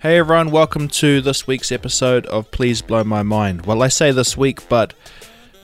Hey 0.00 0.18
everyone, 0.18 0.50
welcome 0.50 0.88
to 0.88 1.22
this 1.22 1.46
week's 1.46 1.72
episode 1.72 2.26
of 2.26 2.50
Please 2.50 2.82
Blow 2.82 3.04
My 3.04 3.22
Mind. 3.22 3.64
Well, 3.64 3.82
I 3.82 3.88
say 3.88 4.10
this 4.10 4.36
week, 4.36 4.68
but 4.68 4.92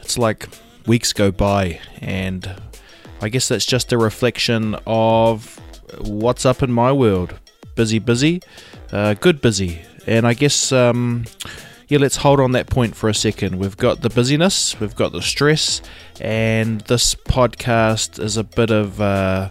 it's 0.01 0.17
like 0.17 0.49
weeks 0.87 1.13
go 1.13 1.31
by, 1.31 1.81
and 2.01 2.51
I 3.21 3.29
guess 3.29 3.49
that's 3.49 3.67
just 3.67 3.93
a 3.93 3.99
reflection 3.99 4.77
of 4.87 5.61
what's 5.99 6.47
up 6.47 6.63
in 6.63 6.73
my 6.73 6.93
world. 6.93 7.39
Busy, 7.75 7.99
busy, 7.99 8.41
uh, 8.91 9.13
good 9.15 9.43
busy. 9.43 9.83
And 10.07 10.27
I 10.27 10.33
guess, 10.33 10.73
um, 10.73 11.27
yeah, 11.89 11.99
let's 11.99 12.17
hold 12.17 12.41
on 12.41 12.53
that 12.53 12.69
point 12.69 12.97
for 12.97 13.09
a 13.09 13.15
second. 13.15 13.59
We've 13.59 13.77
got 13.77 14.01
the 14.01 14.11
busyness, 14.11 14.79
we've 14.81 14.95
got 14.95 15.13
the 15.13 15.23
stress, 15.23 15.83
and 16.21 16.81
this 16.83 17.15
podcast 17.15 18.23
is 18.23 18.37
a 18.37 18.45
bit 18.45 18.71
of. 18.71 19.01
Uh, 19.01 19.51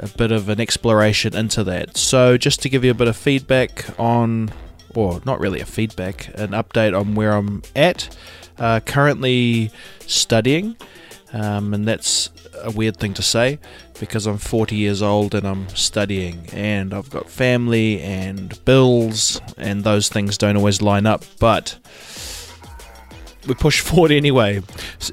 a 0.00 0.06
bit 0.06 0.30
of 0.30 0.48
an 0.48 0.60
exploration 0.60 1.34
into 1.34 1.64
that. 1.64 1.96
So, 1.96 2.36
just 2.36 2.62
to 2.62 2.68
give 2.68 2.84
you 2.84 2.90
a 2.90 2.94
bit 2.94 3.08
of 3.08 3.16
feedback 3.16 3.98
on, 3.98 4.52
or 4.94 5.20
not 5.24 5.40
really 5.40 5.60
a 5.60 5.66
feedback, 5.66 6.28
an 6.34 6.50
update 6.50 6.96
on 6.98 7.14
where 7.14 7.32
I'm 7.32 7.62
at. 7.74 8.16
Uh, 8.58 8.80
currently 8.80 9.70
studying, 10.06 10.76
um, 11.32 11.74
and 11.74 11.86
that's 11.86 12.30
a 12.62 12.70
weird 12.70 12.96
thing 12.96 13.14
to 13.14 13.22
say 13.22 13.58
because 14.00 14.26
I'm 14.26 14.38
40 14.38 14.76
years 14.76 15.02
old 15.02 15.34
and 15.34 15.46
I'm 15.46 15.68
studying, 15.70 16.46
and 16.52 16.94
I've 16.94 17.10
got 17.10 17.28
family 17.28 18.00
and 18.00 18.62
bills, 18.64 19.40
and 19.56 19.84
those 19.84 20.08
things 20.08 20.38
don't 20.38 20.56
always 20.56 20.82
line 20.82 21.06
up, 21.06 21.24
but 21.38 21.78
we 23.46 23.54
push 23.54 23.80
forward 23.88 24.12
anyway. 24.12 24.62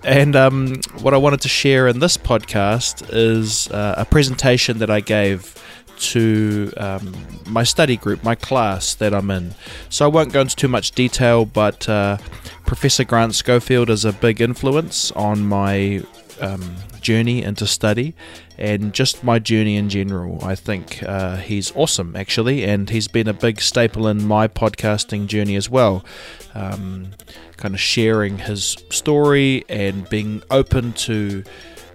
And 0.03 0.35
um, 0.35 0.75
what 1.01 1.13
I 1.13 1.17
wanted 1.17 1.41
to 1.41 1.49
share 1.49 1.87
in 1.87 1.99
this 1.99 2.17
podcast 2.17 3.07
is 3.11 3.69
uh, 3.71 3.95
a 3.97 4.05
presentation 4.05 4.79
that 4.79 4.89
I 4.89 4.99
gave 4.99 5.55
to 5.97 6.73
um, 6.77 7.15
my 7.47 7.63
study 7.63 7.95
group, 7.95 8.23
my 8.23 8.35
class 8.35 8.95
that 8.95 9.13
I'm 9.13 9.31
in. 9.31 9.55
So 9.89 10.05
I 10.05 10.09
won't 10.09 10.33
go 10.33 10.41
into 10.41 10.55
too 10.55 10.67
much 10.67 10.91
detail, 10.91 11.45
but 11.45 11.87
uh, 11.87 12.17
Professor 12.65 13.03
Grant 13.03 13.33
Schofield 13.35 13.89
is 13.89 14.03
a 14.03 14.11
big 14.11 14.41
influence 14.41 15.11
on 15.13 15.45
my 15.45 16.03
um, 16.41 16.75
journey 16.99 17.43
into 17.43 17.65
study 17.65 18.13
and 18.57 18.93
just 18.93 19.23
my 19.23 19.39
journey 19.39 19.75
in 19.75 19.89
general. 19.89 20.43
I 20.43 20.55
think 20.55 21.03
uh, 21.03 21.37
he's 21.37 21.71
awesome, 21.75 22.15
actually, 22.15 22.63
and 22.63 22.89
he's 22.89 23.07
been 23.07 23.27
a 23.27 23.33
big 23.33 23.61
staple 23.61 24.07
in 24.07 24.25
my 24.25 24.47
podcasting 24.47 25.27
journey 25.27 25.55
as 25.55 25.69
well. 25.69 26.05
Um, 26.53 27.11
kind 27.57 27.73
of 27.73 27.79
sharing 27.79 28.39
his 28.39 28.77
story 28.89 29.65
and 29.69 30.07
being 30.09 30.43
open 30.51 30.93
to 30.93 31.43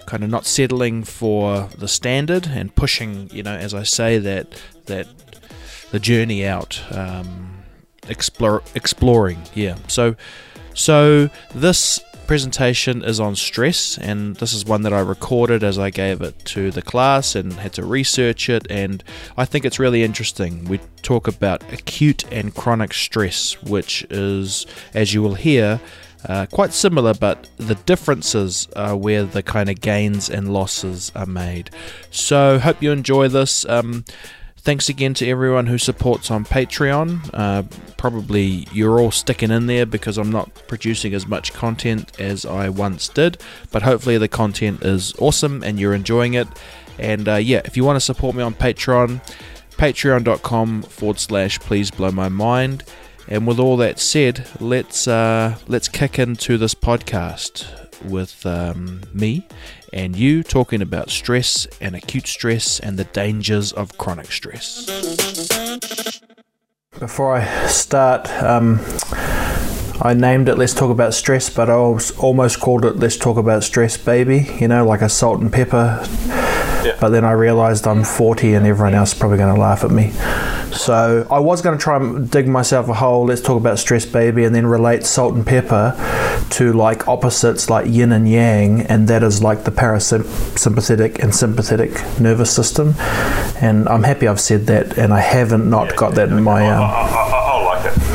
kind 0.07 0.25
of 0.25 0.31
not 0.31 0.45
settling 0.45 1.05
for 1.05 1.69
the 1.79 1.89
standard 1.89 2.47
and 2.49 2.75
pushing, 2.75 3.31
you 3.31 3.43
know, 3.43 3.55
as 3.55 3.75
I 3.75 3.85
say, 3.85 4.19
that 4.19 4.61
that 4.87 5.07
the 5.91 5.99
journey 5.99 6.47
out, 6.47 6.83
um, 6.91 7.63
explore, 8.09 8.63
exploring. 8.75 9.43
Yeah. 9.55 9.77
So, 9.89 10.17
so 10.75 11.31
this 11.55 12.01
presentation 12.31 13.03
is 13.03 13.19
on 13.19 13.35
stress, 13.35 13.99
and 13.99 14.37
this 14.37 14.53
is 14.53 14.65
one 14.65 14.83
that 14.83 14.93
I 14.93 15.01
recorded 15.01 15.65
as 15.65 15.81
I 15.81 15.91
gave 15.91 16.23
it 16.23 16.39
to 16.45 16.71
the 16.71 16.81
class 16.81 17.35
and 17.35 17.55
had 17.55 17.73
to 17.73 17.85
research 17.85 18.49
it. 18.49 18.69
And 18.71 19.03
I 19.37 19.45
think 19.45 19.65
it's 19.65 19.81
really 19.81 20.05
interesting. 20.05 20.65
We 20.67 20.79
talk 21.03 21.27
about 21.27 21.65
acute 21.73 22.25
and 22.31 22.55
chronic 22.55 22.95
stress, 22.95 23.61
which 23.65 24.07
is, 24.11 24.65
as 24.95 25.13
you 25.13 25.23
will 25.23 25.35
hear, 25.35 25.81
uh, 26.29 26.47
quite 26.47 26.73
similar, 26.73 27.15
but 27.15 27.49
the 27.57 27.75
differences 27.75 28.69
are 28.77 28.97
where 28.97 29.25
the 29.25 29.43
kind 29.43 29.69
of 29.69 29.81
gains 29.81 30.31
and 30.31 30.53
losses 30.53 31.11
are 31.17 31.27
made. 31.27 31.71
So, 32.13 32.61
hope 32.61 32.81
you 32.81 32.93
enjoy 32.93 33.27
this. 33.27 33.69
Um, 33.69 34.05
Thanks 34.63 34.91
again 34.91 35.15
to 35.15 35.27
everyone 35.27 35.67
who 35.67 35.79
supports 35.79 36.31
on 36.31 36.45
Patreon. 36.45 37.31
Uh, 37.33 37.63
probably 37.97 38.69
you're 38.73 39.01
all 39.01 39.11
sticking 39.11 39.51
in 39.51 39.67
there 39.67 39.87
because 39.87 40.19
I'm 40.19 40.31
not 40.31 40.55
producing 40.69 41.15
as 41.15 41.27
much 41.27 41.55
content 41.55 42.21
as 42.21 42.45
I 42.45 42.69
once 42.69 43.09
did, 43.09 43.41
but 43.73 43.81
hopefully 43.81 44.19
the 44.19 44.29
content 44.29 44.83
is 44.83 45.15
awesome 45.19 45.63
and 45.63 45.81
you're 45.81 45.95
enjoying 45.95 46.35
it. 46.35 46.47
And 46.99 47.27
uh, 47.27 47.37
yeah, 47.37 47.63
if 47.65 47.75
you 47.75 47.85
want 47.85 47.97
to 47.97 48.01
support 48.01 48.37
me 48.37 48.43
on 48.43 48.53
Patreon, 48.53 49.25
patreon.com 49.79 50.83
forward 50.83 51.19
slash 51.19 51.59
please 51.61 51.91
blow 51.91 52.11
my 52.11 52.29
mind. 52.29 52.85
And 53.29 53.47
with 53.47 53.59
all 53.59 53.79
that 53.79 53.99
said, 53.99 54.47
let's 54.61 55.09
uh, 55.09 55.57
let's 55.69 55.89
kick 55.89 56.19
into 56.19 56.59
this 56.59 56.75
podcast 56.75 57.81
with 58.05 58.45
um, 58.45 59.03
me 59.15 59.47
and 59.93 60.17
you 60.17 60.43
talking 60.43 60.83
about 60.83 61.11
stress 61.11 61.67
and 61.81 61.95
acute 61.95 62.27
stress 62.27 62.81
and 62.81 62.99
the 62.99 63.05
dangers 63.05 63.73
of 63.73 63.97
chronic 63.99 64.31
stress. 64.31 64.87
Before 66.99 67.37
I 67.37 67.67
start, 67.67 68.31
um, 68.43 68.79
I 70.03 70.15
named 70.15 70.49
it 70.49 70.57
Let's 70.57 70.73
Talk 70.73 70.91
About 70.91 71.13
Stress, 71.13 71.51
but 71.51 71.69
I 71.69 71.75
almost 71.75 72.59
called 72.59 72.87
it 72.87 72.97
Let's 72.97 73.19
Talk 73.19 73.37
About 73.37 73.63
Stress 73.63 73.99
Baby, 73.99 74.49
you 74.59 74.67
know, 74.67 74.87
like 74.87 75.03
a 75.03 75.11
salt 75.11 75.41
and 75.41 75.53
pepper. 75.53 76.01
Yeah. 76.83 76.97
But 76.99 77.11
then 77.11 77.23
I 77.27 77.33
realized 77.33 77.87
I'm 77.87 78.03
40 78.03 78.55
and 78.55 78.67
everyone 78.67 78.95
else 78.95 79.13
is 79.13 79.19
probably 79.19 79.37
going 79.37 79.55
to 79.55 79.61
laugh 79.61 79.85
at 79.85 79.91
me. 79.91 80.13
So 80.75 81.27
I 81.31 81.39
was 81.41 81.61
going 81.61 81.77
to 81.77 81.83
try 81.83 81.97
and 81.97 82.31
dig 82.31 82.49
myself 82.49 82.89
a 82.89 82.95
hole. 82.95 83.27
Let's 83.27 83.43
talk 83.43 83.61
about 83.61 83.79
stress, 83.79 84.07
baby, 84.07 84.45
and 84.45 84.55
then 84.55 84.67
relate 84.67 85.05
salt 85.05 85.35
and 85.35 85.45
pepper 85.47 85.95
to 86.53 86.73
like 86.73 87.07
opposites 87.07 87.69
like 87.69 87.87
yin 87.87 88.13
and 88.13 88.27
yang, 88.27 88.83
and 88.83 89.07
that 89.09 89.23
is 89.23 89.43
like 89.43 89.65
the 89.65 89.71
parasympathetic 89.71 91.19
and 91.19 91.35
sympathetic 91.35 91.93
nervous 92.19 92.55
system. 92.55 92.95
And 93.61 93.87
I'm 93.89 94.05
happy 94.05 94.27
I've 94.27 94.41
said 94.41 94.67
that, 94.69 94.97
and 94.97 95.13
I 95.13 95.21
haven't 95.21 95.69
not 95.69 95.91
yeah, 95.91 95.97
got 95.97 96.15
that 96.15 96.31
in 96.31 96.43
my. 96.43 96.71
Um, 96.71 97.50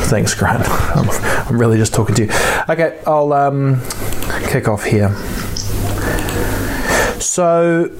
Thanks, 0.08 0.34
Grant. 0.34 0.64
I'm, 0.68 1.10
I'm, 1.48 1.60
really 1.60 1.78
just 1.78 1.92
talking 1.92 2.14
to 2.14 2.24
you. 2.26 2.30
Okay, 2.68 3.02
I'll 3.08 3.32
um, 3.32 3.80
kick 4.48 4.68
off 4.68 4.84
here. 4.84 5.12
So 7.20 7.90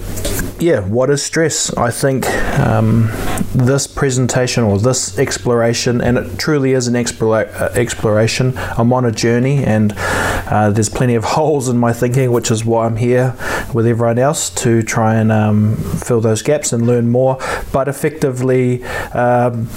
yeah, 0.61 0.81
what 0.81 1.11
is 1.11 1.23
stress? 1.23 1.75
I 1.75 1.91
think 1.91 2.27
um, 2.59 3.11
this 3.55 3.87
presentation 3.87 4.63
or 4.63 4.79
this 4.79 5.19
exploration, 5.19 6.01
and 6.01 6.17
it 6.17 6.39
truly 6.39 6.73
is 6.73 6.87
an 6.87 6.95
explora- 6.95 7.53
uh, 7.61 7.71
exploration. 7.75 8.57
I'm 8.57 8.93
on 8.93 9.05
a 9.05 9.13
journey, 9.13 9.65
and 9.65 9.93
uh, 9.97 10.71
there's 10.71 10.89
plenty 10.89 11.17
of 11.17 11.25
holes 11.37 11.69
in 11.69 11.77
my 11.77 11.93
thinking, 11.93 12.33
which 12.33 12.51
is 12.51 12.65
why 12.65 12.87
I'm 12.87 12.97
here 12.97 13.35
with 13.75 13.87
everyone 13.87 14.19
else 14.19 14.49
to 14.63 14.83
try 14.83 15.17
and 15.17 15.31
um, 15.33 15.77
fill 15.77 16.21
those 16.21 16.43
gaps 16.43 16.73
and 16.73 16.87
learn 16.87 17.09
more. 17.09 17.39
But 17.73 17.89
effectively, 17.89 18.85
um, 19.13 19.69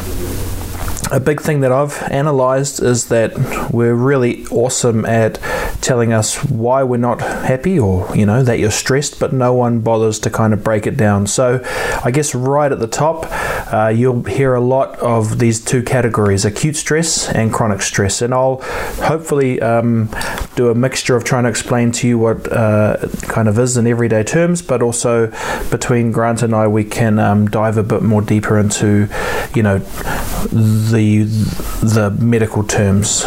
a 1.11 1.19
big 1.19 1.41
thing 1.41 1.61
that 1.61 1.71
I've 1.71 2.01
analyzed 2.11 2.81
is 2.81 3.09
that 3.09 3.71
we're 3.71 3.95
really 3.95 4.45
awesome 4.47 5.05
at 5.05 5.39
telling 5.81 6.13
us 6.13 6.43
why 6.45 6.83
we're 6.83 6.97
not 6.97 7.21
happy 7.21 7.79
or, 7.79 8.15
you 8.15 8.25
know, 8.25 8.43
that 8.43 8.59
you're 8.59 8.71
stressed, 8.71 9.19
but 9.19 9.33
no 9.33 9.53
one 9.53 9.79
bothers 9.79 10.19
to 10.19 10.29
kind 10.29 10.53
of 10.53 10.63
break 10.63 10.85
it 10.85 10.97
down. 10.97 11.25
So 11.27 11.61
I 12.03 12.11
guess 12.11 12.35
right 12.35 12.71
at 12.71 12.79
the 12.79 12.87
top, 12.87 13.25
uh, 13.73 13.87
you'll 13.87 14.23
hear 14.23 14.53
a 14.53 14.61
lot 14.61 14.99
of 14.99 15.39
these 15.39 15.63
two 15.63 15.81
categories 15.81 16.45
acute 16.45 16.75
stress 16.75 17.29
and 17.29 17.51
chronic 17.53 17.81
stress. 17.81 18.21
And 18.21 18.33
I'll 18.33 18.61
hopefully 19.01 19.61
um, 19.61 20.09
do 20.55 20.69
a 20.69 20.75
mixture 20.75 21.15
of 21.15 21.23
trying 21.23 21.43
to 21.43 21.49
explain 21.49 21.91
to 21.93 22.07
you 22.07 22.19
what 22.19 22.51
uh, 22.51 23.07
kind 23.23 23.47
of 23.47 23.57
is 23.57 23.77
in 23.77 23.87
everyday 23.87 24.23
terms, 24.23 24.61
but 24.61 24.81
also 24.81 25.27
between 25.69 26.11
Grant 26.11 26.43
and 26.43 26.53
I, 26.53 26.67
we 26.67 26.83
can 26.83 27.19
um, 27.19 27.47
dive 27.47 27.77
a 27.77 27.83
bit 27.83 28.01
more 28.01 28.21
deeper 28.21 28.59
into, 28.59 29.07
you 29.55 29.63
know, 29.63 29.79
the 30.49 30.98
the 30.99 32.15
medical 32.19 32.63
terms. 32.63 33.25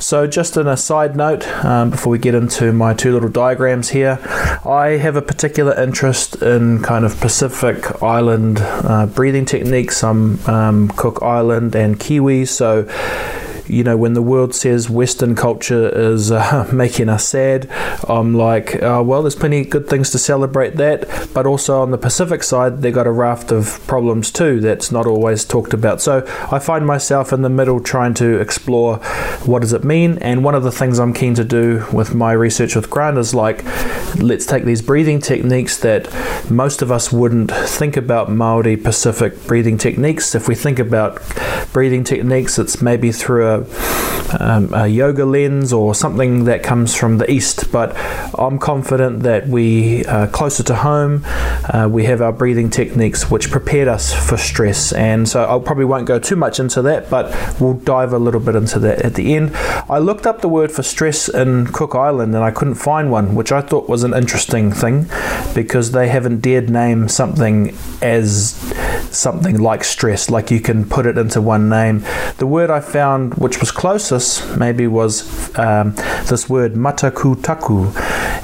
So, 0.00 0.26
just 0.26 0.58
on 0.58 0.68
a 0.68 0.76
side 0.76 1.16
note, 1.16 1.46
um, 1.64 1.90
before 1.90 2.10
we 2.10 2.18
get 2.18 2.34
into 2.34 2.72
my 2.72 2.92
two 2.92 3.12
little 3.12 3.28
diagrams 3.28 3.90
here, 3.90 4.18
I 4.64 4.98
have 5.00 5.16
a 5.16 5.22
particular 5.22 5.74
interest 5.80 6.42
in 6.42 6.82
kind 6.82 7.04
of 7.04 7.18
Pacific 7.20 8.02
Island 8.02 8.58
uh, 8.60 9.06
breathing 9.06 9.46
techniques. 9.46 10.04
I'm 10.04 10.44
um, 10.46 10.88
Cook 10.88 11.22
Island 11.22 11.74
and 11.74 11.98
Kiwi, 11.98 12.44
so 12.44 12.86
you 13.66 13.82
know, 13.82 13.96
when 13.96 14.14
the 14.14 14.22
world 14.22 14.54
says 14.54 14.90
Western 14.90 15.34
culture 15.34 15.88
is 15.88 16.30
uh, 16.30 16.68
making 16.72 17.08
us 17.08 17.26
sad, 17.26 17.70
I'm 18.08 18.34
like, 18.34 18.82
uh, 18.82 19.02
well, 19.04 19.22
there's 19.22 19.34
plenty 19.34 19.62
of 19.62 19.70
good 19.70 19.88
things 19.88 20.10
to 20.10 20.18
celebrate 20.18 20.76
that. 20.76 21.30
But 21.32 21.46
also 21.46 21.80
on 21.80 21.90
the 21.90 21.98
Pacific 21.98 22.42
side, 22.42 22.82
they've 22.82 22.94
got 22.94 23.06
a 23.06 23.12
raft 23.12 23.52
of 23.52 23.84
problems 23.86 24.30
too 24.30 24.60
that's 24.60 24.92
not 24.92 25.06
always 25.06 25.44
talked 25.44 25.72
about. 25.72 26.00
So 26.00 26.24
I 26.50 26.58
find 26.58 26.86
myself 26.86 27.32
in 27.32 27.42
the 27.42 27.48
middle 27.48 27.80
trying 27.80 28.14
to 28.14 28.40
explore 28.40 28.96
what 29.46 29.60
does 29.60 29.72
it 29.72 29.84
mean. 29.84 30.18
And 30.18 30.44
one 30.44 30.54
of 30.54 30.62
the 30.62 30.72
things 30.72 30.98
I'm 30.98 31.14
keen 31.14 31.34
to 31.34 31.44
do 31.44 31.86
with 31.92 32.14
my 32.14 32.32
research 32.32 32.76
with 32.76 32.90
Grant 32.90 33.18
is 33.18 33.34
like, 33.34 33.64
let's 34.16 34.46
take 34.46 34.64
these 34.64 34.82
breathing 34.82 35.20
techniques 35.20 35.78
that 35.78 36.12
most 36.50 36.82
of 36.82 36.92
us 36.92 37.12
wouldn't 37.12 37.50
think 37.50 37.96
about 37.96 38.30
Maori 38.30 38.76
Pacific 38.76 39.46
breathing 39.46 39.78
techniques. 39.78 40.34
If 40.34 40.48
we 40.48 40.54
think 40.54 40.78
about 40.78 41.20
breathing 41.72 42.04
techniques, 42.04 42.58
it's 42.58 42.82
maybe 42.82 43.10
through 43.12 43.46
a 43.46 43.53
a 43.54 44.04
um, 44.40 44.72
a 44.74 44.86
yoga 44.86 45.24
lens 45.24 45.72
or 45.72 45.94
something 45.94 46.44
that 46.44 46.62
comes 46.62 46.94
from 46.94 47.18
the 47.18 47.30
east, 47.30 47.70
but 47.70 47.94
I'm 48.38 48.58
confident 48.58 49.22
that 49.22 49.46
we 49.46 50.04
are 50.06 50.26
closer 50.26 50.62
to 50.64 50.74
home. 50.74 51.22
Uh, 51.24 51.88
we 51.90 52.04
have 52.04 52.20
our 52.20 52.32
breathing 52.32 52.70
techniques 52.70 53.30
which 53.30 53.50
prepared 53.50 53.88
us 53.88 54.12
for 54.12 54.36
stress, 54.36 54.92
and 54.92 55.28
so 55.28 55.44
I 55.44 55.62
probably 55.64 55.84
won't 55.84 56.06
go 56.06 56.18
too 56.18 56.36
much 56.36 56.58
into 56.58 56.82
that, 56.82 57.10
but 57.10 57.32
we'll 57.60 57.74
dive 57.74 58.12
a 58.12 58.18
little 58.18 58.40
bit 58.40 58.56
into 58.56 58.78
that 58.80 59.02
at 59.02 59.14
the 59.14 59.34
end. 59.34 59.54
I 59.88 59.98
looked 59.98 60.26
up 60.26 60.40
the 60.40 60.48
word 60.48 60.72
for 60.72 60.82
stress 60.82 61.28
in 61.28 61.66
Cook 61.68 61.94
Island 61.94 62.34
and 62.34 62.44
I 62.44 62.50
couldn't 62.50 62.76
find 62.76 63.10
one, 63.10 63.34
which 63.34 63.52
I 63.52 63.60
thought 63.60 63.88
was 63.88 64.04
an 64.04 64.14
interesting 64.14 64.72
thing 64.72 65.06
because 65.54 65.92
they 65.92 66.08
haven't 66.08 66.40
dared 66.40 66.70
name 66.70 67.08
something 67.08 67.76
as 68.02 68.54
something 69.10 69.58
like 69.60 69.84
stress, 69.84 70.30
like 70.30 70.50
you 70.50 70.60
can 70.60 70.88
put 70.88 71.06
it 71.06 71.16
into 71.16 71.40
one 71.40 71.68
name. 71.68 72.04
The 72.38 72.46
word 72.46 72.70
I 72.70 72.80
found, 72.80 73.34
which 73.44 73.60
was 73.60 73.70
closest, 73.70 74.56
maybe 74.56 74.86
was 74.86 75.22
um, 75.58 75.94
this 76.30 76.48
word 76.48 76.72
matakutaku. 76.72 77.94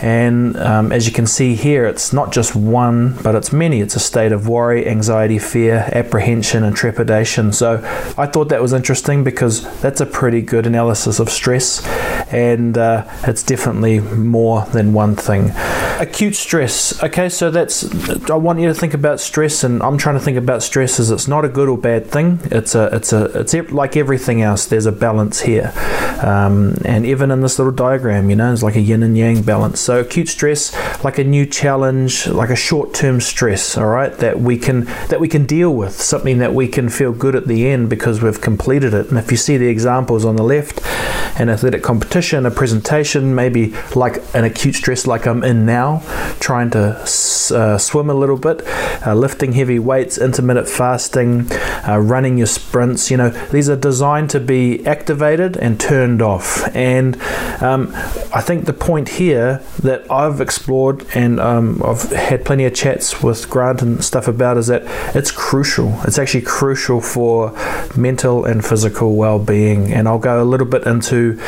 And 0.03 0.59
um, 0.59 0.93
as 0.93 1.07
you 1.07 1.13
can 1.13 1.27
see 1.27 1.55
here, 1.55 1.87
it's 1.87 2.13
not 2.13 2.33
just 2.33 2.55
one, 2.55 3.17
but 3.23 3.35
it's 3.35 3.51
many. 3.51 3.81
It's 3.81 3.97
a 3.97 4.01
state 4.01 4.31
of 4.31 4.47
worry, 4.47 4.87
anxiety, 4.87 5.39
fear, 5.39 5.89
apprehension, 5.93 6.65
and 6.65 6.77
trepidation. 6.77 7.51
So 7.55 7.79
I 8.19 8.27
thought 8.27 8.51
that 8.51 8.61
was 8.61 8.75
interesting 8.75 9.25
because 9.25 9.65
that's 9.81 10.03
a 10.03 10.07
pretty 10.07 10.43
good 10.43 10.67
analysis 10.67 11.19
of 11.19 11.31
stress, 11.31 11.83
and 12.31 12.77
uh, 12.77 13.07
it's 13.23 13.43
definitely 13.43 14.01
more 14.01 14.67
than 14.67 14.93
one 14.93 15.17
thing. 15.17 15.51
Acute 16.01 16.35
stress. 16.35 17.03
Okay, 17.05 17.29
so 17.29 17.51
that's. 17.51 17.85
I 18.31 18.35
want 18.35 18.59
you 18.59 18.69
to 18.69 18.75
think 18.75 18.95
about 18.95 19.21
stress, 19.21 19.63
and 19.65 19.83
I'm 19.83 19.99
trying 19.99 20.15
to 20.15 20.21
think 20.21 20.39
about 20.39 20.63
stress 20.63 20.99
as 20.99 21.11
it's 21.11 21.29
not 21.29 21.45
a 21.45 21.49
good 21.49 21.69
or 21.69 21.77
bad 21.77 22.07
thing. 22.07 22.41
It's 22.45 22.75
a. 22.75 22.87
It's 22.97 23.13
a. 23.13 23.25
It's 23.39 23.53
like 23.71 23.99
everything 23.99 24.41
else. 24.41 24.65
There's 24.65 24.87
a 24.87 24.93
balance 24.93 25.41
here, 25.41 25.75
um, 26.23 26.79
and 26.87 27.05
even 27.05 27.31
in 27.31 27.43
this 27.43 27.59
little 27.59 27.75
diagram, 27.75 28.31
you 28.31 28.37
know, 28.37 28.51
it's 28.51 28.63
like 28.63 28.77
a 28.77 28.81
yin 28.81 29.03
and 29.03 29.15
yang 29.15 29.43
balance. 29.43 29.79
So 29.79 30.01
acute 30.01 30.29
stress, 30.29 30.75
like 31.05 31.19
a 31.19 31.25
new 31.25 31.45
challenge, 31.45 32.27
like 32.29 32.49
a 32.49 32.57
short-term 32.57 33.21
stress. 33.21 33.77
All 33.77 33.89
right, 33.89 34.17
that 34.17 34.41
we 34.41 34.57
can 34.57 34.87
that 35.11 35.21
we 35.21 35.29
can 35.29 35.45
deal 35.45 35.75
with, 35.75 36.01
something 36.01 36.39
that 36.39 36.55
we 36.55 36.67
can 36.67 36.89
feel 36.89 37.13
good 37.13 37.35
at 37.35 37.47
the 37.47 37.67
end 37.67 37.91
because 37.91 38.23
we've 38.23 38.41
completed 38.41 38.95
it. 38.95 39.11
And 39.11 39.19
if 39.19 39.31
you 39.31 39.37
see 39.37 39.59
the 39.59 39.69
examples 39.69 40.25
on 40.25 40.37
the 40.37 40.45
left, 40.45 40.81
an 41.39 41.51
athletic 41.51 41.83
competition, 41.83 42.47
a 42.47 42.51
presentation, 42.51 43.35
maybe 43.35 43.75
like 43.95 44.23
an 44.35 44.45
acute 44.45 44.77
stress 44.77 45.07
like 45.07 45.27
I'm 45.27 45.45
in 45.45 45.67
now, 45.67 45.90
trying 46.41 46.71
to 46.71 46.97
uh, 47.01 47.79
swim 47.79 48.09
a 48.09 48.15
little 48.15 48.37
bit, 48.37 48.63
uh, 49.07 49.15
lifting 49.15 49.53
heavy 49.53 49.79
weights, 49.79 50.17
intermittent 50.19 50.69
fasting, 50.69 51.51
uh, 51.89 51.99
running 51.99 52.39
your 52.39 52.47
sprints. 52.47 53.11
You 53.11 53.17
know, 53.17 53.31
these 53.51 53.69
are 53.69 53.77
designed 53.77 54.31
to 54.31 54.41
be 54.41 54.87
activated 54.87 55.57
and 55.57 55.81
turned 55.81 56.23
off. 56.23 56.65
And 56.75 57.21
um, 57.63 57.93
I 58.35 58.41
think 58.41 58.67
the 58.67 58.73
point 58.73 59.09
here 59.09 59.63
that 59.81 60.11
I've 60.11 60.41
explored 60.41 61.05
and 61.15 61.41
um, 61.41 61.83
I've 61.85 62.03
had 62.13 62.45
plenty 62.45 62.65
of 62.65 62.75
chats 62.75 63.23
with 63.23 63.49
Grant 63.51 63.83
and 63.83 64.05
stuff 64.05 64.29
about 64.29 64.57
is 64.57 64.69
that 64.69 64.83
it's 65.17 65.31
crucial. 65.31 65.99
It's 66.05 66.19
actually 66.19 66.43
crucial 66.43 67.01
for 67.01 67.53
mental 67.97 68.45
and 68.45 68.65
physical 68.65 69.17
well-being. 69.17 69.93
And 69.93 70.07
I'll 70.07 70.19
go 70.19 70.43
a 70.43 70.45
little 70.45 70.67
bit 70.67 70.87
into 70.87 71.41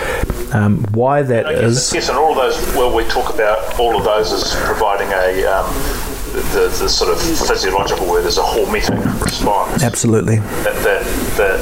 um, 0.53 0.85
why 0.93 1.23
that 1.23 1.47
I 1.47 1.53
is. 1.53 1.93
Yes, 1.93 2.09
and 2.09 2.19
all 2.19 2.33
of 2.33 2.37
those. 2.37 2.77
Well, 2.77 2.95
we 2.95 3.05
talk 3.05 3.35
about 3.35 3.59
all 3.79 3.97
of 3.97 4.05
those 4.05 4.33
as 4.33 4.55
providing 4.65 5.09
a. 5.09 5.45
Um, 5.47 6.03
the, 6.33 6.75
the 6.81 6.89
sort 6.89 7.11
of 7.11 7.21
physiological 7.21 8.09
word 8.09 8.25
is 8.25 8.39
a 8.39 8.43
hormetic 8.43 9.23
response. 9.23 9.83
Absolutely. 9.83 10.37
That, 10.37 10.75
that, 10.83 11.05
that, 11.37 11.61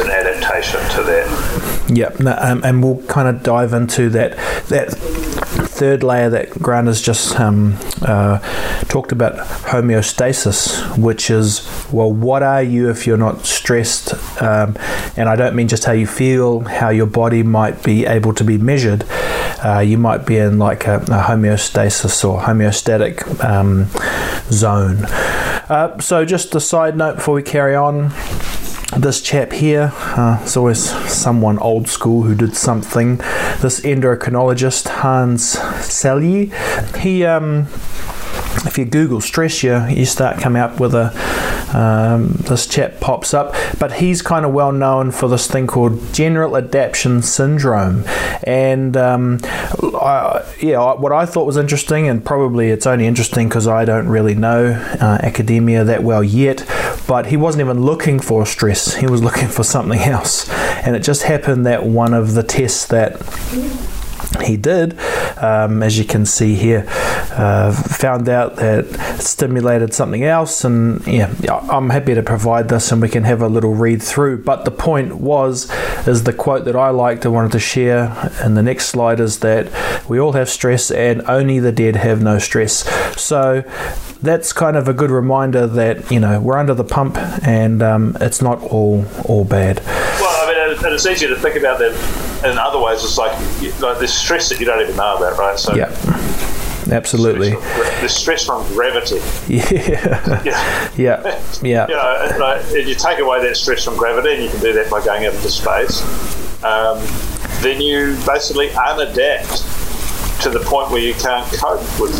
an 0.00 0.10
adaptation 0.10 0.80
to 0.96 1.02
that. 1.04 1.88
Yep, 1.88 2.20
um, 2.20 2.64
and 2.64 2.82
we'll 2.82 3.02
kind 3.06 3.28
of 3.28 3.42
dive 3.42 3.72
into 3.72 4.10
that 4.10 4.36
that 4.68 4.88
third 5.78 6.02
layer 6.02 6.28
that 6.28 6.50
Grant 6.50 6.88
has 6.88 7.00
just 7.00 7.38
um, 7.38 7.78
uh, 8.02 8.40
talked 8.86 9.12
about 9.12 9.34
homeostasis, 9.36 10.98
which 10.98 11.30
is 11.30 11.64
well, 11.92 12.12
what 12.12 12.42
are 12.42 12.62
you 12.62 12.90
if 12.90 13.06
you're 13.06 13.16
not 13.16 13.46
stressed? 13.46 14.12
Um, 14.42 14.76
and 15.16 15.28
I 15.28 15.36
don't 15.36 15.54
mean 15.54 15.68
just 15.68 15.84
how 15.84 15.92
you 15.92 16.06
feel, 16.06 16.60
how 16.60 16.88
your 16.88 17.06
body 17.06 17.44
might 17.44 17.84
be 17.84 18.06
able 18.06 18.34
to 18.34 18.44
be 18.44 18.58
measured. 18.58 19.04
Uh, 19.64 19.78
you 19.78 19.98
might 19.98 20.26
be 20.26 20.36
in 20.36 20.58
like 20.58 20.86
a, 20.86 20.96
a 20.96 21.22
homeostasis 21.28 22.28
or 22.28 22.40
homeostatic 22.40 23.44
um, 23.44 23.86
zone. 24.50 25.04
Uh, 25.70 25.98
so, 26.00 26.24
just 26.24 26.54
a 26.56 26.60
side 26.60 26.96
note 26.96 27.16
before 27.16 27.34
we 27.34 27.42
carry 27.42 27.76
on 27.76 28.10
this 28.96 29.20
chap 29.20 29.52
here, 29.52 29.92
uh, 29.94 30.38
it's 30.42 30.56
always 30.56 30.82
someone 31.10 31.58
old 31.58 31.88
school 31.88 32.22
who 32.22 32.34
did 32.34 32.56
something. 32.56 33.16
This 33.60 33.80
endocrinologist, 33.80 34.88
Hans 34.88 35.56
Selye, 35.56 36.52
he, 36.96 37.24
um, 37.24 37.66
if 38.66 38.78
you 38.78 38.84
Google 38.84 39.20
stress, 39.20 39.62
you, 39.62 39.86
you 39.88 40.06
start 40.06 40.40
coming 40.40 40.62
up 40.62 40.80
with 40.80 40.94
a 40.94 41.12
um, 41.74 42.28
this 42.48 42.66
chap 42.66 43.00
pops 43.00 43.34
up, 43.34 43.54
but 43.78 43.94
he's 43.94 44.22
kind 44.22 44.44
of 44.44 44.52
well 44.52 44.72
known 44.72 45.10
for 45.10 45.28
this 45.28 45.46
thing 45.46 45.66
called 45.66 46.14
general 46.14 46.56
adaptation 46.56 47.22
syndrome. 47.22 48.04
And 48.44 48.96
um, 48.96 49.40
I, 49.44 50.44
yeah, 50.60 50.94
what 50.94 51.12
I 51.12 51.26
thought 51.26 51.44
was 51.46 51.56
interesting, 51.56 52.08
and 52.08 52.24
probably 52.24 52.68
it's 52.70 52.86
only 52.86 53.06
interesting 53.06 53.48
because 53.48 53.66
I 53.66 53.84
don't 53.84 54.08
really 54.08 54.34
know 54.34 54.70
uh, 55.00 55.18
academia 55.22 55.84
that 55.84 56.02
well 56.02 56.24
yet, 56.24 56.64
but 57.08 57.26
he 57.26 57.36
wasn't 57.38 57.60
even 57.60 57.80
looking 57.80 58.20
for 58.20 58.46
stress, 58.46 58.94
he 58.94 59.06
was 59.06 59.24
looking 59.24 59.48
for 59.48 59.64
something 59.64 59.98
else. 59.98 60.48
And 60.84 60.94
it 60.94 61.00
just 61.00 61.22
happened 61.22 61.66
that 61.66 61.84
one 61.84 62.14
of 62.14 62.34
the 62.34 62.42
tests 62.44 62.86
that 62.88 63.18
he 64.42 64.56
did, 64.56 64.98
um, 65.38 65.82
as 65.82 65.98
you 65.98 66.04
can 66.04 66.26
see 66.26 66.54
here, 66.54 66.84
uh, 66.88 67.72
found 67.72 68.28
out 68.28 68.56
that 68.56 68.86
stimulated 69.20 69.94
something 69.94 70.24
else. 70.24 70.64
And 70.64 71.06
yeah, 71.06 71.32
I'm 71.70 71.90
happy 71.90 72.14
to 72.14 72.22
provide 72.22 72.68
this 72.68 72.90
and 72.92 73.00
we 73.00 73.08
can 73.08 73.24
have 73.24 73.42
a 73.42 73.48
little 73.48 73.74
read 73.74 74.02
through. 74.02 74.44
But 74.44 74.64
the 74.64 74.70
point 74.70 75.16
was, 75.16 75.70
is 76.06 76.24
the 76.24 76.32
quote 76.32 76.64
that 76.64 76.76
I 76.76 76.90
liked, 76.90 77.26
I 77.26 77.28
wanted 77.28 77.52
to 77.52 77.60
share 77.60 78.30
in 78.44 78.54
the 78.54 78.62
next 78.62 78.86
slide 78.88 79.20
is 79.20 79.40
that 79.40 79.70
we 80.08 80.18
all 80.18 80.32
have 80.32 80.48
stress 80.48 80.90
and 80.90 81.22
only 81.22 81.58
the 81.58 81.72
dead 81.72 81.96
have 81.96 82.22
no 82.22 82.38
stress. 82.38 82.84
So 83.20 83.62
that's 84.22 84.52
kind 84.52 84.76
of 84.76 84.88
a 84.88 84.92
good 84.92 85.10
reminder 85.10 85.66
that, 85.66 86.10
you 86.10 86.18
know, 86.20 86.40
we're 86.40 86.58
under 86.58 86.74
the 86.74 86.84
pump 86.84 87.16
and 87.46 87.82
um, 87.82 88.16
it's 88.20 88.42
not 88.42 88.62
all, 88.62 89.04
all 89.24 89.44
bad. 89.44 89.80
Well, 89.84 90.48
I 90.48 90.72
mean, 90.72 90.84
and 90.84 90.94
it's 90.94 91.06
easier 91.06 91.28
to 91.28 91.36
think 91.36 91.56
about 91.56 91.78
that 91.78 92.27
in 92.44 92.58
other 92.58 92.78
ways. 92.78 93.02
It's 93.04 93.18
like, 93.18 93.32
like 93.80 93.98
there's 93.98 94.14
stress 94.14 94.48
that 94.48 94.60
you 94.60 94.66
don't 94.66 94.80
even 94.80 94.96
know 94.96 95.16
about, 95.16 95.38
right? 95.38 95.58
So 95.58 95.74
yeah. 95.74 95.88
Absolutely. 96.90 97.50
The 97.50 98.08
stress 98.08 98.46
from 98.46 98.66
gravity. 98.68 99.20
Yeah. 99.48 100.42
Yeah. 100.44 100.92
yeah. 100.96 101.38
yeah. 101.62 101.86
You 101.88 101.94
know, 101.94 102.36
like, 102.38 102.64
if 102.72 102.88
you 102.88 102.94
take 102.94 103.18
away 103.18 103.42
that 103.42 103.56
stress 103.56 103.84
from 103.84 103.96
gravity, 103.96 104.34
and 104.34 104.42
you 104.44 104.50
can 104.50 104.60
do 104.60 104.72
that 104.72 104.90
by 104.90 105.04
going 105.04 105.26
out 105.26 105.34
into 105.34 105.50
space, 105.50 106.02
um, 106.64 106.98
then 107.60 107.80
you 107.80 108.16
basically 108.26 108.68
unadapt 108.70 109.64
to 110.42 110.50
the 110.50 110.60
point 110.60 110.90
where 110.90 111.00
you 111.00 111.14
can't 111.14 111.46
cope 111.54 111.80
with 112.00 112.14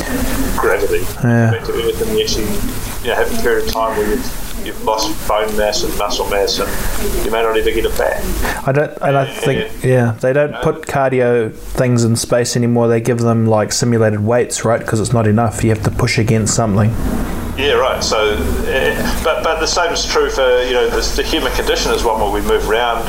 gravity. 0.59 0.99
Yeah. 1.23 1.49
Effectively, 1.49 1.87
within 1.87 2.15
the 2.15 2.23
actually, 2.23 2.45
you 3.03 3.09
know, 3.09 3.15
have 3.15 3.33
a 3.39 3.43
period 3.43 3.67
of 3.67 3.73
time 3.73 3.97
where 3.97 4.09
you've 4.11 4.48
you've 4.69 4.85
lost 4.85 5.29
bone 5.29 5.55
mass 5.57 5.83
and 5.83 5.97
muscle 5.99 6.29
mass, 6.29 6.59
and 6.59 7.25
you 7.25 7.31
may 7.31 7.43
not 7.43 7.57
ever 7.57 7.71
get 7.71 7.85
it 7.85 7.99
back. 7.99 8.23
I 8.67 8.73
don't. 8.73 8.97
And 9.01 9.17
I 9.17 9.25
think 9.25 9.83
yeah, 9.83 10.13
they 10.21 10.33
don't 10.33 10.55
put 10.63 10.83
cardio 10.83 11.53
things 11.53 12.05
in 12.05 12.15
space 12.17 12.57
anymore. 12.57 12.87
They 12.89 13.01
give 13.01 13.19
them 13.19 13.47
like 13.47 13.73
simulated 13.73 14.21
weights, 14.21 14.65
right? 14.65 14.79
Because 14.79 15.01
it's 15.01 15.13
not 15.13 15.27
enough. 15.27 15.65
You 15.65 15.71
have 15.71 15.83
to 15.85 15.91
push 15.91 16.19
against 16.19 16.55
something. 16.55 16.91
Yeah, 17.59 17.73
right. 17.73 18.05
So, 18.05 18.35
uh, 18.35 19.25
but 19.25 19.43
but 19.43 19.59
the 19.59 19.67
same 19.67 19.93
is 19.93 20.07
true 20.07 20.31
for 20.31 20.63
you 20.63 20.75
know 20.75 20.89
the, 20.89 21.01
the 21.17 21.27
human 21.27 21.53
condition 21.53 21.93
is 21.93 22.05
one 22.05 22.21
where 22.21 22.31
we 22.31 22.47
move 22.47 22.69
around 22.69 23.09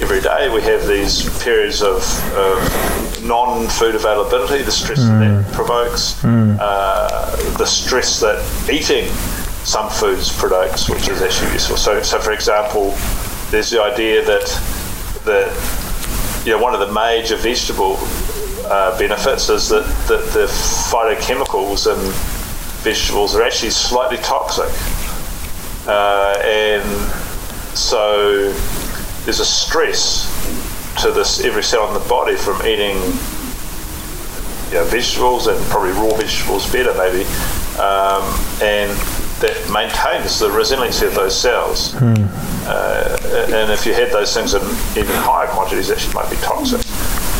every 0.00 0.20
day. 0.20 0.48
We 0.52 0.62
have 0.62 0.86
these 0.86 1.28
periods 1.42 1.82
of, 1.82 2.02
of 2.34 3.24
non-food 3.24 3.94
availability, 3.94 4.62
the 4.62 4.72
stress 4.72 5.00
mm. 5.00 5.20
that, 5.20 5.44
that 5.44 5.54
provokes, 5.54 6.20
mm. 6.22 6.56
uh, 6.60 7.56
the 7.56 7.66
stress 7.66 8.20
that 8.20 8.42
eating 8.70 9.06
some 9.64 9.88
foods 9.90 10.36
products, 10.36 10.88
which 10.88 11.08
is 11.08 11.22
actually 11.22 11.52
useful. 11.52 11.76
So, 11.76 12.02
so 12.02 12.18
for 12.18 12.32
example, 12.32 12.94
there's 13.50 13.70
the 13.70 13.82
idea 13.82 14.24
that 14.24 14.46
the 15.24 15.46
you 16.44 16.56
know 16.56 16.62
one 16.62 16.74
of 16.74 16.80
the 16.80 16.92
major 16.92 17.36
vegetable 17.36 17.96
uh, 18.66 18.98
benefits 18.98 19.48
is 19.48 19.68
that, 19.68 19.84
that 20.08 20.24
the 20.32 20.46
phytochemicals 20.90 21.86
in 21.86 22.12
vegetables 22.82 23.36
are 23.36 23.42
actually 23.42 23.70
slightly 23.70 24.16
toxic, 24.18 24.70
uh, 25.86 26.38
and 26.44 26.82
so 27.76 28.52
there's 29.24 29.40
a 29.40 29.44
stress 29.44 30.28
to 31.00 31.10
this 31.10 31.44
every 31.44 31.62
cell 31.62 31.86
in 31.88 31.94
the 31.94 32.08
body 32.08 32.36
from 32.36 32.60
eating 32.66 32.96
you 34.70 34.78
know, 34.78 34.84
vegetables 34.86 35.46
and 35.46 35.58
probably 35.66 35.92
raw 35.92 36.14
vegetables 36.16 36.70
better 36.72 36.92
maybe, 36.94 37.24
um, 37.78 38.22
and 38.60 38.90
that 39.42 39.70
maintains 39.70 40.38
the 40.38 40.50
resiliency 40.50 41.06
of 41.06 41.14
those 41.14 41.38
cells. 41.38 41.92
Hmm. 41.92 42.14
Uh, 42.64 43.18
and 43.52 43.70
if 43.70 43.84
you 43.84 43.92
had 43.92 44.10
those 44.10 44.32
things 44.32 44.54
in 44.54 44.62
even 44.96 45.14
higher 45.16 45.48
quantities, 45.48 45.90
actually 45.90 46.14
might 46.14 46.30
be 46.30 46.36
toxic. 46.36 46.80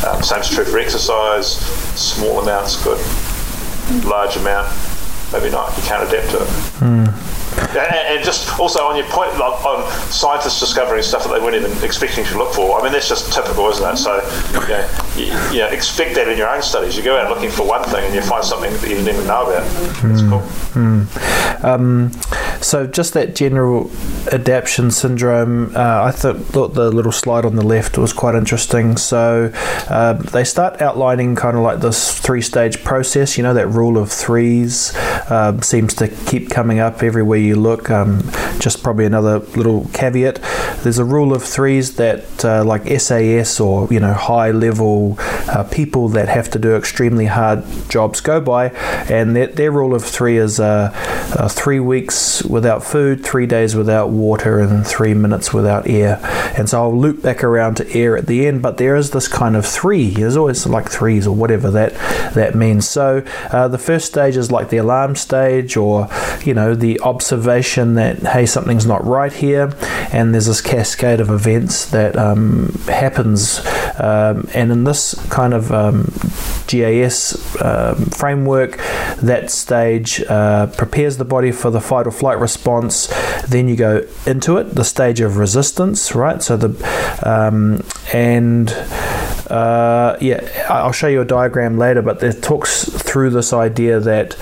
Um, 0.04 0.22
same 0.22 0.40
is 0.40 0.50
true 0.50 0.64
for 0.64 0.78
exercise. 0.78 1.56
Small 1.96 2.40
amounts 2.40 2.82
good, 2.84 3.00
large 4.04 4.36
amount 4.36 4.68
maybe 5.32 5.50
not. 5.50 5.76
You 5.76 5.82
can't 5.84 6.08
adapt 6.08 6.30
to 6.30 6.42
it. 6.42 6.48
Hmm. 6.78 7.31
And, 7.70 8.18
and, 8.18 8.24
just 8.24 8.58
also 8.58 8.80
on 8.84 8.96
your 8.96 9.06
point 9.06 9.30
like, 9.38 9.64
on 9.64 9.90
scientists 10.10 10.60
discovering 10.60 11.02
stuff 11.02 11.24
that 11.24 11.32
they 11.32 11.40
weren't 11.40 11.56
even 11.56 11.72
expecting 11.84 12.24
to 12.26 12.38
look 12.38 12.54
for. 12.54 12.78
I 12.78 12.82
mean, 12.82 12.92
that's 12.92 13.08
just 13.08 13.32
typical, 13.32 13.68
isn't 13.68 13.94
it? 13.94 13.96
So, 13.96 14.16
you 14.52 14.68
know, 14.68 14.88
you, 15.16 15.24
you 15.52 15.58
know, 15.60 15.68
expect 15.68 16.14
that 16.16 16.28
in 16.28 16.38
your 16.38 16.48
own 16.48 16.62
studies. 16.62 16.96
You 16.96 17.02
go 17.02 17.16
out 17.16 17.30
looking 17.30 17.50
for 17.50 17.66
one 17.66 17.82
thing 17.84 18.04
and 18.04 18.14
you 18.14 18.22
find 18.22 18.44
something 18.44 18.72
that 18.72 18.82
you 18.82 18.96
didn't 18.96 19.14
even 19.14 19.26
know 19.26 19.42
about. 19.42 19.64
That's 20.02 20.22
mm. 20.22 20.28
cool. 20.28 20.40
Mm. 20.72 21.64
Um, 21.64 22.10
so, 22.62 22.86
just 22.86 23.14
that 23.14 23.34
general 23.34 23.90
adaptation 24.30 24.90
syndrome, 24.90 25.74
uh, 25.74 26.04
I 26.04 26.10
thought, 26.10 26.36
thought 26.36 26.74
the 26.74 26.90
little 26.90 27.12
slide 27.12 27.44
on 27.44 27.56
the 27.56 27.64
left 27.64 27.98
was 27.98 28.12
quite 28.12 28.34
interesting. 28.34 28.96
So, 28.96 29.50
uh, 29.88 30.14
they 30.14 30.44
start 30.44 30.80
outlining 30.80 31.34
kind 31.34 31.56
of 31.56 31.62
like 31.62 31.80
this 31.80 32.18
three 32.18 32.42
stage 32.42 32.84
process. 32.84 33.36
You 33.36 33.42
know, 33.42 33.54
that 33.54 33.68
rule 33.68 33.98
of 33.98 34.10
threes 34.10 34.94
uh, 34.94 35.60
seems 35.60 35.94
to 35.94 36.08
keep 36.08 36.50
coming 36.50 36.78
up 36.78 37.02
everywhere 37.02 37.38
you 37.38 37.51
look. 37.56 37.90
Um, 37.90 38.22
just 38.58 38.82
probably 38.82 39.04
another 39.04 39.40
little 39.56 39.88
caveat. 39.92 40.40
There's 40.82 40.98
a 40.98 41.04
rule 41.04 41.34
of 41.34 41.42
threes 41.42 41.96
that, 41.96 42.44
uh, 42.44 42.64
like 42.64 42.88
SAS 43.00 43.60
or 43.60 43.88
you 43.90 44.00
know 44.00 44.14
high 44.14 44.52
level 44.52 45.16
uh, 45.18 45.64
people 45.70 46.08
that 46.10 46.28
have 46.28 46.50
to 46.50 46.58
do 46.58 46.76
extremely 46.76 47.26
hard 47.26 47.64
jobs 47.88 48.20
go 48.20 48.40
by, 48.40 48.68
and 49.10 49.34
their, 49.36 49.48
their 49.48 49.72
rule 49.72 49.94
of 49.94 50.04
three 50.04 50.36
is 50.36 50.60
uh, 50.60 50.92
uh, 51.38 51.48
three 51.48 51.80
weeks 51.80 52.42
without 52.44 52.84
food, 52.84 53.24
three 53.24 53.46
days 53.46 53.74
without 53.74 54.10
water, 54.10 54.60
and 54.60 54.86
three 54.86 55.14
minutes 55.14 55.52
without 55.52 55.86
air. 55.88 56.20
And 56.56 56.68
so 56.68 56.82
I'll 56.82 56.96
loop 56.96 57.22
back 57.22 57.42
around 57.42 57.76
to 57.76 57.92
air 57.92 58.16
at 58.16 58.26
the 58.26 58.46
end, 58.46 58.62
but 58.62 58.76
there 58.76 58.96
is 58.96 59.10
this 59.10 59.28
kind 59.28 59.56
of 59.56 59.66
three. 59.66 60.10
There's 60.10 60.36
always 60.36 60.66
like 60.66 60.88
threes 60.88 61.26
or 61.26 61.34
whatever 61.34 61.70
that 61.72 61.94
that 62.34 62.54
means. 62.54 62.88
So 62.88 63.24
uh, 63.50 63.68
the 63.68 63.78
first 63.78 64.06
stage 64.06 64.36
is 64.36 64.52
like 64.52 64.68
the 64.68 64.76
alarm 64.76 65.16
stage, 65.16 65.76
or 65.76 66.08
you 66.44 66.54
know 66.54 66.74
the 66.74 67.00
observation 67.00 67.41
that 67.44 68.18
hey 68.20 68.46
something's 68.46 68.86
not 68.86 69.04
right 69.04 69.32
here, 69.32 69.74
and 70.12 70.32
there's 70.32 70.46
this 70.46 70.60
cascade 70.60 71.20
of 71.20 71.30
events 71.30 71.90
that 71.90 72.16
um, 72.16 72.72
happens. 72.86 73.60
Um, 73.98 74.48
and 74.54 74.72
in 74.72 74.84
this 74.84 75.14
kind 75.28 75.52
of 75.54 75.70
um, 75.70 76.12
GAS 76.66 77.60
um, 77.62 78.06
framework, 78.06 78.78
that 79.22 79.50
stage 79.50 80.22
uh, 80.28 80.66
prepares 80.68 81.18
the 81.18 81.24
body 81.24 81.52
for 81.52 81.70
the 81.70 81.80
fight 81.80 82.06
or 82.06 82.10
flight 82.10 82.38
response. 82.38 83.08
Then 83.48 83.68
you 83.68 83.76
go 83.76 84.06
into 84.26 84.56
it, 84.56 84.74
the 84.74 84.84
stage 84.84 85.20
of 85.20 85.36
resistance, 85.36 86.14
right? 86.14 86.42
So 86.42 86.56
the 86.56 86.72
um, 87.24 87.84
and 88.12 88.70
uh, 89.50 90.16
yeah, 90.20 90.66
I'll 90.70 90.92
show 90.92 91.08
you 91.08 91.20
a 91.20 91.24
diagram 91.26 91.76
later, 91.76 92.00
but 92.00 92.22
it 92.22 92.42
talks 92.42 92.84
through 92.84 93.30
this 93.30 93.52
idea 93.52 94.00
that 94.00 94.36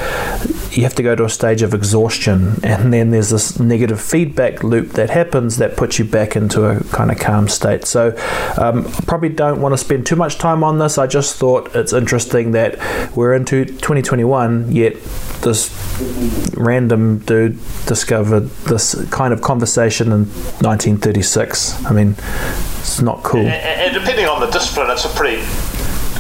you 0.73 0.85
have 0.85 0.95
to 0.95 1.03
go 1.03 1.15
to 1.15 1.25
a 1.25 1.29
stage 1.29 1.62
of 1.62 1.75
exhaustion, 1.75 2.61
and 2.62 2.93
then 2.93 3.11
there's 3.11 3.31
this 3.31 3.59
negative 3.59 4.00
feedback 4.00 4.62
loop 4.62 4.91
that 4.93 5.11
happens 5.11 5.57
that 5.57 5.77
puts 5.77 5.99
you 5.99 6.05
back 6.05 6.37
into 6.37 6.65
a 6.65 6.83
kind 6.85 7.11
of 7.11 7.19
calm 7.19 7.49
state. 7.49 7.85
So, 7.85 8.17
um, 8.57 8.85
probably 9.07 9.31
don't 9.31 9.61
want 9.61 9.73
to 9.73 9.79
spend 9.79 10.07
too 10.07 10.17
much 10.17 10.39
time 10.39 10.62
on 10.62 10.79
this. 10.79 10.99
I 10.99 11.07
just 11.07 11.37
thought 11.37 11.75
it's 11.75 11.93
interesting 11.93 12.53
that 12.53 12.79
we're 13.17 13.35
into 13.35 13.65
2021, 13.65 14.73
yet 14.73 14.95
this 15.43 15.71
random 16.57 17.19
dude 17.19 17.59
discovered 17.87 18.49
this 18.67 19.09
kind 19.11 19.33
of 19.33 19.43
conversation 19.43 20.09
in 20.09 20.27
1936. 20.61 21.85
I 21.85 21.93
mean, 21.93 22.15
it's 22.81 23.00
not 23.00 23.23
cool. 23.23 23.47
And, 23.47 23.95
depending 23.95 24.27
on 24.27 24.41
the 24.41 24.50
discipline, 24.50 24.91
it's 24.91 25.05
a 25.05 25.09
pretty 25.09 25.43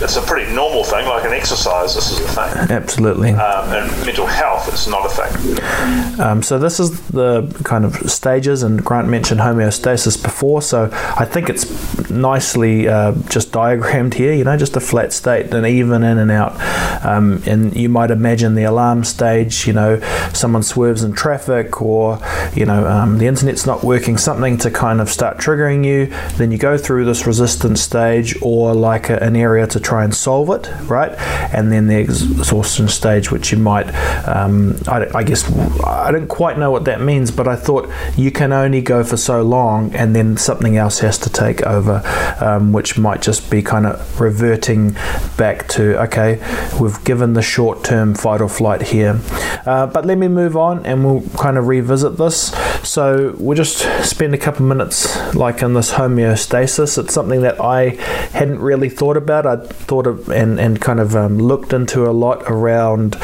it's 0.02 0.16
a 0.16 0.22
pretty 0.22 0.52
normal 0.54 0.84
thing, 0.84 1.06
like 1.06 1.24
an 1.24 1.32
exercise. 1.32 1.94
This 1.94 2.10
is 2.10 2.20
a 2.20 2.28
thing. 2.28 2.70
Absolutely. 2.70 3.30
Um, 3.30 3.72
and 3.72 4.06
mental 4.06 4.26
health, 4.26 4.68
it's 4.68 4.86
not 4.86 5.04
a 5.04 5.08
thing. 5.08 6.20
Um, 6.20 6.42
so 6.42 6.58
this 6.58 6.80
is 6.80 7.08
the 7.08 7.42
kind 7.64 7.84
of 7.84 8.10
stages, 8.10 8.62
and 8.62 8.84
Grant 8.84 9.08
mentioned 9.08 9.40
homeostasis 9.40 10.22
before. 10.22 10.62
So 10.62 10.88
I 10.92 11.24
think 11.24 11.48
it's 11.48 12.10
nicely 12.10 12.88
uh, 12.88 13.12
just 13.28 13.52
diagrammed 13.52 14.14
here. 14.14 14.32
You 14.32 14.44
know, 14.44 14.56
just 14.56 14.76
a 14.76 14.80
flat 14.80 15.12
state, 15.12 15.52
and 15.52 15.66
even 15.66 16.02
in 16.02 16.18
and 16.18 16.30
out. 16.30 16.58
Um, 17.04 17.42
and 17.46 17.74
you 17.76 17.88
might 17.88 18.10
imagine 18.10 18.54
the 18.54 18.64
alarm 18.64 19.04
stage. 19.04 19.66
You 19.66 19.72
know, 19.72 20.00
someone 20.32 20.62
swerves 20.62 21.02
in 21.02 21.12
traffic, 21.12 21.82
or 21.82 22.18
you 22.54 22.64
know, 22.64 22.86
um, 22.86 23.18
the 23.18 23.26
internet's 23.26 23.66
not 23.66 23.84
working. 23.84 24.16
Something 24.16 24.58
to 24.58 24.70
kind 24.70 25.00
of 25.00 25.10
start 25.10 25.38
triggering 25.38 25.84
you. 25.84 26.06
Then 26.36 26.52
you 26.52 26.58
go 26.58 26.78
through 26.78 27.04
this 27.04 27.26
resistance 27.26 27.80
stage, 27.80 28.36
or 28.40 28.74
like 28.74 29.10
a, 29.10 29.22
an 29.22 29.36
area 29.36 29.66
to 29.68 29.80
try 29.90 30.04
and 30.04 30.14
solve 30.14 30.50
it, 30.50 30.70
right? 30.88 31.10
And 31.52 31.72
then 31.72 31.88
the 31.88 31.98
exhaustion 31.98 32.86
stage, 32.86 33.32
which 33.32 33.50
you 33.50 33.58
might, 33.58 33.88
um, 34.24 34.76
I, 34.86 35.08
I, 35.12 35.22
guess, 35.24 35.42
I 35.82 36.12
don't 36.12 36.28
quite 36.28 36.58
know 36.58 36.70
what 36.70 36.84
that 36.84 37.00
means, 37.00 37.32
but 37.32 37.48
I 37.48 37.56
thought 37.56 37.90
you 38.16 38.30
can 38.30 38.52
only 38.52 38.82
go 38.82 39.02
for 39.02 39.16
so 39.16 39.42
long 39.42 39.92
and 39.92 40.14
then 40.14 40.36
something 40.36 40.76
else 40.76 41.00
has 41.00 41.18
to 41.18 41.30
take 41.30 41.62
over, 41.62 42.02
um, 42.40 42.72
which 42.72 42.98
might 42.98 43.20
just 43.20 43.50
be 43.50 43.62
kind 43.62 43.84
of 43.84 44.20
reverting 44.20 44.92
back 45.36 45.66
to, 45.70 46.00
okay, 46.04 46.38
we've 46.80 47.02
given 47.04 47.32
the 47.32 47.42
short 47.42 47.82
term 47.82 48.14
fight 48.14 48.40
or 48.40 48.48
flight 48.48 48.82
here. 48.82 49.20
Uh, 49.66 49.88
but 49.88 50.06
let 50.06 50.18
me 50.18 50.28
move 50.28 50.56
on 50.56 50.86
and 50.86 51.04
we'll 51.04 51.28
kind 51.36 51.58
of 51.58 51.66
revisit 51.66 52.16
this. 52.16 52.52
So 52.82 53.34
we'll 53.38 53.56
just 53.56 53.78
spend 54.08 54.34
a 54.34 54.38
couple 54.38 54.64
minutes 54.64 55.34
like 55.34 55.62
in 55.62 55.74
this 55.74 55.92
homeostasis. 55.92 56.98
It's 56.98 57.12
something 57.12 57.42
that 57.42 57.60
I 57.60 57.90
hadn't 58.32 58.58
really 58.58 58.88
thought 58.88 59.16
about. 59.16 59.46
I 59.46 59.56
thought 59.56 60.06
of 60.06 60.28
and, 60.30 60.58
and 60.58 60.80
kind 60.80 60.98
of 60.98 61.14
um, 61.14 61.38
looked 61.38 61.72
into 61.72 62.06
a 62.06 62.12
lot 62.12 62.42
around, 62.50 63.16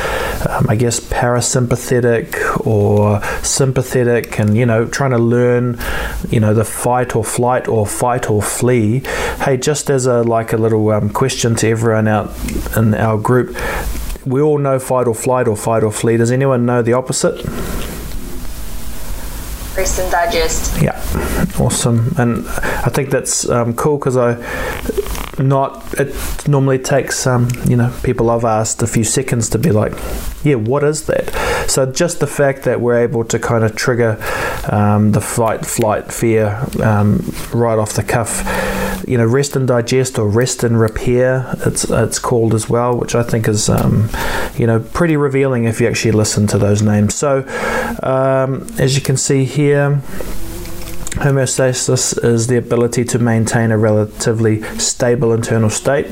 um, 0.48 0.66
I 0.68 0.76
guess, 0.76 1.00
parasympathetic 1.00 2.66
or 2.66 3.22
sympathetic, 3.42 4.38
and 4.38 4.56
you 4.56 4.66
know, 4.66 4.86
trying 4.86 5.12
to 5.12 5.18
learn, 5.18 5.78
you 6.28 6.38
know, 6.38 6.52
the 6.52 6.64
fight 6.64 7.16
or 7.16 7.25
flight 7.25 7.66
or 7.66 7.86
fight 7.86 8.28
or 8.30 8.42
flee. 8.42 9.00
Hey, 9.40 9.56
just 9.56 9.88
as 9.90 10.06
a 10.06 10.22
like 10.22 10.52
a 10.52 10.58
little 10.58 10.88
um, 10.90 11.08
question 11.10 11.56
to 11.56 11.68
everyone 11.68 12.08
out 12.08 12.30
in 12.76 12.94
our 12.94 13.18
group, 13.18 13.56
we 14.26 14.40
all 14.40 14.58
know 14.58 14.78
fight 14.78 15.06
or 15.06 15.14
flight 15.14 15.48
or 15.48 15.56
fight 15.56 15.82
or 15.82 15.92
flee. 15.92 16.18
Does 16.18 16.30
anyone 16.30 16.66
know 16.66 16.82
the 16.82 16.92
opposite? 16.92 17.44
And 19.87 20.11
digest. 20.11 20.83
Yeah, 20.83 21.00
awesome. 21.61 22.12
And 22.19 22.47
I 22.49 22.90
think 22.90 23.11
that's 23.11 23.49
um, 23.49 23.75
cool 23.75 23.99
because 23.99 24.16
I 24.16 24.35
not 25.38 25.85
it 26.00 26.49
normally 26.49 26.78
takes 26.78 27.26
um, 27.26 27.49
you 27.66 27.76
know 27.76 27.95
people 28.02 28.31
I've 28.31 28.45
asked 28.45 28.83
a 28.83 28.87
few 28.87 29.05
seconds 29.05 29.50
to 29.50 29.59
be 29.59 29.71
like 29.71 29.93
yeah 30.43 30.55
what 30.55 30.83
is 30.83 31.07
that 31.07 31.31
so 31.69 31.90
just 31.90 32.21
the 32.21 32.26
fact 32.26 32.62
that 32.62 32.81
we're 32.81 32.99
able 32.99 33.25
to 33.25 33.38
kind 33.38 33.64
of 33.64 33.76
trigger 33.76 34.19
um, 34.71 35.12
the 35.12 35.21
fight 35.21 35.66
flight 35.66 36.11
fear 36.11 36.66
um, 36.83 37.33
right 37.52 37.78
off 37.78 37.93
the 37.93 38.02
cuff 38.02 38.43
you 39.06 39.16
know 39.16 39.25
rest 39.25 39.56
and 39.56 39.68
digest 39.68 40.18
or 40.18 40.28
rest 40.28 40.64
and 40.64 40.78
repair 40.78 41.54
it's 41.64 41.84
it's 41.84 42.18
called 42.18 42.54
as 42.54 42.68
well 42.68 42.96
which 42.96 43.14
I 43.14 43.22
think 43.22 43.48
is 43.48 43.68
um, 43.68 44.10
you 44.56 44.66
know 44.66 44.80
pretty 44.80 45.16
revealing 45.16 45.64
if 45.64 45.80
you 45.80 45.86
actually 45.86 46.12
listen 46.12 46.46
to 46.48 46.58
those 46.58 46.82
names 46.82 47.14
so 47.14 47.38
um, 48.02 48.66
as 48.78 48.96
you 48.96 49.02
can 49.02 49.16
see 49.16 49.44
here 49.44 50.02
Homeostasis 51.16 52.22
is 52.22 52.46
the 52.46 52.58
ability 52.58 53.02
to 53.04 53.18
maintain 53.18 53.70
a 53.70 53.78
relatively 53.78 54.62
stable 54.78 55.32
internal 55.32 55.70
state. 55.70 56.06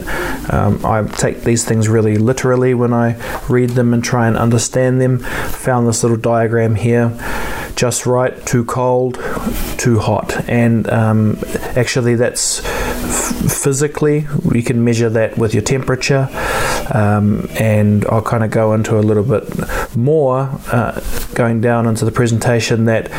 Um, 0.50 0.80
I 0.82 1.02
take 1.06 1.42
these 1.42 1.62
things 1.62 1.90
really 1.90 2.16
literally 2.16 2.72
when 2.72 2.94
I 2.94 3.12
read 3.46 3.70
them 3.70 3.92
and 3.92 4.02
try 4.02 4.26
and 4.26 4.34
understand 4.34 5.02
them. 5.02 5.18
Found 5.18 5.86
this 5.86 6.02
little 6.02 6.16
diagram 6.16 6.74
here 6.76 7.12
just 7.76 8.06
right, 8.06 8.34
too 8.46 8.64
cold, 8.64 9.14
too 9.78 9.98
hot. 9.98 10.48
And 10.48 10.88
um, 10.88 11.38
actually, 11.76 12.14
that's 12.14 12.63
physically, 13.48 14.26
you 14.52 14.62
can 14.62 14.84
measure 14.84 15.10
that 15.10 15.38
with 15.38 15.54
your 15.54 15.62
temperature. 15.62 16.28
Um, 16.92 17.48
and 17.58 18.04
I'll 18.06 18.22
kind 18.22 18.44
of 18.44 18.50
go 18.50 18.74
into 18.74 18.98
a 18.98 19.00
little 19.00 19.22
bit 19.22 19.96
more 19.96 20.50
uh, 20.70 21.00
going 21.34 21.60
down 21.60 21.86
into 21.86 22.04
the 22.04 22.12
presentation 22.12 22.84
that 22.84 23.10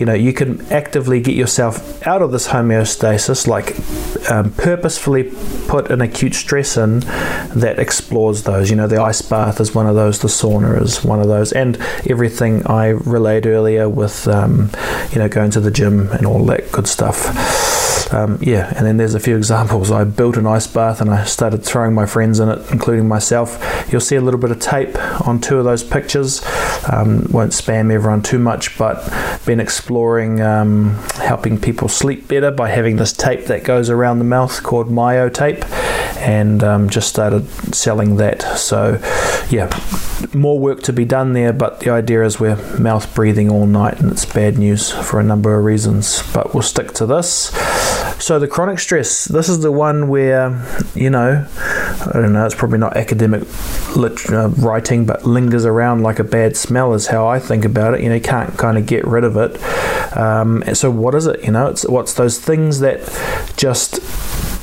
you 0.00 0.06
know, 0.06 0.14
you 0.14 0.32
can 0.32 0.62
actively 0.72 1.20
get 1.20 1.34
yourself 1.34 2.06
out 2.06 2.22
of 2.22 2.32
this 2.32 2.48
homeostasis, 2.48 3.46
like 3.46 3.76
um, 4.30 4.50
purposefully 4.52 5.30
put 5.68 5.90
an 5.90 6.00
acute 6.00 6.34
stress 6.34 6.78
in 6.78 7.00
that 7.00 7.78
explores 7.78 8.44
those. 8.44 8.70
You 8.70 8.76
know, 8.76 8.86
the 8.86 9.00
ice 9.00 9.20
bath 9.20 9.60
is 9.60 9.74
one 9.74 9.86
of 9.86 9.94
those, 9.94 10.20
the 10.20 10.28
sauna 10.28 10.80
is 10.80 11.04
one 11.04 11.20
of 11.20 11.28
those, 11.28 11.52
and 11.52 11.76
everything 12.08 12.66
I 12.66 12.88
relayed 12.88 13.46
earlier 13.46 13.90
with, 13.90 14.26
um, 14.26 14.70
you 15.12 15.18
know, 15.18 15.28
going 15.28 15.50
to 15.50 15.60
the 15.60 15.70
gym 15.70 16.10
and 16.12 16.26
all 16.26 16.46
that 16.46 16.72
good 16.72 16.88
stuff. 16.88 17.89
Um, 18.12 18.38
yeah, 18.40 18.72
and 18.76 18.86
then 18.86 18.96
there's 18.96 19.14
a 19.14 19.20
few 19.20 19.36
examples. 19.36 19.90
I 19.90 20.04
built 20.04 20.36
an 20.36 20.46
ice 20.46 20.66
bath 20.66 21.00
and 21.00 21.10
I 21.10 21.24
started 21.24 21.64
throwing 21.64 21.94
my 21.94 22.06
friends 22.06 22.40
in 22.40 22.48
it, 22.48 22.70
including 22.70 23.06
myself. 23.06 23.58
You'll 23.90 24.00
see 24.00 24.16
a 24.16 24.20
little 24.20 24.40
bit 24.40 24.50
of 24.50 24.60
tape 24.60 24.96
on 25.26 25.40
two 25.40 25.58
of 25.58 25.64
those 25.64 25.84
pictures. 25.84 26.42
Um, 26.90 27.26
won't 27.30 27.52
spam 27.52 27.92
everyone 27.92 28.22
too 28.22 28.38
much, 28.38 28.76
but 28.76 29.08
been 29.46 29.60
exploring 29.60 30.40
um, 30.40 30.94
helping 31.16 31.60
people 31.60 31.88
sleep 31.88 32.28
better 32.28 32.50
by 32.50 32.68
having 32.68 32.96
this 32.96 33.12
tape 33.12 33.46
that 33.46 33.64
goes 33.64 33.90
around 33.90 34.18
the 34.18 34.24
mouth 34.24 34.62
called 34.62 34.90
Myo 34.90 35.28
tape, 35.28 35.64
and 36.18 36.62
um, 36.62 36.90
just 36.90 37.08
started 37.08 37.48
selling 37.74 38.16
that. 38.16 38.42
So, 38.58 39.00
yeah, 39.50 39.68
more 40.34 40.58
work 40.58 40.82
to 40.82 40.92
be 40.92 41.04
done 41.04 41.32
there, 41.32 41.52
but 41.52 41.80
the 41.80 41.90
idea 41.90 42.24
is 42.24 42.38
we're 42.38 42.56
mouth 42.78 43.14
breathing 43.14 43.50
all 43.50 43.66
night, 43.66 44.00
and 44.00 44.10
it's 44.10 44.24
bad 44.24 44.58
news 44.58 44.90
for 44.90 45.20
a 45.20 45.24
number 45.24 45.56
of 45.56 45.64
reasons. 45.64 46.22
But 46.32 46.54
we'll 46.54 46.62
stick 46.62 46.92
to 46.94 47.06
this. 47.06 47.50
So 48.20 48.38
the 48.38 48.46
chronic 48.46 48.78
stress, 48.78 49.24
this 49.24 49.48
is 49.48 49.60
the 49.60 49.72
one 49.72 50.08
where, 50.08 50.50
you 50.94 51.08
know, 51.08 51.48
I 51.50 52.10
don't 52.12 52.34
know, 52.34 52.44
it's 52.44 52.54
probably 52.54 52.76
not 52.76 52.94
academic 52.94 53.42
lit- 53.96 54.30
uh, 54.30 54.50
writing, 54.50 55.06
but 55.06 55.24
lingers 55.24 55.64
around 55.64 56.02
like 56.02 56.18
a 56.18 56.24
bad 56.24 56.54
smell 56.54 56.92
is 56.92 57.06
how 57.06 57.26
I 57.26 57.38
think 57.38 57.64
about 57.64 57.94
it. 57.94 58.02
You 58.02 58.10
know, 58.10 58.16
you 58.16 58.20
can't 58.20 58.56
kind 58.58 58.76
of 58.76 58.84
get 58.84 59.06
rid 59.06 59.24
of 59.24 59.38
it. 59.38 59.58
Um, 60.16 60.62
so 60.74 60.90
what 60.90 61.14
is 61.14 61.26
it? 61.26 61.42
You 61.42 61.52
know, 61.52 61.68
it's 61.68 61.88
what's 61.88 62.12
those 62.12 62.38
things 62.38 62.80
that 62.80 63.00
just 63.56 64.00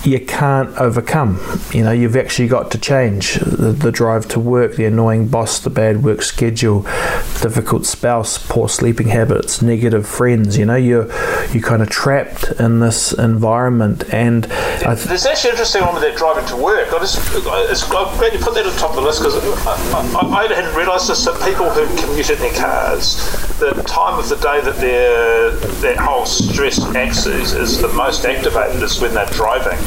you 0.06 0.20
can't 0.20 0.70
overcome. 0.78 1.40
You 1.74 1.84
know, 1.84 1.92
you've 1.92 2.16
actually 2.16 2.48
got 2.48 2.72
to 2.72 2.78
change 2.78 3.36
the, 3.36 3.72
the, 3.72 3.92
drive 3.92 4.28
to 4.30 4.40
work, 4.40 4.76
the 4.76 4.86
annoying 4.86 5.28
boss, 5.28 5.60
the 5.60 5.70
bad 5.70 6.04
work 6.04 6.22
schedule, 6.22 6.84
difficult 7.42 7.86
spouse, 7.86 8.38
poor 8.38 8.70
sleeping 8.70 9.08
habits, 9.08 9.62
negative 9.62 10.08
friends. 10.08 10.58
You 10.58 10.66
know, 10.66 10.76
you're 10.76 11.08
you 11.52 11.62
kind 11.62 11.82
of 11.82 11.90
trapped 11.90 12.52
in 12.60 12.80
this 12.80 13.12
environment. 13.14 13.47
And 14.84 14.98
th- 14.98 15.08
there's 15.08 15.26
actually 15.26 15.52
interesting 15.52 15.82
one 15.84 15.94
with 15.96 16.04
that 16.04 16.18
driving 16.18 16.46
to 16.48 16.56
work. 16.56 16.94
I 16.94 17.00
just, 17.00 17.18
I'm 17.36 18.18
glad 18.18 18.34
you 18.34 18.40
put 18.40 18.54
that 18.56 18.66
on 18.66 18.74
top 18.78 18.92
of 18.92 18.96
the 18.98 19.02
list 19.02 19.22
because 19.22 19.36
I, 19.66 20.20
I, 20.20 20.46
I, 20.46 20.54
hadn't 20.54 20.76
realised 20.76 21.10
this 21.10 21.26
that 21.26 21.36
people 21.44 21.70
who 21.70 21.86
commute 22.02 22.30
in 22.30 22.40
their 22.40 22.54
cars, 22.54 23.18
the 23.60 23.72
time 23.88 24.20
of 24.20 24.30
the 24.30 24.36
day 24.36 24.62
that 24.62 24.76
their 24.78 25.52
that 25.82 25.98
whole 25.98 26.26
stress 26.26 26.80
axis 26.96 27.54
is 27.54 27.82
the 27.82 27.88
most 27.90 28.26
activated 28.26 28.82
is 28.82 29.00
when 29.02 29.14
they're 29.14 29.26
driving. 29.28 29.78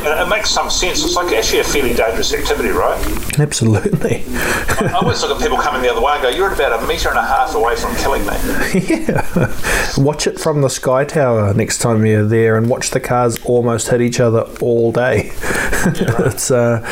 And 0.00 0.20
it 0.20 0.28
makes 0.28 0.50
some 0.50 0.70
sense. 0.70 1.04
It's 1.04 1.14
like 1.14 1.32
actually 1.34 1.60
a 1.60 1.64
fairly 1.64 1.92
dangerous 1.92 2.32
activity, 2.32 2.70
right? 2.70 2.98
Absolutely. 3.38 4.24
I, 4.28 4.90
I 4.90 4.98
always 5.02 5.20
look 5.22 5.36
at 5.36 5.42
people 5.42 5.58
coming 5.58 5.82
the 5.82 5.90
other 5.90 6.00
way 6.00 6.12
and 6.14 6.22
go, 6.22 6.28
"You're 6.30 6.52
about 6.52 6.82
a 6.82 6.86
metre 6.86 7.10
and 7.10 7.18
a 7.18 7.22
half 7.22 7.54
away 7.54 7.76
from 7.76 7.94
killing 7.96 8.22
me." 8.26 8.32
yeah. 8.88 9.54
Watch 9.98 10.26
it 10.26 10.38
from 10.38 10.62
the 10.62 10.70
sky 10.70 11.04
tower 11.04 11.52
next 11.52 11.78
time 11.78 12.06
you're 12.06 12.24
there, 12.24 12.56
and 12.56 12.68
watch 12.68 12.89
the 12.90 13.00
cars 13.00 13.38
almost 13.44 13.88
hit 13.88 14.00
each 14.00 14.20
other 14.20 14.42
all 14.60 14.92
day. 14.92 15.30
it's 15.82 16.50
uh, 16.50 16.86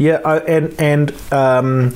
yeah, 0.00 0.18
and 0.48 0.74
and 0.80 1.32
um, 1.32 1.94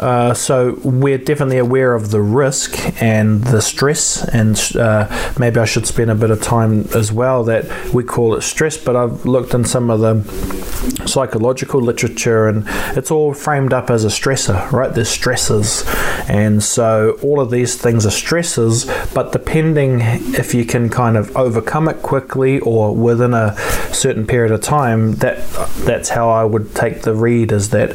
uh, 0.00 0.32
so 0.32 0.80
we're 0.84 1.18
definitely 1.18 1.58
aware 1.58 1.94
of 1.94 2.10
the 2.10 2.20
risk 2.20 3.02
and 3.02 3.44
the 3.44 3.60
stress, 3.60 4.26
and 4.26 4.58
uh, 4.76 5.34
maybe 5.38 5.60
I 5.60 5.66
should 5.66 5.86
spend 5.86 6.10
a 6.10 6.14
bit 6.14 6.30
of 6.30 6.40
time 6.40 6.88
as 6.94 7.12
well 7.12 7.44
that 7.44 7.92
we 7.92 8.04
call 8.04 8.34
it 8.34 8.42
stress, 8.42 8.78
but 8.78 8.96
I've 8.96 9.26
looked 9.26 9.52
in 9.52 9.64
some 9.64 9.90
of 9.90 10.00
the 10.00 11.06
psychological 11.06 11.80
literature, 11.80 12.48
and 12.48 12.64
it's 12.96 13.10
all 13.10 13.34
framed 13.34 13.74
up 13.74 13.90
as 13.90 14.04
a 14.04 14.08
stressor, 14.08 14.72
right? 14.72 14.92
There's 14.94 15.10
stresses, 15.10 15.84
and 16.28 16.62
so 16.62 17.18
all 17.22 17.38
of 17.38 17.50
these 17.50 17.76
things 17.76 18.06
are 18.06 18.10
stresses, 18.10 18.90
but 19.12 19.32
depending 19.32 20.00
if 20.00 20.54
you 20.54 20.64
can 20.64 20.88
kind 20.88 21.18
of 21.18 21.36
overcome 21.36 21.88
it 21.88 22.00
quickly 22.02 22.60
or 22.60 22.91
within 22.94 23.34
a 23.34 23.56
certain 23.92 24.26
period 24.26 24.52
of 24.52 24.60
time, 24.60 25.12
that 25.16 25.48
that's 25.84 26.08
how 26.08 26.30
I 26.30 26.44
would 26.44 26.74
take 26.74 27.02
the 27.02 27.14
read 27.14 27.52
is 27.52 27.70
that 27.70 27.90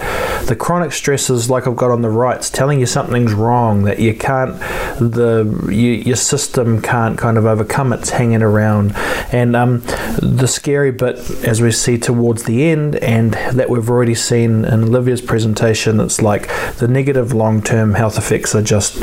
the 0.48 0.56
chronic 0.56 0.92
stresses, 0.92 1.50
like 1.50 1.68
I've 1.68 1.76
got 1.76 1.92
on 1.92 2.02
the 2.02 2.10
right, 2.10 2.38
it's 2.38 2.50
telling 2.50 2.80
you 2.80 2.86
something's 2.86 3.34
wrong, 3.34 3.84
that 3.84 4.00
you 4.00 4.14
can't, 4.14 4.58
the 5.00 5.68
you, 5.70 5.92
your 5.92 6.16
system 6.16 6.82
can't 6.82 7.18
kind 7.18 7.38
of 7.38 7.46
overcome 7.46 7.94
it's 7.94 8.10
hanging 8.10 8.42
around, 8.42 8.94
and 9.32 9.56
um, 9.56 9.82
the 10.22 10.48
scary 10.48 10.92
bit 10.92 11.18
as 11.44 11.62
we 11.62 11.72
see 11.72 11.98
towards 11.98 12.44
the 12.44 12.66
end, 12.66 12.96
and 12.98 13.34
that 13.34 13.70
we've 13.70 13.90
already 13.90 14.16
seen 14.16 14.66
in 14.66 14.84
Olivia's 14.84 15.22
presentation, 15.22 16.00
it's 16.00 16.22
like 16.22 16.48
the 16.78 16.88
negative 16.88 17.34
long 17.34 17.62
term 17.62 17.94
health 17.94 18.18
effects 18.18 18.56
are 18.56 18.62
just 18.62 18.96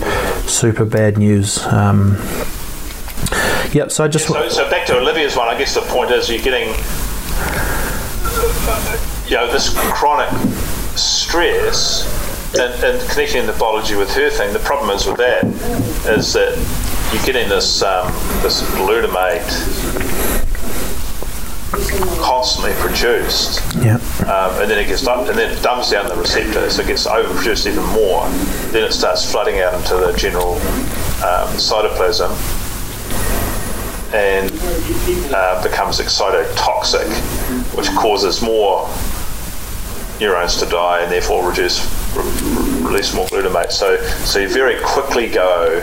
super 0.48 0.84
bad 0.84 1.18
news. 1.18 1.64
Um, 1.66 2.16
yep, 3.74 3.92
so 3.92 4.04
I 4.04 4.08
just. 4.08 4.30
Yeah, 4.30 4.48
so, 4.48 4.48
so 4.48 4.70
back 4.70 4.86
to 4.86 4.96
Olivia's 4.96 5.36
one, 5.36 5.48
I 5.48 5.58
guess 5.58 5.74
the 5.74 5.82
point 5.82 6.10
is 6.10 6.30
you're 6.30 6.38
getting. 6.40 6.68
You 9.28 9.36
know, 9.36 9.50
this 9.50 9.74
chronic 9.92 10.28
stress 10.96 12.04
and, 12.58 12.84
and, 12.84 13.10
connecting 13.10 13.46
the 13.46 13.52
biology 13.54 13.96
with 13.96 14.14
her 14.14 14.30
thing, 14.30 14.52
the 14.52 14.58
problem 14.60 14.90
is 14.90 15.06
with 15.06 15.16
that 15.16 15.44
is 16.06 16.32
that 16.34 16.56
you're 17.12 17.24
getting 17.24 17.48
this 17.48 17.82
um, 17.82 18.12
this 18.42 18.62
glutamate 18.72 19.42
constantly 22.20 22.72
produced. 22.74 23.60
Yeah. 23.82 23.96
Um, 24.24 24.62
and 24.62 24.70
then 24.70 24.78
it 24.78 24.86
gets 24.86 25.06
and 25.06 25.26
then 25.26 25.50
it 25.50 25.62
dumbs 25.62 25.90
down 25.90 26.08
the 26.08 26.16
receptor, 26.16 26.68
so 26.70 26.82
it 26.82 26.86
gets 26.86 27.06
overproduced 27.06 27.66
even 27.66 27.84
more. 27.86 28.28
Then 28.70 28.84
it 28.84 28.92
starts 28.92 29.30
flooding 29.30 29.60
out 29.60 29.74
into 29.74 29.96
the 29.96 30.12
general 30.12 30.54
um, 31.24 31.48
cytoplasm 31.56 32.63
and 34.14 34.50
uh, 35.34 35.60
becomes 35.62 35.98
excitotoxic, 35.98 37.08
which 37.76 37.88
causes 37.96 38.40
more 38.40 38.88
neurons 40.20 40.56
to 40.56 40.66
die 40.66 41.00
and 41.02 41.10
therefore 41.10 41.48
reduce 41.48 41.82
re- 42.14 42.86
release 42.86 43.12
more 43.12 43.26
glutamate. 43.26 43.72
So 43.72 43.96
so 44.24 44.38
you 44.38 44.48
very 44.48 44.80
quickly 44.82 45.28
go 45.28 45.80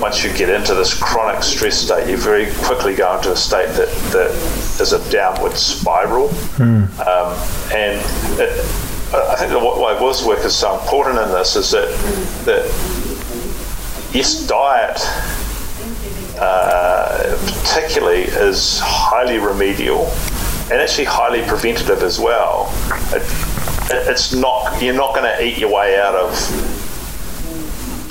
once 0.00 0.24
you 0.24 0.32
get 0.32 0.48
into 0.48 0.74
this 0.74 0.94
chronic 0.98 1.42
stress 1.42 1.78
state, 1.78 2.08
you 2.08 2.16
very 2.16 2.52
quickly 2.64 2.94
go 2.94 3.16
into 3.16 3.32
a 3.32 3.36
state 3.36 3.68
that, 3.68 3.88
that 4.12 4.30
is 4.80 4.92
a 4.92 5.10
downward 5.10 5.56
spiral. 5.56 6.28
Mm. 6.58 6.86
Um, 7.00 7.72
and 7.72 8.00
it, 8.38 8.50
I 9.14 9.36
think 9.36 9.52
that 9.52 9.60
why 9.60 9.98
Will's 9.98 10.24
work 10.24 10.44
is 10.44 10.54
so 10.54 10.78
important 10.78 11.18
in 11.18 11.28
this 11.30 11.56
is 11.56 11.70
that, 11.70 11.88
that 12.44 12.64
yes, 14.14 14.46
diet 14.46 15.00
uh, 16.38 17.36
particularly 17.64 18.22
is 18.22 18.78
highly 18.82 19.38
remedial 19.38 20.06
and 20.70 20.80
actually 20.80 21.04
highly 21.04 21.42
preventative 21.42 22.02
as 22.02 22.18
well. 22.18 22.72
It, 23.12 23.22
it, 23.92 24.08
it's 24.08 24.34
not 24.34 24.82
you're 24.82 24.94
not 24.94 25.14
going 25.14 25.24
to 25.24 25.44
eat 25.44 25.58
your 25.58 25.72
way 25.72 25.98
out 25.98 26.14
of 26.14 26.32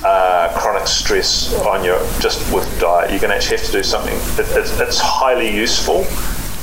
uh, 0.05 0.53
chronic 0.57 0.87
stress 0.87 1.53
on 1.61 1.83
your 1.83 1.99
just 2.19 2.53
with 2.53 2.65
diet. 2.79 3.11
You're 3.11 3.19
going 3.19 3.31
to 3.31 3.35
actually 3.35 3.57
have 3.57 3.65
to 3.65 3.71
do 3.71 3.83
something. 3.83 4.13
It, 4.13 4.47
it's, 4.57 4.79
it's, 4.79 4.99
highly 4.99 5.53
useful. 5.53 6.05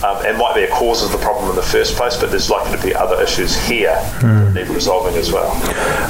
Um, 0.05 0.27
and 0.27 0.37
might 0.37 0.57
be 0.57 0.64
a 0.64 0.68
cause 0.68 1.05
of 1.05 1.12
the 1.12 1.18
problem 1.18 1.48
in 1.51 1.55
the 1.55 1.62
first 1.62 1.94
place, 1.94 2.16
but 2.16 2.31
there's 2.31 2.51
likely 2.51 2.77
to 2.77 2.83
be 2.83 2.92
other 2.92 3.22
issues 3.22 3.55
here 3.55 3.94
mm. 4.18 4.53
that 4.53 4.66
need 4.66 4.75
resolving 4.75 5.14
as 5.14 5.31
well. 5.31 5.53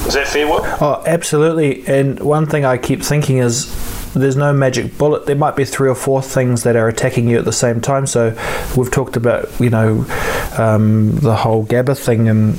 Is 0.07 0.15
that 0.15 0.29
fair, 0.29 0.47
Will? 0.47 0.62
Oh, 0.81 1.03
absolutely. 1.05 1.87
And 1.87 2.19
one 2.21 2.47
thing 2.47 2.65
I 2.65 2.79
keep 2.79 3.03
thinking 3.03 3.37
is 3.37 3.67
there's 4.14 4.37
no 4.37 4.53
magic 4.53 4.98
bullet. 4.98 5.27
There 5.27 5.37
might 5.37 5.57
be 5.57 5.64
three 5.64 5.88
or 5.88 5.94
four 5.94 6.22
things 6.22 6.62
that 6.64 6.77
are 6.77 6.88
attacking 6.88 7.29
you 7.29 7.38
at 7.38 7.44
the 7.44 7.53
same 7.53 7.81
time. 7.81 8.07
So 8.07 8.37
we've 8.77 8.90
talked 8.90 9.16
about, 9.16 9.48
you 9.61 9.70
know, 9.70 10.05
um, 10.59 11.16
the 11.16 11.37
whole 11.37 11.64
GABA 11.64 11.94
thing 11.94 12.29
and 12.29 12.55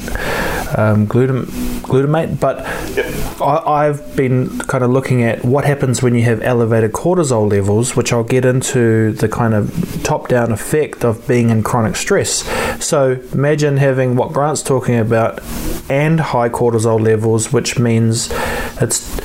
um, 0.78 1.08
glutam- 1.08 1.46
glutamate, 1.82 2.40
but 2.40 2.58
yep. 2.96 3.06
I, 3.42 3.86
have 3.86 4.16
been 4.16 4.58
kind 4.60 4.84
of 4.84 4.90
looking 4.90 5.24
at 5.24 5.44
what 5.46 5.66
happens 5.66 6.02
when 6.02 6.16
you 6.16 6.24
have 6.24 6.42
elevated 6.42 6.94
cortisol 6.94 7.50
levels, 7.50 7.96
which 7.96 8.12
I'll 8.12 8.24
get 8.24 8.46
into 8.46 9.12
the 9.14 9.28
kind 9.28 9.54
of 9.54 10.02
top 10.04 10.30
down 10.30 10.52
effect 10.52 11.06
of 11.06 11.28
being 11.28 11.50
in 11.50 11.64
chronic 11.64 11.96
stress. 11.96 12.44
So 12.84 13.20
imagine 13.34 13.78
having 13.78 14.16
what 14.16 14.34
Grant's 14.34 14.64
talking 14.64 14.96
about 14.96 15.40
and 15.90 16.20
high 16.20 16.50
cortisol 16.50 17.00
levels, 17.00 17.54
which 17.54 17.78
means 17.78 18.30
it's 18.82 19.20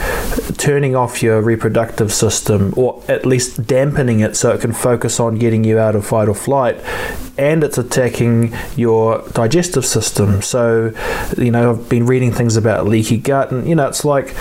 turning 0.58 0.96
off 0.96 1.22
your 1.22 1.40
reproductive 1.40 2.12
system 2.12 2.74
or 2.76 3.02
at 3.08 3.24
least 3.24 3.66
dampening 3.66 4.20
it 4.20 4.36
so 4.36 4.52
it 4.52 4.60
can 4.60 4.72
focus 4.72 5.20
on 5.20 5.36
getting 5.38 5.64
you 5.64 5.78
out 5.78 5.94
of 5.94 6.04
fight 6.04 6.28
or 6.28 6.34
flight 6.34 6.76
and 7.38 7.62
it's 7.62 7.78
attacking 7.78 8.52
your 8.76 9.26
digestive 9.32 9.86
system. 9.86 10.42
So 10.42 10.92
you 11.36 11.50
know 11.50 11.70
I've 11.70 11.88
been 11.88 12.06
reading 12.06 12.32
things 12.32 12.56
about 12.56 12.86
leaky 12.86 13.18
gut 13.18 13.52
and 13.52 13.68
you 13.68 13.74
know 13.74 13.86
it's 13.86 14.04
like 14.04 14.34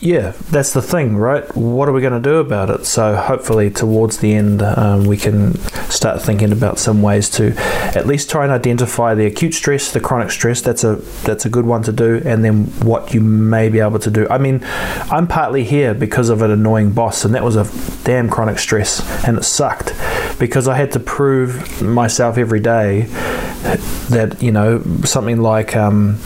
yeah, 0.00 0.32
that's 0.50 0.72
the 0.72 0.82
thing, 0.82 1.16
right? 1.16 1.44
What 1.56 1.88
are 1.88 1.92
we 1.92 2.00
going 2.00 2.20
to 2.20 2.20
do 2.20 2.36
about 2.36 2.70
it? 2.70 2.84
So 2.86 3.14
hopefully, 3.16 3.70
towards 3.70 4.18
the 4.18 4.34
end, 4.34 4.62
um, 4.62 5.04
we 5.04 5.16
can 5.16 5.54
start 5.90 6.20
thinking 6.22 6.52
about 6.52 6.78
some 6.78 7.02
ways 7.02 7.30
to 7.30 7.54
at 7.56 8.06
least 8.06 8.30
try 8.30 8.44
and 8.44 8.52
identify 8.52 9.14
the 9.14 9.26
acute 9.26 9.54
stress, 9.54 9.92
the 9.92 10.00
chronic 10.00 10.30
stress. 10.30 10.60
That's 10.60 10.84
a 10.84 10.96
that's 11.24 11.44
a 11.44 11.48
good 11.48 11.66
one 11.66 11.82
to 11.84 11.92
do, 11.92 12.20
and 12.24 12.44
then 12.44 12.64
what 12.84 13.14
you 13.14 13.20
may 13.20 13.68
be 13.68 13.80
able 13.80 13.98
to 14.00 14.10
do. 14.10 14.26
I 14.28 14.38
mean, 14.38 14.60
I'm 14.64 15.26
partly 15.26 15.64
here 15.64 15.94
because 15.94 16.28
of 16.28 16.42
an 16.42 16.50
annoying 16.50 16.92
boss, 16.92 17.24
and 17.24 17.34
that 17.34 17.44
was 17.44 17.56
a 17.56 17.66
damn 18.04 18.28
chronic 18.28 18.58
stress, 18.58 19.00
and 19.26 19.38
it 19.38 19.44
sucked 19.44 19.94
because 20.38 20.68
I 20.68 20.76
had 20.76 20.92
to 20.92 21.00
prove 21.00 21.82
myself 21.82 22.38
every 22.38 22.60
day 22.60 23.02
that 24.10 24.38
you 24.40 24.52
know 24.52 24.82
something 25.04 25.40
like. 25.40 25.76
Um, 25.76 26.18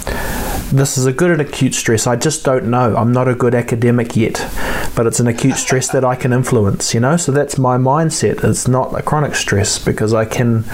this 0.72 0.96
is 0.96 1.06
a 1.06 1.12
good 1.12 1.30
and 1.30 1.40
acute 1.40 1.74
stress. 1.74 2.06
I 2.06 2.16
just 2.16 2.44
don't 2.44 2.70
know. 2.70 2.96
I'm 2.96 3.12
not 3.12 3.28
a 3.28 3.34
good 3.34 3.54
academic 3.54 4.16
yet, 4.16 4.34
but 4.96 5.06
it's 5.06 5.20
an 5.20 5.26
acute 5.26 5.56
stress 5.56 5.90
that 5.92 6.04
I 6.04 6.16
can 6.16 6.32
influence, 6.32 6.94
you 6.94 7.00
know? 7.00 7.16
So 7.16 7.30
that's 7.30 7.58
my 7.58 7.76
mindset. 7.76 8.42
It's 8.42 8.66
not 8.66 8.98
a 8.98 9.02
chronic 9.02 9.34
stress 9.34 9.78
because 9.78 10.14
I 10.14 10.24
can 10.24 10.64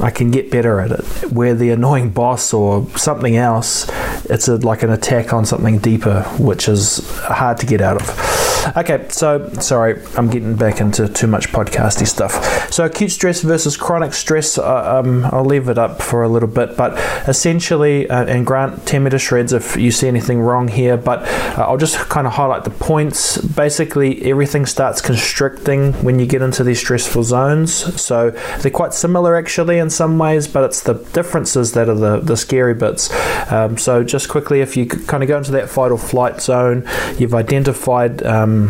I 0.00 0.10
can 0.10 0.30
get 0.30 0.50
better 0.50 0.78
at 0.78 0.92
it. 0.92 1.32
Where 1.32 1.54
the 1.54 1.70
annoying 1.70 2.10
boss 2.10 2.52
or 2.52 2.88
something 2.90 3.36
else, 3.36 3.88
it's 4.26 4.46
a, 4.46 4.56
like 4.56 4.84
an 4.84 4.90
attack 4.90 5.32
on 5.32 5.44
something 5.44 5.78
deeper, 5.78 6.22
which 6.38 6.68
is 6.68 6.98
hard 7.22 7.58
to 7.58 7.66
get 7.66 7.80
out 7.80 8.00
of. 8.00 8.47
Okay, 8.76 9.06
so 9.08 9.48
sorry, 9.60 10.02
I'm 10.16 10.28
getting 10.28 10.54
back 10.54 10.80
into 10.80 11.08
too 11.08 11.26
much 11.26 11.48
podcasty 11.48 12.06
stuff. 12.06 12.70
So 12.70 12.84
acute 12.84 13.10
stress 13.10 13.40
versus 13.40 13.76
chronic 13.76 14.12
stress, 14.12 14.58
uh, 14.58 15.00
um, 15.00 15.24
I'll 15.26 15.44
leave 15.44 15.68
it 15.68 15.78
up 15.78 16.02
for 16.02 16.22
a 16.22 16.28
little 16.28 16.48
bit, 16.48 16.76
but 16.76 16.92
essentially, 17.28 18.08
uh, 18.10 18.24
and 18.26 18.44
Grant, 18.44 18.86
tear 18.86 19.00
me 19.00 19.10
to 19.10 19.18
shreds 19.18 19.52
if 19.52 19.76
you 19.76 19.90
see 19.90 20.06
anything 20.06 20.40
wrong 20.40 20.68
here, 20.68 20.96
but 20.96 21.20
uh, 21.58 21.64
I'll 21.66 21.78
just 21.78 21.96
kind 22.08 22.26
of 22.26 22.34
highlight 22.34 22.64
the 22.64 22.70
points. 22.70 23.38
Basically, 23.38 24.22
everything 24.30 24.66
starts 24.66 25.00
constricting 25.00 25.92
when 26.04 26.18
you 26.18 26.26
get 26.26 26.42
into 26.42 26.62
these 26.62 26.78
stressful 26.78 27.22
zones. 27.22 28.00
So 28.00 28.30
they're 28.60 28.70
quite 28.70 28.92
similar 28.92 29.36
actually 29.36 29.78
in 29.78 29.88
some 29.88 30.18
ways, 30.18 30.46
but 30.46 30.64
it's 30.64 30.82
the 30.82 30.94
differences 30.94 31.72
that 31.72 31.88
are 31.88 31.94
the, 31.94 32.20
the 32.20 32.36
scary 32.36 32.74
bits. 32.74 33.10
Um, 33.50 33.78
so 33.78 34.04
just 34.04 34.28
quickly, 34.28 34.60
if 34.60 34.76
you 34.76 34.86
kind 34.86 35.22
of 35.22 35.28
go 35.28 35.38
into 35.38 35.52
that 35.52 35.70
fight 35.70 35.90
or 35.90 35.98
flight 35.98 36.40
zone, 36.42 36.86
you've 37.16 37.34
identified 37.34 38.22
um, 38.24 38.57
Um, 38.58 38.66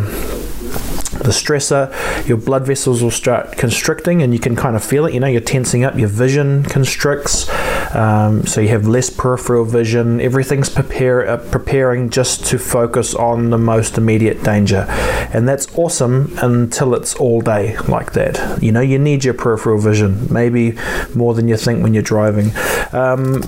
the 1.19 1.35
stressor, 1.35 1.93
your 2.29 2.37
blood 2.37 2.67
vessels 2.67 3.03
will 3.03 3.11
start 3.11 3.57
constricting, 3.57 4.23
and 4.23 4.33
you 4.33 4.39
can 4.39 4.55
kind 4.55 4.77
of 4.77 4.85
feel 4.85 5.07
it. 5.07 5.15
You 5.15 5.21
know, 5.21 5.27
you're 5.27 5.41
tensing 5.41 5.85
up, 5.85 5.99
your 5.99 6.09
vision 6.09 6.63
constricts, 6.65 7.49
um, 7.95 8.47
so 8.47 8.61
you 8.61 8.69
have 8.69 8.87
less 8.87 9.11
peripheral 9.11 9.65
vision. 9.65 10.21
Everything's 10.21 10.69
prepare, 10.69 11.27
uh, 11.29 11.37
preparing 11.51 12.11
just 12.11 12.47
to 12.47 12.59
focus 12.59 13.15
on 13.15 13.51
the 13.51 13.59
most 13.59 13.99
immediate 13.99 14.43
danger, 14.43 14.87
and 15.33 15.49
that's 15.49 15.67
awesome 15.77 16.37
until 16.43 16.95
it's 16.95 17.15
all 17.17 17.41
day 17.41 17.77
like 17.89 18.13
that. 18.13 18.63
You 18.63 18.73
know, 18.73 18.81
you 18.81 18.99
need 18.99 19.25
your 19.25 19.35
peripheral 19.35 19.79
vision, 19.79 20.33
maybe 20.33 20.77
more 21.15 21.35
than 21.35 21.49
you 21.49 21.57
think 21.57 21.83
when 21.83 21.95
you're 21.95 22.03
driving. 22.03 22.51
Um, 22.93 23.43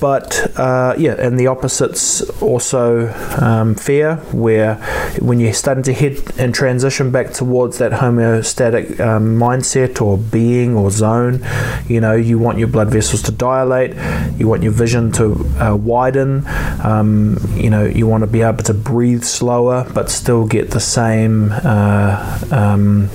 but 0.00 0.58
uh, 0.58 0.94
yeah, 0.98 1.14
and 1.18 1.38
the 1.38 1.46
opposites 1.46 2.20
also 2.42 3.12
um, 3.40 3.74
fear, 3.74 4.16
where 4.32 4.76
when 5.20 5.40
you're 5.40 5.52
starting 5.52 5.82
to 5.84 5.92
head 5.92 6.18
and 6.38 6.54
transition 6.54 7.10
back 7.10 7.32
towards 7.32 7.78
that 7.78 7.92
homeostatic 7.92 9.00
um, 9.00 9.36
mindset 9.38 10.00
or 10.00 10.18
being 10.18 10.74
or 10.74 10.90
zone, 10.90 11.44
you 11.88 12.00
know, 12.00 12.14
you 12.14 12.38
want 12.38 12.58
your 12.58 12.68
blood 12.68 12.90
vessels 12.90 13.22
to 13.22 13.32
dilate, 13.56 13.92
you 14.38 14.48
want 14.48 14.62
your 14.62 14.72
vision 14.72 15.12
to 15.12 15.24
uh, 15.60 15.74
widen, 15.74 16.46
um, 16.84 17.38
you 17.54 17.70
know, 17.70 17.84
you 17.84 18.06
want 18.06 18.22
to 18.22 18.26
be 18.26 18.42
able 18.42 18.64
to 18.64 18.74
breathe 18.74 19.24
slower 19.24 19.86
but 19.94 20.10
still 20.10 20.46
get 20.46 20.70
the 20.70 20.80
same. 20.80 21.52
Uh, 21.52 22.38
um, 22.50 23.08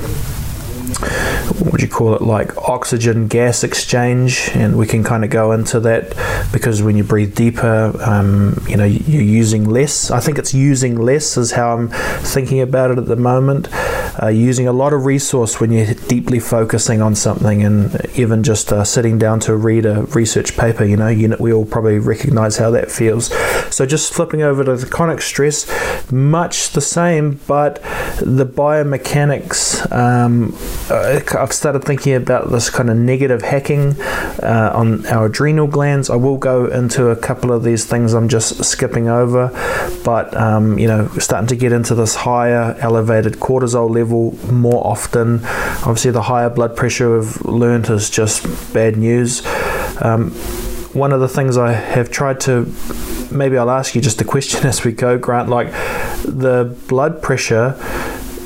what 1.60 1.74
would 1.74 1.82
you 1.82 1.88
call 1.88 2.16
it 2.16 2.22
like 2.22 2.56
oxygen 2.58 3.28
gas 3.28 3.64
exchange 3.64 4.50
and 4.54 4.78
we 4.78 4.86
can 4.88 5.04
kind 5.04 5.24
of 5.24 5.30
go 5.30 5.52
into 5.52 5.80
that 5.80 6.16
because 6.52 6.82
when 6.82 6.96
you 6.96 7.04
breathe 7.04 7.36
deeper 7.36 7.94
um, 8.02 8.56
you 8.68 8.78
know 8.78 8.86
you're 8.86 9.22
using 9.22 9.70
less. 9.70 10.12
I 10.12 10.20
think 10.20 10.38
it's 10.38 10.54
using 10.54 10.96
less 10.96 11.38
is 11.38 11.52
how 11.52 11.76
i'm 11.76 11.90
thinking 11.90 12.62
about 12.62 12.92
it 12.92 12.98
at 12.98 13.06
the 13.06 13.16
moment. 13.16 13.68
Uh, 14.22 14.28
using 14.28 14.68
a 14.68 14.74
lot 14.74 14.94
of 14.94 15.06
resource 15.06 15.60
when 15.60 15.72
you're 15.72 15.94
deeply 16.08 16.40
focusing 16.40 17.02
on 17.02 17.16
something 17.16 17.64
and 17.64 18.06
even 18.16 18.44
just 18.44 18.72
uh, 18.74 18.84
sitting 18.84 19.18
down 19.18 19.40
to 19.40 19.56
read 19.56 19.86
a 19.86 20.04
research 20.08 20.58
paper 20.58 20.84
you 20.84 20.98
know 20.98 21.08
you, 21.08 21.36
we 21.40 21.54
all 21.54 21.66
probably 21.66 21.98
recognize 22.00 22.58
how 22.58 22.70
that 22.72 22.92
feels. 22.92 23.28
So 23.74 23.86
just 23.86 24.14
flipping 24.14 24.42
over 24.42 24.64
to 24.64 24.76
the 24.76 24.86
chronic 24.86 25.22
stress 25.22 25.66
much 26.12 26.72
the 26.72 26.82
same 26.82 27.40
but 27.48 27.76
the 28.22 28.46
biomechanics 28.46 29.92
um, 29.92 30.56
uh, 30.90 31.20
I've 31.42 31.54
started 31.54 31.84
thinking 31.84 32.14
about 32.14 32.52
this 32.52 32.70
kind 32.70 32.90
of 32.90 32.98
negative 32.98 33.42
hacking 33.42 34.00
uh, 34.02 34.72
on 34.76 35.08
our 35.08 35.26
adrenal 35.26 35.66
glands. 35.66 36.10
I 36.10 36.16
will 36.16 36.38
go 36.38 36.68
into 36.68 37.10
a 37.10 37.16
couple 37.16 37.52
of 37.52 37.64
these 37.64 37.84
things 37.84 38.14
I'm 38.14 38.30
just 38.30 38.64
skipping 38.64 39.08
over, 39.08 39.48
but 40.06 40.36
um, 40.38 40.78
you 40.78 40.88
know, 40.88 41.08
starting 41.18 41.48
to 41.48 41.56
get 41.56 41.72
into 41.72 41.96
this 41.96 42.14
higher 42.14 42.78
elevated 42.80 43.34
cortisol 43.34 43.90
level 43.90 44.38
more 44.52 44.86
often. 44.86 45.44
Obviously, 45.84 46.12
the 46.12 46.22
higher 46.22 46.50
blood 46.50 46.76
pressure 46.76 47.18
we've 47.18 47.44
learned 47.44 47.90
is 47.90 48.12
just 48.12 48.46
bad 48.72 48.98
news. 48.98 49.42
Um, 50.00 50.32
one 50.94 51.12
of 51.12 51.22
the 51.22 51.28
things 51.28 51.58
I 51.58 51.72
have 51.72 52.12
tried 52.12 52.40
to 52.42 52.72
maybe 53.32 53.58
I'll 53.58 53.72
ask 53.72 53.96
you 53.96 54.02
just 54.02 54.22
a 54.22 54.26
question 54.26 54.66
as 54.68 54.84
we 54.84 54.92
go, 54.92 55.18
Grant. 55.18 55.50
Like 55.50 55.72
the 56.24 56.78
blood 56.88 57.22
pressure 57.24 57.76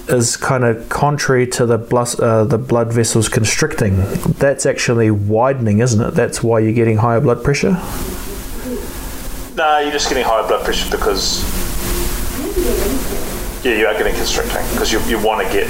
is 0.07 0.37
kind 0.37 0.63
of 0.63 0.87
contrary 0.89 1.47
to 1.47 1.65
the 1.65 1.77
blood, 1.77 2.19
uh, 2.19 2.43
the 2.43 2.57
blood 2.57 2.93
vessels 2.93 3.29
constricting. 3.29 3.97
That's 4.39 4.65
actually 4.65 5.11
widening, 5.11 5.79
isn't 5.79 6.01
it? 6.01 6.11
That's 6.11 6.43
why 6.43 6.59
you're 6.59 6.73
getting 6.73 6.97
higher 6.97 7.19
blood 7.19 7.43
pressure. 7.43 7.71
No, 9.55 9.79
you're 9.79 9.91
just 9.91 10.09
getting 10.09 10.25
higher 10.25 10.47
blood 10.47 10.65
pressure 10.65 10.89
because 10.91 11.43
yeah, 13.65 13.77
you 13.77 13.87
are 13.87 13.93
getting 13.93 14.13
constricting 14.15 14.63
because 14.71 14.91
you, 14.91 14.99
you 15.05 15.17
want 15.23 15.45
to 15.45 15.53
get 15.53 15.67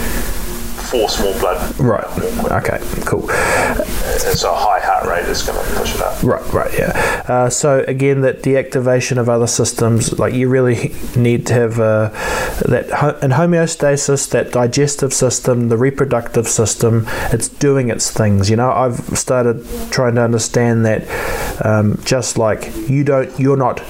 force 0.86 1.19
more 1.21 1.38
blood. 1.39 1.80
Right. 1.80 2.06
Okay. 2.52 2.80
Cool. 3.06 3.30
And 3.32 4.38
so 4.38 4.54
a 4.54 4.56
high 4.56 4.80
heart 4.80 5.06
rate 5.08 5.30
is 5.30 5.43
going 5.43 5.63
to 5.63 5.76
push 5.76 5.95
it 5.95 6.02
up. 6.02 6.21
Right. 6.24 6.54
Right. 6.54 6.74
Yeah. 6.78 7.24
Uh, 7.28 7.50
so 7.50 7.84
again, 7.88 8.21
that 8.21 8.41
deactivation 8.41 9.17
of 9.17 9.30
other 9.30 9.48
systems, 9.48 10.17
like 10.19 10.34
you 10.34 10.48
really 10.50 10.93
need 11.15 11.45
to 11.48 11.54
have 11.54 11.80
uh, 11.80 12.10
that 12.67 12.89
ho- 12.91 13.17
in 13.21 13.32
homeostasis, 13.32 14.30
that 14.32 14.52
digestive 14.52 15.13
system, 15.13 15.69
the 15.69 15.78
reproductive 15.78 16.48
system, 16.48 17.06
it's 17.32 17.48
doing 17.48 17.89
its 17.89 18.12
things. 18.12 18.50
You 18.50 18.56
know, 18.56 18.71
I've 18.71 19.17
started 19.17 19.65
trying 19.91 20.15
to 20.15 20.21
understand 20.21 20.86
that 20.86 21.65
um, 21.65 22.00
just 22.06 22.38
like 22.38 22.89
you 22.89 23.04
don't, 23.04 23.38
you're 23.39 23.58
not 23.58 23.82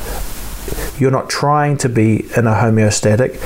you're 0.97 1.11
not 1.11 1.29
trying 1.29 1.77
to 1.77 1.89
be 1.89 2.25
in 2.37 2.47
a 2.47 2.53
homeostatic 2.53 3.39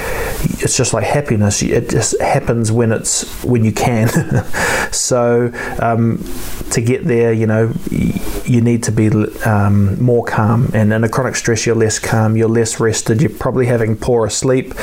it's 0.61 0.75
just 0.75 0.93
like 0.93 1.05
happiness. 1.05 1.61
It 1.61 1.89
just 1.89 2.19
happens 2.21 2.71
when 2.71 2.91
it's 2.91 3.43
when 3.43 3.63
you 3.63 3.71
can. 3.71 4.09
So 4.91 5.51
um, 5.79 6.23
to 6.71 6.81
get 6.81 7.05
there 7.05 7.31
you 7.31 7.45
know 7.45 7.73
you 7.91 8.61
need 8.61 8.83
to 8.83 8.91
be 8.91 9.09
um, 9.45 10.01
more 10.01 10.25
calm. 10.25 10.71
And 10.73 10.91
in 10.91 11.03
a 11.03 11.09
chronic 11.09 11.35
stress 11.35 11.65
you're 11.65 11.75
less 11.75 11.99
calm 11.99 12.35
you're 12.35 12.49
less 12.49 12.79
rested 12.79 13.21
you're 13.21 13.29
probably 13.29 13.67
having 13.67 13.95
poorer 13.95 14.29
sleep. 14.29 14.73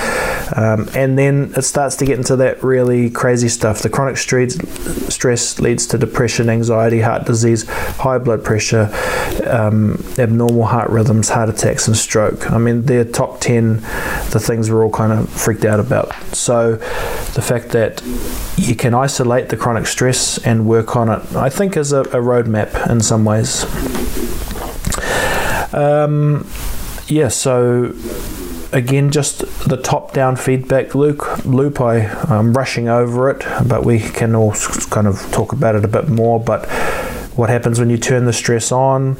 Um, 0.57 0.89
and 0.95 1.19
then 1.19 1.53
it 1.57 1.63
starts 1.63 1.97
to 1.97 2.05
get 2.05 2.19
into 2.19 2.37
that 2.37 2.63
really 2.63 3.11
crazy 3.11 3.49
stuff. 3.49 3.83
The 3.83 3.89
chronic 3.89 4.17
stress 4.17 4.57
stress 5.13 5.59
leads 5.59 5.87
to 5.89 5.99
depression 5.99 6.49
anxiety 6.49 7.01
heart 7.01 7.27
disease 7.27 7.69
high 7.69 8.19
blood 8.19 8.45
pressure 8.45 8.91
um, 9.45 10.03
abnormal 10.19 10.67
heart 10.67 10.89
rhythms 10.91 11.29
heart 11.29 11.49
attacks 11.49 11.89
and 11.89 11.97
stroke. 11.97 12.51
I 12.51 12.59
mean 12.59 12.83
they're 12.83 13.05
top 13.05 13.41
10 13.41 13.81
the 14.31 14.41
things 14.41 14.71
we're 14.71 14.85
all 14.85 14.91
kind 14.91 15.13
of 15.13 15.29
freaked 15.29 15.65
out 15.67 15.81
about 15.81 16.13
so 16.35 16.77
the 16.77 17.43
fact 17.43 17.71
that 17.71 18.03
you 18.57 18.75
can 18.75 18.95
isolate 18.95 19.49
the 19.49 19.57
chronic 19.57 19.87
stress 19.87 20.39
and 20.39 20.67
work 20.67 20.97
on 20.97 21.09
it 21.09 21.37
I 21.37 21.51
think 21.51 21.77
is 21.77 21.93
a, 21.93 22.01
a 22.01 22.23
roadmap 22.23 22.89
in 22.89 23.01
some 23.01 23.25
ways 23.25 23.65
um, 25.75 26.47
yeah, 27.09 27.29
so 27.29 27.95
again, 28.73 29.11
just 29.11 29.41
the 29.69 29.77
top-down 29.77 30.37
feedback 30.37 30.95
loop. 30.95 31.45
Loop. 31.45 31.81
I, 31.81 32.07
I'm 32.29 32.53
rushing 32.55 32.89
over 32.89 33.31
it, 33.31 33.45
but 33.69 33.85
we 33.85 34.01
can 34.01 34.35
all 34.35 34.53
kind 34.91 35.07
of 35.07 35.21
talk 35.33 35.53
about 35.53 35.75
it 35.75 35.85
a 35.85 35.89
bit 35.89 36.09
more. 36.09 36.41
But 36.41 36.67
what 37.37 37.51
happens 37.51 37.79
when 37.79 37.91
you 37.91 37.99
turn 37.99 38.25
the 38.25 38.33
stress 38.33 38.73
on. 38.73 39.17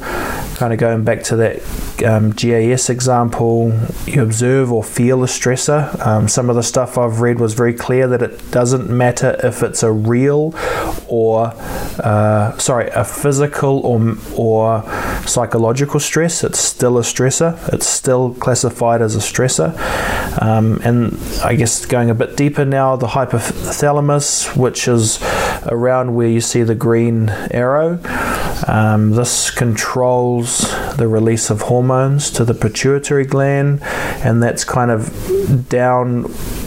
Kind 0.55 0.73
of 0.73 0.79
going 0.79 1.03
back 1.03 1.23
to 1.23 1.35
that 1.37 2.03
um, 2.03 2.31
GAS 2.31 2.89
example, 2.89 3.71
you 4.05 4.23
observe 4.23 4.71
or 4.71 4.83
feel 4.83 5.23
a 5.23 5.27
stressor. 5.27 6.05
Um, 6.05 6.27
some 6.27 6.49
of 6.49 6.55
the 6.55 6.63
stuff 6.63 6.97
I've 6.97 7.21
read 7.21 7.39
was 7.39 7.53
very 7.53 7.73
clear 7.73 8.07
that 8.07 8.21
it 8.21 8.51
doesn't 8.51 8.89
matter 8.89 9.39
if 9.43 9.61
it's 9.61 9.83
a 9.83 9.91
real 9.91 10.53
or, 11.07 11.53
uh, 12.03 12.57
sorry, 12.57 12.89
a 12.89 13.03
physical 13.03 13.79
or, 13.85 14.15
or 14.35 14.83
psychological 15.27 15.99
stress, 15.99 16.43
it's 16.43 16.59
still 16.59 16.97
a 16.97 17.01
stressor. 17.01 17.57
It's 17.73 17.87
still 17.87 18.33
classified 18.35 19.01
as 19.01 19.15
a 19.15 19.19
stressor. 19.19 19.77
Um, 20.41 20.79
and 20.83 21.17
I 21.43 21.55
guess 21.55 21.85
going 21.85 22.09
a 22.09 22.15
bit 22.15 22.35
deeper 22.35 22.65
now, 22.65 22.95
the 22.95 23.07
hypothalamus, 23.07 24.55
which 24.55 24.87
is 24.87 25.19
around 25.65 26.15
where 26.15 26.27
you 26.27 26.41
see 26.41 26.63
the 26.63 26.75
green 26.75 27.29
arrow, 27.51 27.99
um, 28.65 29.11
this 29.11 29.51
controls 29.51 30.59
the 30.97 31.07
release 31.07 31.49
of 31.49 31.61
hormones 31.61 32.31
to 32.31 32.43
the 32.43 32.53
pituitary 32.53 33.25
gland, 33.25 33.81
and 33.83 34.41
that's 34.41 34.63
kind 34.63 34.91
of 34.91 35.69
down 35.69 36.23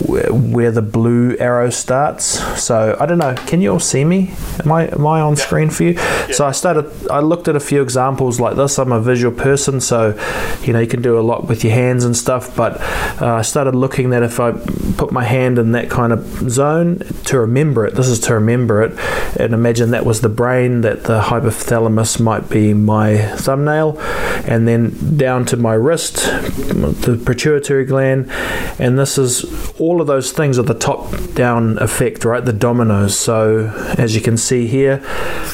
where 0.06 0.70
the 0.70 0.82
blue 0.82 1.36
arrow 1.38 1.70
starts. 1.70 2.24
So 2.62 2.96
I 2.98 3.06
don't 3.06 3.18
know. 3.18 3.34
Can 3.46 3.60
you 3.60 3.72
all 3.72 3.80
see 3.80 4.04
me? 4.04 4.34
Am 4.64 4.72
I 4.72 4.88
am 4.88 5.06
I 5.06 5.20
on 5.20 5.34
yeah. 5.34 5.44
screen 5.44 5.70
for 5.70 5.84
you? 5.84 5.90
Yeah. 5.92 6.32
So 6.32 6.46
I 6.46 6.52
started. 6.52 6.90
I 7.08 7.20
looked 7.20 7.48
at 7.48 7.56
a 7.56 7.60
few 7.60 7.82
examples 7.82 8.38
like 8.38 8.56
this. 8.56 8.78
I'm 8.78 8.92
a 8.92 9.00
visual 9.00 9.36
person, 9.36 9.80
so 9.80 10.18
you 10.62 10.72
know 10.72 10.80
you 10.80 10.86
can 10.86 11.02
do 11.02 11.18
a 11.18 11.22
lot 11.22 11.48
with 11.48 11.64
your 11.64 11.72
hands 11.72 12.04
and 12.04 12.16
stuff. 12.16 12.56
But 12.56 12.80
uh, 13.20 13.34
I 13.34 13.42
started 13.42 13.74
looking 13.74 14.10
that 14.10 14.22
if 14.22 14.38
I 14.38 14.52
put 14.96 15.12
my 15.12 15.24
hand 15.24 15.58
in 15.58 15.72
that 15.72 15.90
kind 15.90 16.12
of 16.12 16.50
zone 16.50 16.98
to 17.24 17.38
remember 17.40 17.86
it. 17.86 17.94
This 17.94 18.08
is 18.08 18.20
to 18.20 18.34
remember 18.34 18.82
it, 18.82 18.98
and 19.38 19.54
imagine 19.54 19.90
that 19.90 20.06
was 20.06 20.20
the 20.20 20.28
brain. 20.28 20.82
That 20.82 21.04
the 21.04 21.20
hypothalamus 21.20 21.79
might 21.88 22.48
be 22.48 22.74
my 22.74 23.16
thumbnail, 23.36 23.98
and 24.46 24.66
then 24.66 25.16
down 25.16 25.44
to 25.46 25.56
my 25.56 25.74
wrist, 25.74 26.16
the 26.16 27.20
pituitary 27.24 27.84
gland, 27.84 28.30
and 28.78 28.98
this 28.98 29.18
is 29.18 29.44
all 29.80 30.00
of 30.00 30.06
those 30.06 30.32
things 30.32 30.58
are 30.58 30.62
the 30.62 30.74
top 30.74 31.12
down 31.34 31.78
effect, 31.78 32.24
right? 32.24 32.44
The 32.44 32.52
dominoes. 32.52 33.18
So, 33.18 33.72
as 33.98 34.14
you 34.14 34.20
can 34.20 34.36
see 34.36 34.66
here, 34.66 34.98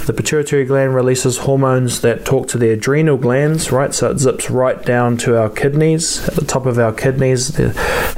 the 0.06 0.12
pituitary 0.12 0.64
gland 0.64 0.94
releases 0.94 1.38
hormones 1.38 2.00
that 2.00 2.24
talk 2.24 2.48
to 2.48 2.58
the 2.58 2.70
adrenal 2.70 3.16
glands, 3.16 3.70
right? 3.70 3.94
So, 3.94 4.10
it 4.10 4.18
zips 4.18 4.50
right 4.50 4.82
down 4.84 5.16
to 5.18 5.38
our 5.38 5.48
kidneys, 5.48 6.26
at 6.28 6.34
the 6.34 6.44
top 6.44 6.66
of 6.66 6.78
our 6.78 6.92
kidneys, 6.92 7.48
the, 7.48 7.68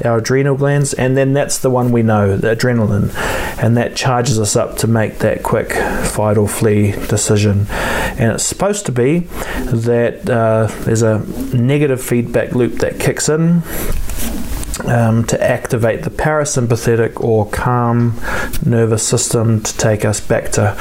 our 0.05 0.19
adrenal 0.19 0.57
glands, 0.57 0.95
and 0.95 1.17
then 1.17 1.33
that's 1.33 1.59
the 1.59 1.71
one 1.71 1.93
we 1.93 2.03
know, 2.03 2.37
the 2.37 2.55
adrenaline, 2.55 3.15
and 3.63 3.77
that 3.77 3.97
charges 3.97 4.39
us 4.39 4.57
up 4.57 4.77
to 4.79 4.87
make 4.87 5.19
that 5.19 5.43
quick 5.43 5.73
fight 5.73 6.39
or 6.39 6.49
flee 6.49 6.93
decision. 7.09 7.67
And 8.19 8.33
it's 8.33 8.45
supposed 8.45 8.87
to 8.87 8.93
be 8.93 9.21
that 9.21 10.29
uh, 10.29 10.67
there's 10.85 11.03
a 11.03 11.21
negative 11.57 12.03
feedback 12.03 12.53
loop 12.53 12.75
that 12.75 12.99
kicks 12.99 13.29
in 13.29 13.63
um, 14.87 15.25
to 15.25 15.43
activate 15.43 16.03
the 16.03 16.11
parasympathetic 16.11 17.21
or 17.21 17.49
calm 17.51 18.15
nervous 18.65 19.07
system 19.07 19.63
to 19.63 19.77
take 19.77 20.05
us 20.05 20.21
back 20.21 20.51
to 20.53 20.77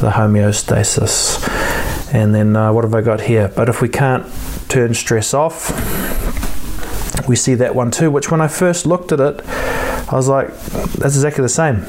the 0.00 0.12
homeostasis. 0.14 1.44
And 2.12 2.34
then 2.34 2.56
uh, 2.56 2.72
what 2.72 2.84
have 2.84 2.94
I 2.94 3.00
got 3.00 3.22
here? 3.22 3.48
But 3.48 3.68
if 3.68 3.82
we 3.82 3.88
can't 3.88 4.26
turn 4.68 4.94
stress 4.94 5.34
off, 5.34 5.68
we 7.28 7.36
see 7.36 7.54
that 7.54 7.74
one 7.74 7.90
too, 7.90 8.10
which 8.10 8.30
when 8.30 8.40
I 8.40 8.48
first 8.48 8.86
looked 8.86 9.12
at 9.12 9.20
it, 9.20 9.42
I 9.46 10.14
was 10.14 10.28
like, 10.28 10.48
that's 10.58 11.16
exactly 11.16 11.42
the 11.42 11.48
same 11.48 11.84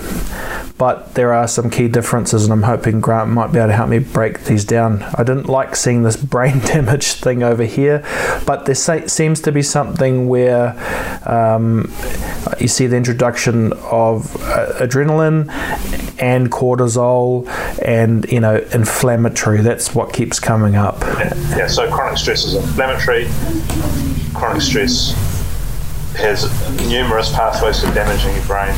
but 0.79 1.13
there 1.13 1.33
are 1.33 1.45
some 1.45 1.69
key 1.69 1.89
differences, 1.89 2.45
and 2.45 2.53
I'm 2.53 2.63
hoping 2.63 3.01
Grant 3.01 3.29
might 3.29 3.51
be 3.51 3.59
able 3.59 3.67
to 3.67 3.75
help 3.75 3.89
me 3.89 3.99
break 3.99 4.45
these 4.45 4.63
down. 4.63 5.03
I 5.03 5.23
didn't 5.23 5.47
like 5.47 5.75
seeing 5.75 6.03
this 6.03 6.15
brain 6.35 6.59
damage 6.59 7.13
thing 7.15 7.43
over 7.43 7.65
here, 7.65 8.01
but 8.45 8.65
there 8.65 8.73
seems 8.73 9.41
to 9.41 9.51
be 9.51 9.61
something 9.61 10.29
where 10.29 10.69
um, 11.25 11.93
you 12.61 12.69
see 12.69 12.87
the 12.87 12.95
introduction 12.95 13.73
of 13.73 14.37
uh, 14.37 14.71
adrenaline 14.79 15.49
and 16.21 16.49
cortisol 16.49 17.45
and 17.83 18.25
you 18.31 18.39
know 18.39 18.65
inflammatory. 18.71 19.61
That's 19.61 19.93
what 19.93 20.13
keeps 20.13 20.39
coming 20.39 20.77
up. 20.77 21.01
Yeah, 21.01 21.57
yeah 21.57 21.67
so 21.67 21.91
chronic 21.91 22.17
stress 22.17 22.45
is 22.45 22.55
inflammatory. 22.55 23.27
Chronic 24.33 24.61
stress 24.61 25.11
has 26.15 26.47
numerous 26.87 27.33
pathways 27.33 27.83
for 27.83 27.93
damaging 27.93 28.33
your 28.33 28.45
brain. 28.45 28.73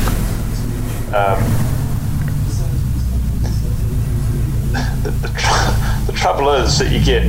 Um, 1.14 1.71
the, 5.02 5.10
the, 5.10 5.28
tr- 5.28 6.06
the 6.06 6.12
trouble 6.16 6.50
is 6.50 6.78
that 6.78 6.90
you 6.90 7.04
get 7.04 7.24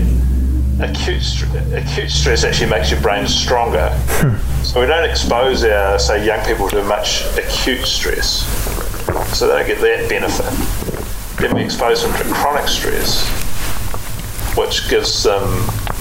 acute 0.82 1.22
st- 1.22 1.74
acute 1.74 2.10
stress 2.10 2.44
actually 2.44 2.70
makes 2.70 2.92
your 2.92 3.02
brain 3.02 3.28
stronger. 3.28 3.90
Hmm. 4.20 4.64
So 4.64 4.82
we 4.82 4.88
don't 4.88 5.08
expose 5.08 5.64
our 5.64 6.00
say 6.00 6.26
young 6.26 6.44
people 6.46 6.70
to 6.70 6.84
much 6.84 7.26
acute 7.38 7.86
stress, 7.86 8.46
so 9.38 9.48
they 9.48 9.54
don't 9.54 9.68
get 9.68 9.80
that 9.82 10.10
benefit. 10.10 11.40
Then 11.40 11.56
we 11.56 11.64
expose 11.64 12.04
them 12.04 12.14
to 12.14 12.34
chronic 12.34 12.68
stress, 12.68 13.28
which 14.58 14.90
gives 14.90 15.24
them 15.24 15.44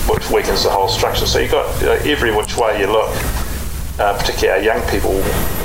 which 0.09 0.31
weakens 0.31 0.65
the 0.65 0.71
whole 0.71 0.89
structure. 0.89 1.27
So 1.27 1.39
you've 1.39 1.51
got 1.51 1.81
you 1.81 1.87
know, 1.87 2.13
every 2.13 2.35
which 2.35 2.57
way 2.57 2.81
you 2.81 2.87
look, 2.87 3.11
uh, 3.99 4.17
particularly 4.19 4.69
our 4.69 4.75
young 4.75 4.89
people. 4.89 5.23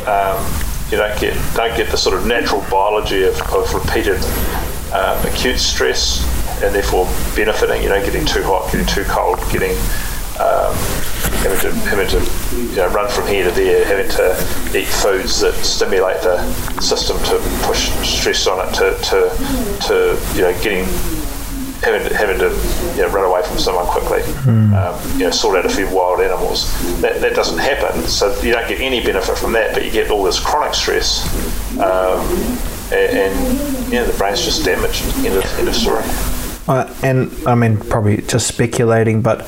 Um, 0.07 0.63
you 0.91 0.97
don't 0.97 1.19
get 1.19 1.35
don't 1.53 1.75
get 1.75 1.89
the 1.91 1.97
sort 1.97 2.15
of 2.15 2.25
natural 2.25 2.61
biology 2.71 3.23
of, 3.23 3.39
of 3.51 3.73
repeated 3.73 4.21
um, 4.93 5.25
acute 5.25 5.59
stress 5.59 6.23
and 6.63 6.73
therefore 6.73 7.05
benefiting, 7.35 7.83
you 7.83 7.89
know, 7.89 8.03
getting 8.03 8.25
too 8.25 8.43
hot, 8.43 8.71
getting 8.71 8.87
too 8.87 9.03
cold, 9.05 9.39
getting 9.51 9.75
um, 10.39 10.73
having 11.41 11.59
to 11.59 11.71
having 11.89 12.07
to 12.07 12.19
you 12.55 12.75
know 12.75 12.87
run 12.89 13.09
from 13.09 13.27
here 13.27 13.43
to 13.43 13.51
there, 13.51 13.85
having 13.85 14.09
to 14.09 14.77
eat 14.77 14.87
foods 14.87 15.39
that 15.41 15.53
stimulate 15.55 16.21
the 16.21 16.37
system 16.79 17.17
to 17.23 17.39
push 17.65 17.89
stress 18.07 18.45
on 18.47 18.67
it, 18.67 18.71
to 18.73 18.95
to, 19.09 19.87
to 19.87 20.35
you 20.35 20.41
know 20.41 20.53
getting 20.61 20.85
having 21.81 22.07
to, 22.07 22.15
having 22.15 22.37
to 22.39 22.49
you 22.95 23.01
know, 23.01 23.09
run 23.09 23.25
away 23.25 23.41
from 23.43 23.57
someone 23.57 23.85
quickly, 23.85 24.19
mm. 24.19 24.73
um, 24.73 25.19
you 25.19 25.25
know, 25.25 25.31
sort 25.31 25.57
out 25.57 25.65
a 25.65 25.69
few 25.69 25.87
wild 25.89 26.19
animals. 26.19 26.71
That, 27.01 27.21
that 27.21 27.35
doesn't 27.35 27.59
happen, 27.59 28.01
so 28.07 28.39
you 28.41 28.51
don't 28.51 28.67
get 28.67 28.81
any 28.81 29.03
benefit 29.03 29.37
from 29.37 29.53
that, 29.53 29.73
but 29.73 29.85
you 29.85 29.91
get 29.91 30.09
all 30.09 30.23
this 30.23 30.39
chronic 30.39 30.73
stress. 30.73 31.23
Um, 31.79 32.21
and, 32.91 33.17
and 33.17 33.93
yeah, 33.93 34.03
the 34.03 34.13
brain's 34.17 34.43
just 34.43 34.65
damaged. 34.65 35.03
End 35.25 35.67
of 35.67 35.75
story. 35.75 36.03
Uh, 36.67 36.93
and 37.01 37.31
I 37.47 37.55
mean, 37.55 37.77
probably 37.77 38.17
just 38.17 38.47
speculating, 38.47 39.21
but 39.21 39.41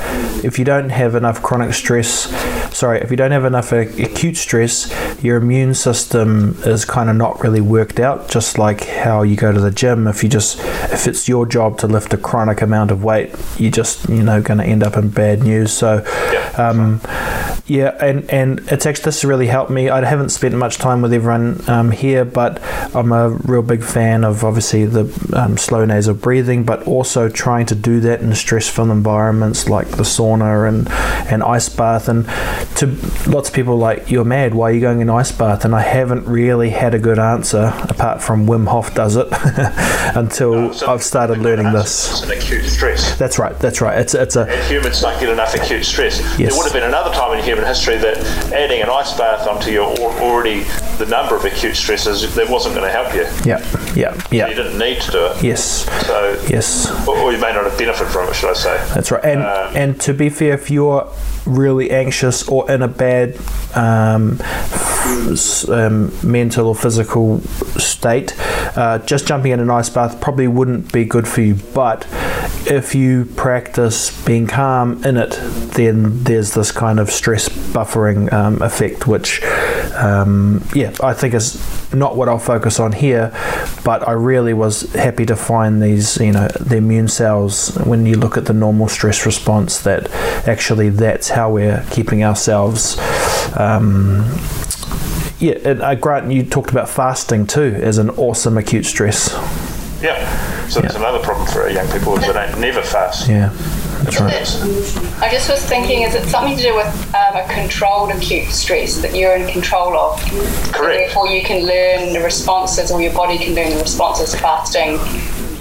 if 0.44 0.58
you 0.58 0.64
don't 0.64 0.90
have 0.90 1.16
enough 1.16 1.42
chronic 1.42 1.74
stress, 1.74 2.28
sorry, 2.74 3.00
if 3.00 3.12
you 3.12 3.18
don't 3.18 3.32
have 3.32 3.46
enough 3.46 3.72
acute 3.72 4.38
stress, 4.38 4.92
your 5.24 5.38
immune 5.38 5.74
system 5.74 6.58
is 6.66 6.86
kind 6.86 7.10
of 7.10 7.16
not 7.16 7.42
really 7.44 7.62
worked 7.62 8.00
out. 8.00 8.30
Just 8.30 8.58
like 8.58 8.86
how 8.86 9.22
you 9.22 9.36
go 9.36 9.52
to 9.52 9.60
the 9.60 9.72
gym, 9.72 10.08
if 10.08 10.24
you 10.24 10.30
just 10.30 10.60
if 10.92 11.08
it's 11.08 11.28
your 11.28 11.46
job 11.46 11.78
to 11.80 11.88
lift 11.88 12.14
a 12.14 12.18
chronic 12.18 12.62
amount 12.62 12.92
of 12.92 13.04
weight, 13.04 13.36
you're 13.58 13.72
just 13.72 14.08
you 14.10 14.24
know 14.24 14.42
going 14.42 14.60
to 14.60 14.66
end 14.66 14.84
up 14.84 14.98
in 14.98 15.10
bad 15.10 15.44
news. 15.44 15.72
So, 15.72 16.06
um, 16.58 17.02
yeah, 17.66 17.96
and 18.00 18.30
and 18.30 18.60
it's 18.72 18.86
actually 18.86 19.06
this 19.06 19.24
really 19.24 19.48
helped 19.48 19.72
me. 19.72 19.90
I 19.90 20.04
haven't 20.04 20.30
spent 20.30 20.56
much 20.56 20.78
time 20.78 21.02
with 21.02 21.14
everyone 21.14 21.68
um, 21.70 21.92
here, 21.92 22.26
but 22.26 22.62
I'm 22.96 23.12
a 23.12 23.30
real 23.30 23.62
big 23.62 23.84
fan 23.84 24.24
of 24.24 24.44
obviously 24.44 24.86
the 24.86 25.06
um, 25.34 25.58
slow 25.58 25.86
nasal 25.86 26.16
breathing, 26.16 26.64
but 26.64 26.84
also 26.88 27.30
trying 27.30 27.66
to 27.68 27.76
do 27.76 28.00
that 28.02 28.22
in 28.22 28.34
stressful 28.34 28.90
environments 28.92 29.70
like 29.70 29.88
the 29.90 30.04
sauna 30.04 30.68
and 30.68 30.90
and 31.32 31.44
ice 31.44 31.70
bath. 31.70 32.10
And 32.10 32.26
to 32.76 32.88
lots 33.30 33.50
of 33.50 33.56
people 33.56 33.78
like 33.78 34.10
you're 34.10 34.26
mad. 34.26 34.54
Why 34.54 34.70
are 34.70 34.74
you 34.74 34.82
going 34.82 35.02
in 35.02 35.10
ice 35.10 35.32
bath? 35.32 35.66
And 35.66 35.76
I 35.76 35.82
haven't 35.82 36.26
really 36.26 36.70
had 36.70 36.94
a 36.94 37.00
good 37.00 37.20
answer 37.20 37.74
apart 37.90 38.22
from 38.22 38.48
Wim 38.48 38.68
Hof 38.68 38.94
does 38.94 39.16
it 39.16 39.28
until 40.16 40.54
no, 40.54 40.72
so 40.72 40.92
I've 40.92 41.04
started 41.04 41.40
learning 41.40 41.72
this. 41.74 42.12
It's 42.12 42.24
an 42.24 42.32
acute 42.32 42.66
stress. 42.66 43.18
That's 43.18 43.40
right. 43.40 43.58
That's 43.60 43.82
right. 43.82 44.00
It's 44.00 44.14
it's 44.14 44.36
a 44.36 44.50
and 44.50 44.72
humans 44.72 45.02
don't 45.02 45.20
get 45.20 45.30
enough 45.30 45.54
acute 45.56 45.86
stress. 45.86 46.20
Yes. 46.40 46.50
There 46.50 46.58
would 46.58 46.64
have 46.64 46.74
been 46.74 46.84
another 46.84 47.14
time 47.14 47.38
in 47.38 47.44
human 47.44 47.66
history 47.66 47.98
that 47.98 48.18
adding 48.54 48.82
an 48.82 48.90
ice 48.90 49.18
bath 49.18 49.48
onto 49.48 49.72
your 49.72 49.88
already 50.22 50.64
the 50.98 51.06
number 51.06 51.36
of 51.36 51.46
acute 51.46 51.76
stresses 51.76 52.36
that 52.36 52.50
wasn't 52.50 52.76
going 52.76 52.86
to 52.86 52.92
help 52.92 53.14
you. 53.14 53.24
Yeah, 53.46 53.60
yeah, 53.96 54.20
yeah. 54.32 54.48
You 54.48 54.56
didn't 54.56 54.78
need 54.78 55.02
to 55.02 55.12
do 55.12 55.26
it. 55.26 55.44
Yes. 55.44 55.86
So 56.06 56.42
yes, 56.50 56.90
or, 57.08 57.18
or 57.18 57.32
you 57.32 57.40
may 57.40 57.54
not 57.54 57.66
have 57.66 57.78
benefited 57.78 58.12
from 58.12 58.30
it, 58.30 58.36
should 58.36 58.50
I 58.50 58.54
say? 58.54 58.78
That's 58.94 59.12
right. 59.12 59.24
And 59.24 59.42
um, 59.42 59.76
and 59.76 60.02
to 60.02 60.14
be 60.14 60.30
fair, 60.30 60.54
if 60.54 60.70
you're 60.70 61.12
really 61.46 61.92
anxious 61.92 62.48
or 62.48 62.70
in 62.72 62.82
a 62.82 62.88
bad 62.88 63.38
um, 63.76 64.40
um, 65.70 66.12
mental 66.30 66.68
or 66.68 66.76
physical 66.76 67.40
state, 67.80 68.36
uh, 68.78 69.00
just 69.00 69.28
jumping 69.28 69.52
in 69.52 69.60
an 69.60 69.70
ice 69.70 69.90
bath 69.90 70.20
probably 70.22 70.48
wouldn't 70.48 70.92
be 70.92 71.06
good 71.06 71.28
for 71.28 71.42
you. 71.42 71.56
But 71.74 72.08
if 72.68 72.94
you 72.94 73.26
practice 73.26 74.26
being 74.26 74.48
calm 74.48 75.04
in 75.04 75.18
it, 75.18 75.32
then 75.74 76.24
there's 76.24 76.54
this 76.54 76.72
kind 76.72 77.00
of 77.00 77.10
stress 77.10 77.50
buffering 77.50 78.32
um, 78.34 78.62
effect, 78.62 79.08
which, 79.08 79.42
um, 79.94 80.64
yeah, 80.74 80.94
I 81.02 81.14
think 81.14 81.34
is 81.34 81.60
not 81.94 82.16
what 82.16 82.30
I'll 82.30 82.38
focus 82.40 82.80
on 82.80 82.92
here, 82.92 83.32
but 83.84 84.08
I 84.08 84.12
really 84.12 84.54
was 84.54 84.82
happy 84.94 85.26
to 85.26 85.36
find 85.36 85.82
these, 85.82 86.18
you 86.18 86.32
know, 86.32 86.48
the 86.60 86.78
immune 86.78 87.08
cells 87.08 87.76
when 87.86 88.06
you 88.06 88.16
look 88.16 88.38
at 88.38 88.46
the 88.46 88.54
normal 88.54 88.88
stress 88.88 89.26
response 89.26 89.82
that 89.82 90.10
actually 90.48 90.90
that's 90.90 91.30
how 91.30 91.39
we're 91.48 91.86
keeping 91.92 92.24
ourselves. 92.24 92.98
Um, 93.56 94.26
yeah, 95.40 95.58
and 95.64 95.82
uh, 95.82 95.96
Grant, 95.96 96.32
you 96.32 96.44
talked 96.44 96.72
about 96.72 96.90
fasting 96.90 97.48
too 97.48 97.80
as 97.82 97.98
an 97.98 98.10
awesome 98.12 98.58
acute 98.58 98.86
stress. 98.86 99.32
Yeah, 100.02 100.68
so 100.68 100.82
that's 100.82 100.96
another 100.96 101.20
problem 101.20 101.48
for 101.48 101.70
young 101.70 101.88
people 101.92 102.18
is 102.18 102.26
they 102.26 102.34
don't 102.34 102.60
never 102.60 102.82
fast. 102.82 103.30
Yeah, 103.30 103.50
that's 104.04 104.20
right. 104.20 105.22
I 105.22 105.30
just 105.30 105.50
was 105.50 105.64
thinking, 105.66 106.04
is 106.04 106.16
it 106.16 106.26
something 106.28 106.56
to 106.56 106.64
do 106.64 106.76
with 106.76 107.16
um, 107.16 107.36
a 107.36 107.46
controlled 107.54 108.12
acute 108.12 108.48
stress 108.48 109.02
that 109.02 109.14
you're 109.14 109.36
in 109.36 109.48
control 109.50 109.96
of? 109.98 110.22
Correct. 110.72 111.00
Therefore, 111.00 111.28
you 111.28 111.42
can 111.42 111.66
learn 111.66 112.14
the 112.14 112.22
responses, 112.22 112.92
or 112.92 113.02
your 113.02 113.14
body 113.14 113.38
can 113.38 113.56
learn 113.56 113.72
the 113.72 113.82
responses, 113.82 114.32
to 114.32 114.38
fasting, 114.38 115.00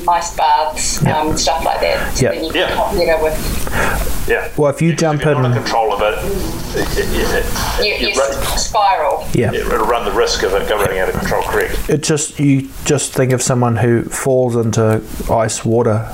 ice 0.08 0.34
baths, 0.36 1.02
Yeah. 1.02 1.18
um, 1.20 1.36
stuff 1.36 1.64
like 1.64 1.80
that. 1.80 2.16
So 2.16 2.24
Yeah. 2.26 2.32
then 2.32 2.44
you 2.44 2.52
Yeah. 2.54 2.68
can 2.68 2.96
get 2.98 3.06
better 3.06 3.22
with 3.22 4.24
Yeah. 4.28 4.48
Well, 4.56 4.70
if 4.70 4.82
you 4.82 4.94
jump 4.94 5.20
if 5.20 5.26
you're 5.26 5.34
not 5.36 5.44
in 5.46 5.52
in, 5.52 5.62
control 5.62 5.92
of 5.94 6.02
it, 6.02 6.18
it, 6.76 6.98
it, 6.98 7.06
it, 7.08 8.00
you, 8.00 8.08
you 8.08 8.14
you 8.14 8.20
run- 8.20 8.58
spiral. 8.58 9.24
yeah, 9.32 9.52
it'll 9.52 9.86
run 9.86 10.04
the 10.04 10.10
risk 10.12 10.42
of 10.42 10.52
it 10.54 10.68
going 10.68 10.98
out 10.98 11.08
of 11.08 11.14
control. 11.18 11.42
Correct. 11.44 11.74
it 11.88 12.02
just 12.02 12.38
you 12.38 12.68
just 12.84 13.12
think 13.14 13.32
of 13.32 13.42
someone 13.42 13.76
who 13.76 14.02
falls 14.04 14.54
into 14.56 15.00
ice 15.30 15.64
water, 15.64 16.06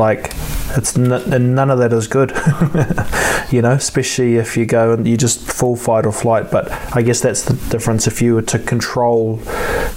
like 0.00 0.32
it's 0.76 0.96
n- 0.96 1.12
and 1.12 1.54
none 1.54 1.70
of 1.70 1.78
that 1.78 1.92
is 1.92 2.08
good, 2.08 2.30
you 3.52 3.62
know. 3.62 3.72
Especially 3.72 4.36
if 4.36 4.56
you 4.56 4.66
go 4.66 4.92
and 4.92 5.06
you 5.06 5.16
just 5.16 5.40
full 5.40 5.76
fight 5.76 6.06
or 6.06 6.12
flight. 6.12 6.50
But 6.50 6.72
I 6.96 7.02
guess 7.02 7.20
that's 7.20 7.44
the 7.44 7.54
difference. 7.70 8.06
If 8.06 8.20
you 8.22 8.34
were 8.34 8.42
to 8.42 8.58
control, 8.58 9.40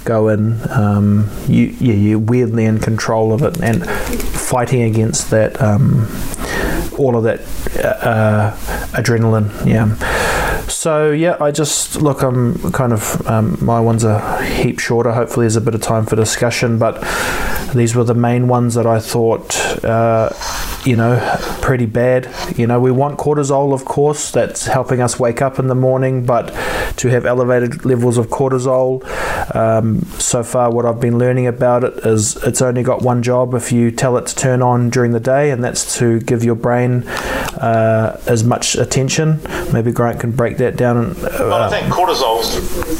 go 0.04 0.28
in, 0.28 0.60
um, 0.70 1.30
you 1.48 1.74
yeah, 1.80 1.94
you're 1.94 2.18
weirdly 2.18 2.64
in 2.66 2.78
control 2.78 3.32
of 3.32 3.42
it 3.42 3.60
and 3.60 3.84
fighting 3.88 4.82
against 4.82 5.30
that. 5.30 5.60
Um, 5.60 6.06
all 6.96 7.16
of 7.16 7.24
that 7.24 7.40
uh, 7.84 8.54
adrenaline, 8.92 9.50
yeah. 9.66 9.96
So 10.68 11.10
yeah, 11.10 11.36
I 11.40 11.50
just 11.50 11.96
look. 12.00 12.22
I'm 12.22 12.72
kind 12.72 12.92
of 12.92 13.26
um, 13.26 13.58
my 13.60 13.80
ones 13.80 14.04
are 14.04 14.42
heap 14.42 14.78
shorter. 14.78 15.12
Hopefully, 15.12 15.44
there's 15.44 15.56
a 15.56 15.60
bit 15.60 15.74
of 15.74 15.80
time 15.80 16.06
for 16.06 16.14
discussion, 16.14 16.78
but 16.78 17.02
these 17.80 17.94
were 17.94 18.04
the 18.04 18.14
main 18.14 18.48
ones 18.48 18.74
that 18.74 18.86
I 18.86 18.98
thought, 19.00 19.56
uh, 19.84 20.30
you 20.84 20.96
know, 20.96 21.18
pretty 21.60 21.86
bad. 21.86 22.28
You 22.56 22.66
know, 22.66 22.80
we 22.80 22.90
want 22.90 23.18
cortisol, 23.18 23.72
of 23.72 23.84
course, 23.84 24.30
that's 24.30 24.66
helping 24.66 25.00
us 25.00 25.18
wake 25.18 25.42
up 25.42 25.58
in 25.58 25.68
the 25.68 25.74
morning, 25.74 26.24
but 26.26 26.48
to 26.98 27.08
have 27.08 27.26
elevated 27.26 27.84
levels 27.84 28.18
of 28.18 28.28
cortisol, 28.28 29.02
um, 29.54 30.02
so 30.18 30.42
far, 30.42 30.70
what 30.72 30.86
I've 30.86 31.00
been 31.00 31.18
learning 31.18 31.46
about 31.46 31.84
it 31.84 31.94
is 32.06 32.36
it's 32.44 32.62
only 32.62 32.82
got 32.82 33.02
one 33.02 33.22
job 33.22 33.54
if 33.54 33.72
you 33.72 33.90
tell 33.90 34.16
it 34.16 34.26
to 34.26 34.34
turn 34.34 34.62
on 34.62 34.90
during 34.90 35.12
the 35.12 35.20
day, 35.20 35.50
and 35.50 35.62
that's 35.62 35.98
to 35.98 36.20
give 36.20 36.44
your 36.44 36.54
brain 36.54 37.02
uh, 37.58 38.20
as 38.26 38.44
much 38.44 38.74
attention. 38.74 39.40
Maybe 39.72 39.92
Grant 39.92 40.20
can 40.20 40.32
break 40.32 40.58
that 40.58 40.76
down. 40.76 40.96
And, 40.96 41.16
Well, 41.16 41.52
uh, 41.52 41.68
I 41.68 41.70
think 41.70 41.92
cortisol's 41.92 42.93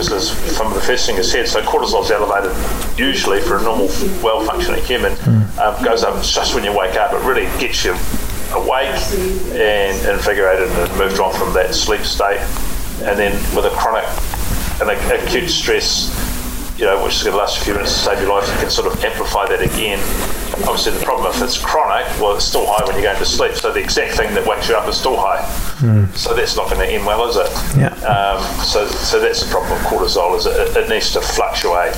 main 0.00 0.08
purpose 0.08 0.30
is, 0.30 0.56
from 0.56 0.72
the 0.72 0.80
first 0.80 1.06
thing 1.06 1.16
I 1.16 1.22
said, 1.22 1.48
so 1.48 1.62
cortisol's 1.62 2.10
elevated 2.10 2.56
usually 2.98 3.40
for 3.40 3.58
a 3.58 3.62
normal, 3.62 3.86
well 4.22 4.44
functioning 4.44 4.82
human, 4.84 5.12
um, 5.58 5.82
goes 5.84 6.02
up 6.02 6.22
just 6.22 6.54
when 6.54 6.64
you 6.64 6.76
wake 6.76 6.96
up. 6.96 7.12
It 7.12 7.22
really 7.26 7.46
gets 7.58 7.84
you 7.84 7.92
awake 8.52 8.96
and 9.54 9.96
invigorated 10.08 10.68
and 10.68 10.98
moved 10.98 11.20
on 11.20 11.32
from 11.34 11.52
that 11.54 11.74
sleep 11.74 12.02
state. 12.02 12.40
And 13.02 13.18
then 13.18 13.32
with 13.54 13.64
a 13.64 13.70
chronic 13.70 14.04
and 14.80 14.90
a, 14.90 15.24
acute 15.24 15.50
stress, 15.50 16.10
you 16.78 16.84
know, 16.84 17.02
which 17.04 17.16
is 17.16 17.22
going 17.22 17.32
to 17.32 17.38
last 17.38 17.60
a 17.60 17.64
few 17.64 17.74
minutes 17.74 17.92
to 17.94 17.98
save 18.00 18.20
your 18.20 18.30
life, 18.30 18.46
you 18.48 18.58
can 18.60 18.70
sort 18.70 18.86
of 18.92 19.02
amplify 19.04 19.46
that 19.48 19.60
again. 19.60 19.98
Obviously, 20.64 20.92
the 20.92 21.04
problem 21.04 21.32
if 21.32 21.42
it's 21.42 21.58
chronic, 21.58 22.06
well, 22.20 22.36
it's 22.36 22.44
still 22.44 22.66
high 22.66 22.84
when 22.84 22.94
you're 22.94 23.04
going 23.04 23.18
to 23.18 23.24
sleep. 23.26 23.54
So 23.54 23.72
the 23.72 23.80
exact 23.80 24.16
thing 24.16 24.34
that 24.34 24.46
wakes 24.46 24.68
you 24.68 24.76
up 24.76 24.88
is 24.88 24.96
still 24.96 25.16
high. 25.16 25.42
So 26.14 26.34
that's 26.34 26.56
not 26.56 26.68
going 26.70 26.80
to 26.80 26.86
end 26.86 27.06
well, 27.06 27.28
is 27.28 27.36
it? 27.36 27.50
Yeah. 27.78 27.94
Um, 28.04 28.42
so, 28.64 28.86
so 28.86 29.20
that's 29.20 29.42
the 29.42 29.50
problem 29.50 29.72
with 29.72 29.82
cortisol 29.86 30.36
is 30.36 30.46
it, 30.46 30.76
it 30.76 30.88
needs 30.88 31.12
to 31.12 31.20
fluctuate 31.20 31.94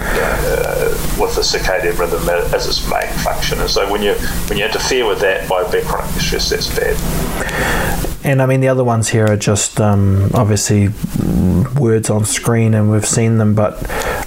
uh, 0.00 1.16
with 1.20 1.34
the 1.34 1.42
circadian 1.42 1.98
rhythm 1.98 2.28
as 2.54 2.66
its 2.66 2.88
main 2.88 3.12
function. 3.24 3.60
And 3.60 3.70
so 3.70 3.90
when 3.90 4.02
you 4.02 4.14
when 4.48 4.58
you 4.58 4.64
interfere 4.64 5.06
with 5.06 5.20
that 5.20 5.48
by 5.48 5.68
being 5.70 5.84
chronically 5.84 6.20
stressed, 6.20 6.50
that's 6.50 6.68
bad. 6.78 8.07
And 8.24 8.42
I 8.42 8.46
mean, 8.46 8.60
the 8.60 8.68
other 8.68 8.84
ones 8.84 9.08
here 9.08 9.26
are 9.26 9.36
just 9.36 9.80
um, 9.80 10.30
obviously 10.34 10.88
words 11.78 12.10
on 12.10 12.24
screen, 12.24 12.74
and 12.74 12.90
we've 12.90 13.06
seen 13.06 13.38
them, 13.38 13.54
but 13.54 13.74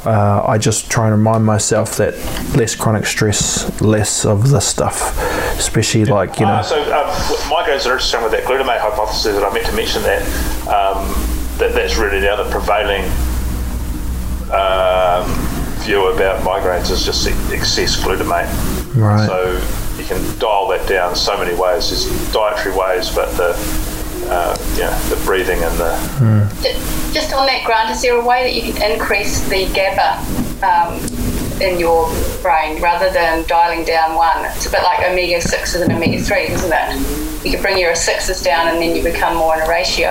uh, 0.06 0.43
I 0.47 0.58
just 0.58 0.89
try 0.89 1.08
and 1.08 1.17
remind 1.17 1.45
myself 1.45 1.97
that 1.97 2.15
less 2.56 2.73
chronic 2.75 3.06
stress, 3.06 3.82
less 3.82 4.25
of 4.25 4.49
this 4.49 4.65
stuff, 4.65 5.17
especially 5.58 6.06
like, 6.06 6.39
you 6.39 6.45
know. 6.45 6.54
Uh, 6.54 6.63
so 6.63 6.82
um, 6.82 7.10
migraines 7.51 7.86
are 7.86 7.93
interesting 7.93 8.23
with 8.23 8.32
that 8.32 8.43
glutamate 8.45 8.80
hypothesis 8.80 9.36
that 9.36 9.43
I 9.43 9.54
meant 9.54 9.67
to 9.67 9.75
mention 9.75 10.01
that. 10.04 10.21
Um, 10.67 11.08
that 11.58 11.73
that's 11.73 11.95
really 11.97 12.19
the 12.19 12.32
other 12.32 12.49
prevailing 12.49 13.04
um, 14.51 15.30
view 15.84 16.08
about 16.08 16.41
migraines 16.43 16.89
is 16.89 17.06
just 17.06 17.27
excess 17.51 18.01
glutamate. 18.01 18.49
Right. 18.95 19.27
So 19.27 19.51
you 19.54 19.80
can 20.13 20.39
dial 20.39 20.67
that 20.69 20.88
down 20.88 21.15
so 21.15 21.38
many 21.38 21.54
ways. 21.56 21.89
There's 21.89 22.34
dietary 22.34 22.76
ways, 22.76 23.13
but 23.13 23.30
the 23.38 23.56
uh, 24.30 24.56
yeah, 24.78 24.97
the 25.10 25.15
breathing 25.26 25.62
and 25.63 25.78
the 25.78 25.91
Ju- 26.62 27.13
Just 27.13 27.34
on 27.34 27.45
that, 27.47 27.63
Grant, 27.65 27.89
is 27.91 28.02
there 28.02 28.15
a 28.15 28.26
way 28.26 28.43
that 28.43 28.54
you 28.65 28.74
can 28.74 28.91
increase 28.91 29.41
the 29.50 29.65
GABA 29.74 30.63
um, 30.63 31.62
in 31.62 31.78
your 31.80 32.08
brain 32.41 32.82
rather 32.82 33.10
than 33.10 33.45
dialing 33.47 33.84
down 33.84 34.15
one? 34.15 34.45
It's 34.56 34.67
a 34.67 34.71
bit 34.71 34.84
like 34.84 35.00
omega 35.00 35.38
6s 35.39 35.82
and 35.82 35.91
omega 35.91 36.17
3s, 36.17 36.50
isn't 36.52 36.71
it? 36.74 37.45
You 37.45 37.52
could 37.52 37.62
bring 37.62 37.78
your 37.78 37.91
6s 37.93 38.43
down 38.43 38.67
and 38.69 38.78
then 38.82 38.95
you 38.95 39.04
become 39.04 39.36
more 39.36 39.56
in 39.56 39.62
a 39.62 39.67
ratio. 39.67 40.08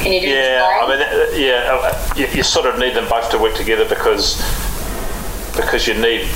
Can 0.00 0.12
you 0.12 0.20
do 0.20 0.28
Yeah, 0.28 0.60
the 0.86 0.94
I 0.94 1.28
mean, 1.32 1.40
yeah, 1.44 1.78
uh, 1.82 2.14
you, 2.16 2.26
you 2.28 2.42
sort 2.44 2.66
of 2.66 2.78
need 2.78 2.94
them 2.94 3.08
both 3.08 3.30
to 3.32 3.38
work 3.38 3.54
together 3.54 3.88
because 3.88 4.36
because 5.56 5.86
you 5.88 5.94
need 5.94 6.28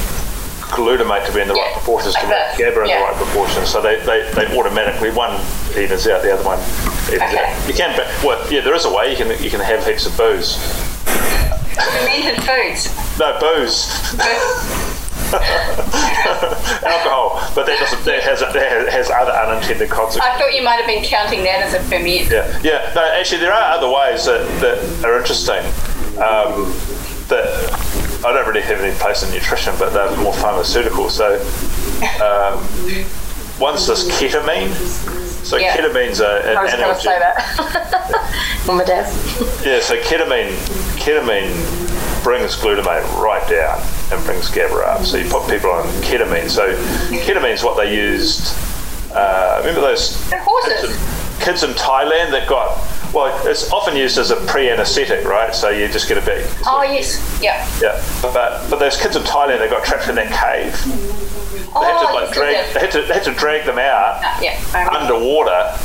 glutamate 0.74 1.24
to 1.26 1.32
be 1.32 1.40
in 1.40 1.48
the 1.48 1.54
right 1.54 1.70
Yeah, 1.70 1.78
proportions 1.78 2.14
to 2.16 2.26
make 2.26 2.58
GABA 2.58 2.82
in 2.82 2.88
yeah. 2.88 2.98
the 2.98 3.04
right 3.04 3.16
proportions. 3.16 3.68
So 3.70 3.80
they, 3.80 3.96
they, 4.04 4.28
they 4.34 4.46
automatically 4.58 5.10
one 5.10 5.40
evens 5.78 6.06
out, 6.06 6.22
the 6.22 6.32
other 6.34 6.44
one 6.44 6.58
evens 7.08 7.22
Okay. 7.32 7.38
out. 7.38 7.68
You 7.68 7.74
can, 7.74 7.96
but 7.96 8.06
well, 8.22 8.52
yeah, 8.52 8.60
there 8.60 8.74
is 8.74 8.84
a 8.84 8.92
way 8.92 9.10
you 9.10 9.16
can 9.16 9.30
you 9.42 9.50
can 9.50 9.60
have 9.60 9.86
heaps 9.86 10.04
of 10.06 10.16
booze. 10.16 10.56
fermented 11.74 12.42
foods? 12.44 12.90
No 13.18 13.38
booze, 13.40 13.88
alcohol, 16.84 17.40
but 17.54 17.66
that 17.66 17.78
doesn't 17.80 18.04
that 18.04 18.22
has 18.22 18.40
that 18.40 18.54
has, 18.54 18.88
has 18.92 19.10
other 19.10 19.32
unintended 19.32 19.90
consequences. 19.90 20.20
I 20.22 20.38
thought 20.38 20.54
you 20.54 20.62
might 20.62 20.76
have 20.76 20.86
been 20.86 21.02
counting 21.04 21.42
that 21.44 21.62
as 21.62 21.74
a 21.74 21.80
ferment. 21.84 22.30
Yeah, 22.30 22.60
yeah. 22.62 22.92
No, 22.94 23.02
actually, 23.04 23.40
there 23.40 23.52
are 23.52 23.72
other 23.76 23.88
ways 23.88 24.24
that, 24.26 24.46
that 24.60 24.78
are 25.04 25.18
interesting. 25.18 25.64
Um, 26.18 26.72
that 27.28 27.46
I 28.24 28.32
don't 28.32 28.46
really 28.46 28.62
have 28.62 28.80
any 28.80 28.94
place 28.98 29.22
in 29.22 29.30
nutrition, 29.32 29.74
but 29.78 29.92
they're 29.92 30.16
more 30.16 30.32
pharmaceutical. 30.34 31.10
So, 31.10 31.34
um, 32.22 32.58
one's 33.60 33.86
this 33.86 34.08
ketamine. 34.18 34.72
So 35.44 35.58
Yeah. 35.58 35.76
ketamine's 35.76 36.20
a, 36.20 36.40
an 36.50 36.56
I 36.56 36.62
was 36.62 36.72
going 36.72 36.94
to 36.94 37.00
say 37.00 37.18
that. 37.18 38.60
From 38.64 38.78
my 38.78 38.84
dad. 38.84 39.06
Yeah, 39.64 39.80
so 39.80 39.96
ketamine 40.00 40.52
ketamine 40.96 41.52
brings 42.24 42.56
glutamate 42.56 43.04
right 43.20 43.46
down 43.50 43.78
and 44.10 44.24
brings 44.24 44.48
GABA 44.48 44.74
up. 44.86 45.04
So 45.04 45.18
you 45.18 45.28
put 45.28 45.46
people 45.50 45.70
on 45.70 45.84
ketamine. 46.00 46.48
So 46.48 46.74
ketamine's 47.10 47.62
what 47.62 47.76
they 47.76 47.94
used. 47.94 48.56
Uh, 49.12 49.56
remember 49.60 49.82
those 49.82 50.16
kids 50.30 50.84
in, 50.84 51.40
kids 51.44 51.62
in 51.62 51.70
Thailand 51.72 52.30
that 52.30 52.48
got 52.48 52.78
well? 53.14 53.46
It's 53.46 53.70
often 53.72 53.96
used 53.96 54.18
as 54.18 54.30
a 54.30 54.36
pre-anesthetic, 54.46 55.24
right? 55.24 55.54
So 55.54 55.68
you 55.70 55.88
just 55.88 56.08
get 56.08 56.18
a 56.18 56.22
bit. 56.24 56.46
Oh, 56.66 56.82
yes. 56.82 57.18
Yeah. 57.42 57.66
Yeah, 57.80 58.02
but 58.22 58.68
but 58.68 58.78
those 58.78 58.96
kids 58.96 59.16
in 59.16 59.22
Thailand 59.22 59.58
they 59.60 59.68
got 59.68 59.84
trapped 59.84 60.08
in 60.08 60.14
that 60.16 60.32
cave, 60.32 60.72
they 60.84 60.90
had 61.86 61.96
Oh, 61.96 62.06
to 62.08 62.14
like 62.14 62.24
yes, 62.26 62.34
drag, 62.34 62.74
they 62.74 62.80
had 62.80 62.90
to 62.92 63.02
they 63.02 63.14
had 63.14 63.24
to 63.24 63.34
drag 63.34 63.64
them 63.66 63.78
out 63.78 64.22
Uh, 64.24 64.38
yeah. 64.42 64.90
Underwater, 65.00 65.76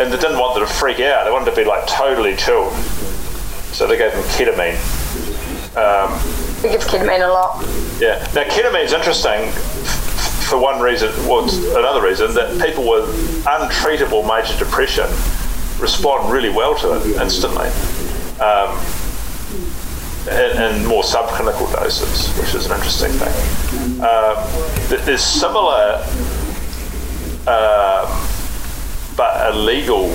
and 0.00 0.12
they 0.12 0.16
didn't 0.18 0.38
want 0.38 0.54
them 0.54 0.66
to 0.66 0.72
freak 0.72 1.00
out. 1.00 1.24
They 1.24 1.30
wanted 1.30 1.50
to 1.50 1.56
be 1.56 1.64
like 1.64 1.86
totally 1.86 2.34
chilled, 2.36 2.72
so 3.72 3.86
they 3.86 3.96
gave 3.96 4.12
them 4.12 4.22
ketamine. 4.36 4.76
Um, 5.76 6.12
We 6.62 6.68
give 6.70 6.82
ketamine 6.82 7.22
a 7.26 7.32
lot. 7.32 7.62
yeah. 8.00 8.18
Now 8.34 8.44
ketamine's 8.44 8.92
interesting 8.92 9.48
f- 9.48 10.46
for 10.48 10.58
one 10.58 10.80
reason. 10.80 11.08
Well, 11.26 11.44
another 11.78 12.02
reason 12.02 12.34
that 12.34 12.60
people 12.64 12.88
with 12.88 13.06
untreatable 13.46 14.26
major 14.26 14.58
depression 14.58 15.06
respond 15.80 16.32
really 16.32 16.50
well 16.50 16.74
to 16.76 16.96
it 16.96 17.20
instantly. 17.20 17.68
Um, 18.40 18.78
in, 20.28 20.62
in 20.62 20.86
more 20.86 21.02
subclinical 21.02 21.72
doses, 21.72 22.28
which 22.38 22.54
is 22.54 22.66
an 22.66 22.72
interesting 22.72 23.10
thing. 23.12 24.00
um, 24.02 24.36
there's 25.04 25.22
similar 25.22 26.04
um, 27.46 28.06
but 29.16 29.54
illegal 29.54 30.08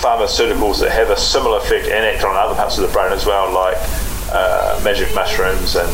pharmaceuticals 0.00 0.80
that 0.80 0.90
have 0.90 1.10
a 1.10 1.16
similar 1.16 1.58
effect 1.58 1.86
and 1.86 2.04
act 2.04 2.24
on 2.24 2.36
other 2.36 2.54
parts 2.54 2.78
of 2.78 2.86
the 2.86 2.92
brain 2.92 3.12
as 3.12 3.26
well, 3.26 3.52
like 3.52 3.76
uh, 4.32 4.80
magic 4.84 5.14
mushrooms 5.14 5.76
and 5.76 5.88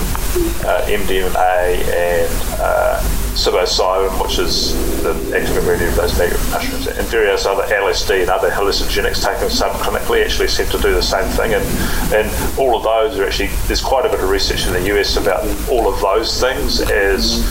uh, 0.65 0.83
MDMA 0.87 1.85
and 1.95 2.33
uh, 2.59 3.20
psilocybin, 3.35 4.23
which 4.23 4.39
is 4.39 4.75
the 5.03 5.13
active 5.37 5.57
ingredient 5.57 5.91
of 5.91 5.97
those 5.97 6.19
magic 6.19 6.39
mushrooms, 6.51 6.87
and 6.87 7.07
various 7.09 7.47
other 7.47 7.63
LSD 7.65 8.23
and 8.23 8.31
other 8.31 8.51
hallucinogenics 8.51 9.25
taken 9.25 9.49
subclinically 9.49 10.25
actually 10.25 10.49
seem 10.49 10.67
to 10.67 10.79
do 10.79 10.93
the 10.93 11.03
same 11.03 11.29
thing. 11.31 11.55
And, 11.55 11.65
and 12.13 12.59
all 12.59 12.77
of 12.77 12.83
those 12.83 13.19
are 13.19 13.27
actually, 13.27 13.49
there's 13.67 13.83
quite 13.83 14.05
a 14.05 14.09
bit 14.09 14.21
of 14.21 14.29
research 14.29 14.67
in 14.67 14.73
the 14.73 14.97
US 14.97 15.17
about 15.17 15.45
all 15.69 15.93
of 15.93 16.01
those 16.01 16.41
things 16.41 16.81
as 16.81 17.45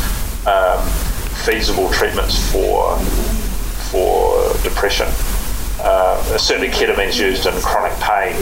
um, 0.45 0.83
feasible 1.45 1.89
treatments 1.89 2.37
for, 2.51 2.97
for 3.89 4.53
depression. 4.63 5.07
Uh, 5.81 6.37
certainly 6.37 6.67
ketamine 6.69 7.07
is 7.07 7.19
used 7.19 7.45
in 7.45 7.53
chronic 7.61 7.97
pain. 7.99 8.35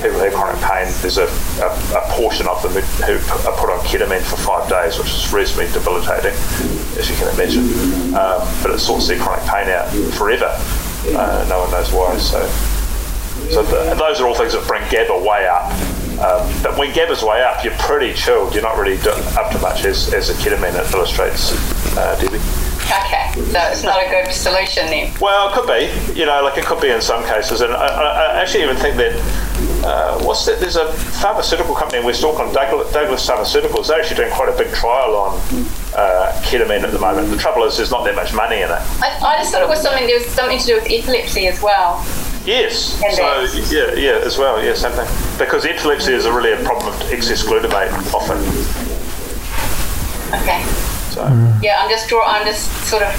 People 0.00 0.16
who 0.16 0.24
have 0.24 0.32
chronic 0.32 0.60
pain, 0.62 0.88
there's 1.02 1.18
a, 1.18 1.28
a, 1.60 1.68
a, 1.92 2.02
portion 2.16 2.48
of 2.48 2.62
them 2.62 2.72
who 3.04 3.14
are 3.46 3.56
put 3.60 3.68
on 3.68 3.78
ketamine 3.80 4.22
for 4.22 4.36
five 4.36 4.66
days, 4.68 4.98
which 4.98 5.12
is 5.12 5.30
reasonably 5.30 5.70
debilitating, 5.72 6.32
as 6.96 7.10
you 7.10 7.16
can 7.16 7.28
imagine. 7.34 7.68
Um, 8.16 8.40
but 8.62 8.70
it 8.72 8.78
sorts 8.78 9.08
their 9.08 9.18
chronic 9.18 9.44
pain 9.44 9.68
out 9.68 9.88
forever. 10.16 10.48
Uh, 11.12 11.44
no 11.48 11.60
one 11.60 11.70
knows 11.70 11.92
why. 11.92 12.16
So, 12.16 12.40
so 13.50 13.62
the, 13.62 13.94
those 13.94 14.20
are 14.22 14.26
all 14.26 14.34
things 14.34 14.54
that 14.54 14.66
bring 14.66 14.82
GABA 14.88 15.20
way 15.20 15.46
up. 15.46 15.68
Um, 16.20 16.48
but 16.62 16.78
when 16.78 16.94
GABA's 16.94 17.22
way 17.22 17.42
up, 17.42 17.62
you're 17.62 17.76
pretty 17.76 18.14
chilled. 18.14 18.54
You're 18.54 18.62
not 18.62 18.78
really 18.78 18.96
up 19.36 19.52
to 19.52 19.58
much, 19.58 19.84
as, 19.84 20.12
as 20.14 20.28
the 20.28 20.34
ketamine 20.34 20.76
illustrates, 20.94 21.52
uh, 21.96 22.16
Debbie. 22.20 22.40
Okay, 22.90 23.32
so 23.52 23.60
it's 23.70 23.84
not 23.84 24.04
a 24.04 24.08
good 24.08 24.32
solution 24.32 24.86
then. 24.86 25.12
Well, 25.20 25.48
it 25.48 25.54
could 25.54 25.66
be. 25.68 26.18
You 26.18 26.26
know, 26.26 26.42
like 26.42 26.58
it 26.58 26.64
could 26.64 26.80
be 26.80 26.88
in 26.88 27.00
some 27.00 27.22
cases, 27.24 27.60
and 27.60 27.72
I, 27.72 27.86
I 27.86 28.40
actually 28.42 28.64
even 28.64 28.76
think 28.76 28.96
that 28.96 29.14
uh, 29.84 30.22
what's 30.24 30.44
that? 30.46 30.60
There's 30.60 30.76
a 30.76 30.92
pharmaceutical 30.92 31.74
company 31.74 32.00
in 32.00 32.04
West 32.04 32.22
Auckland, 32.22 32.52
Douglas, 32.52 32.92
Douglas 32.92 33.26
Pharmaceuticals. 33.26 33.88
They're 33.88 34.00
actually 34.00 34.16
doing 34.16 34.32
quite 34.32 34.48
a 34.48 34.56
big 34.56 34.72
trial 34.74 35.16
on 35.16 35.38
uh, 35.96 36.32
ketamine 36.44 36.82
at 36.82 36.92
the 36.92 36.98
moment. 36.98 37.30
The 37.30 37.36
trouble 37.36 37.64
is, 37.64 37.76
there's 37.76 37.90
not 37.90 38.04
that 38.04 38.14
much 38.14 38.34
money 38.34 38.56
in 38.56 38.70
it. 38.70 38.80
I, 39.00 39.18
I 39.22 39.38
just 39.38 39.52
thought 39.52 39.62
it 39.62 39.68
was 39.68 39.80
something. 39.80 40.06
There 40.06 40.18
was 40.18 40.26
something 40.26 40.58
to 40.58 40.66
do 40.66 40.74
with 40.74 40.86
epilepsy 40.90 41.46
as 41.46 41.62
well. 41.62 42.04
Yes. 42.44 42.98
so 43.16 43.44
yeah, 43.74 43.92
yeah, 43.94 44.20
as 44.24 44.38
well. 44.38 44.62
Yeah, 44.64 44.74
same 44.74 44.92
thing. 44.92 45.08
Because 45.38 45.66
epilepsy 45.66 46.12
is 46.12 46.24
a 46.24 46.32
really 46.32 46.52
a 46.52 46.64
problem 46.64 46.94
of 46.94 47.12
excess 47.12 47.42
glutamate 47.42 47.92
often. 48.14 48.38
Okay. 50.42 50.62
So. 51.10 51.24
Yeah, 51.62 51.80
I'm 51.82 51.90
just 51.90 52.08
draw. 52.08 52.24
I'm 52.24 52.46
just 52.46 52.70
sort 52.86 53.02
of 53.02 53.12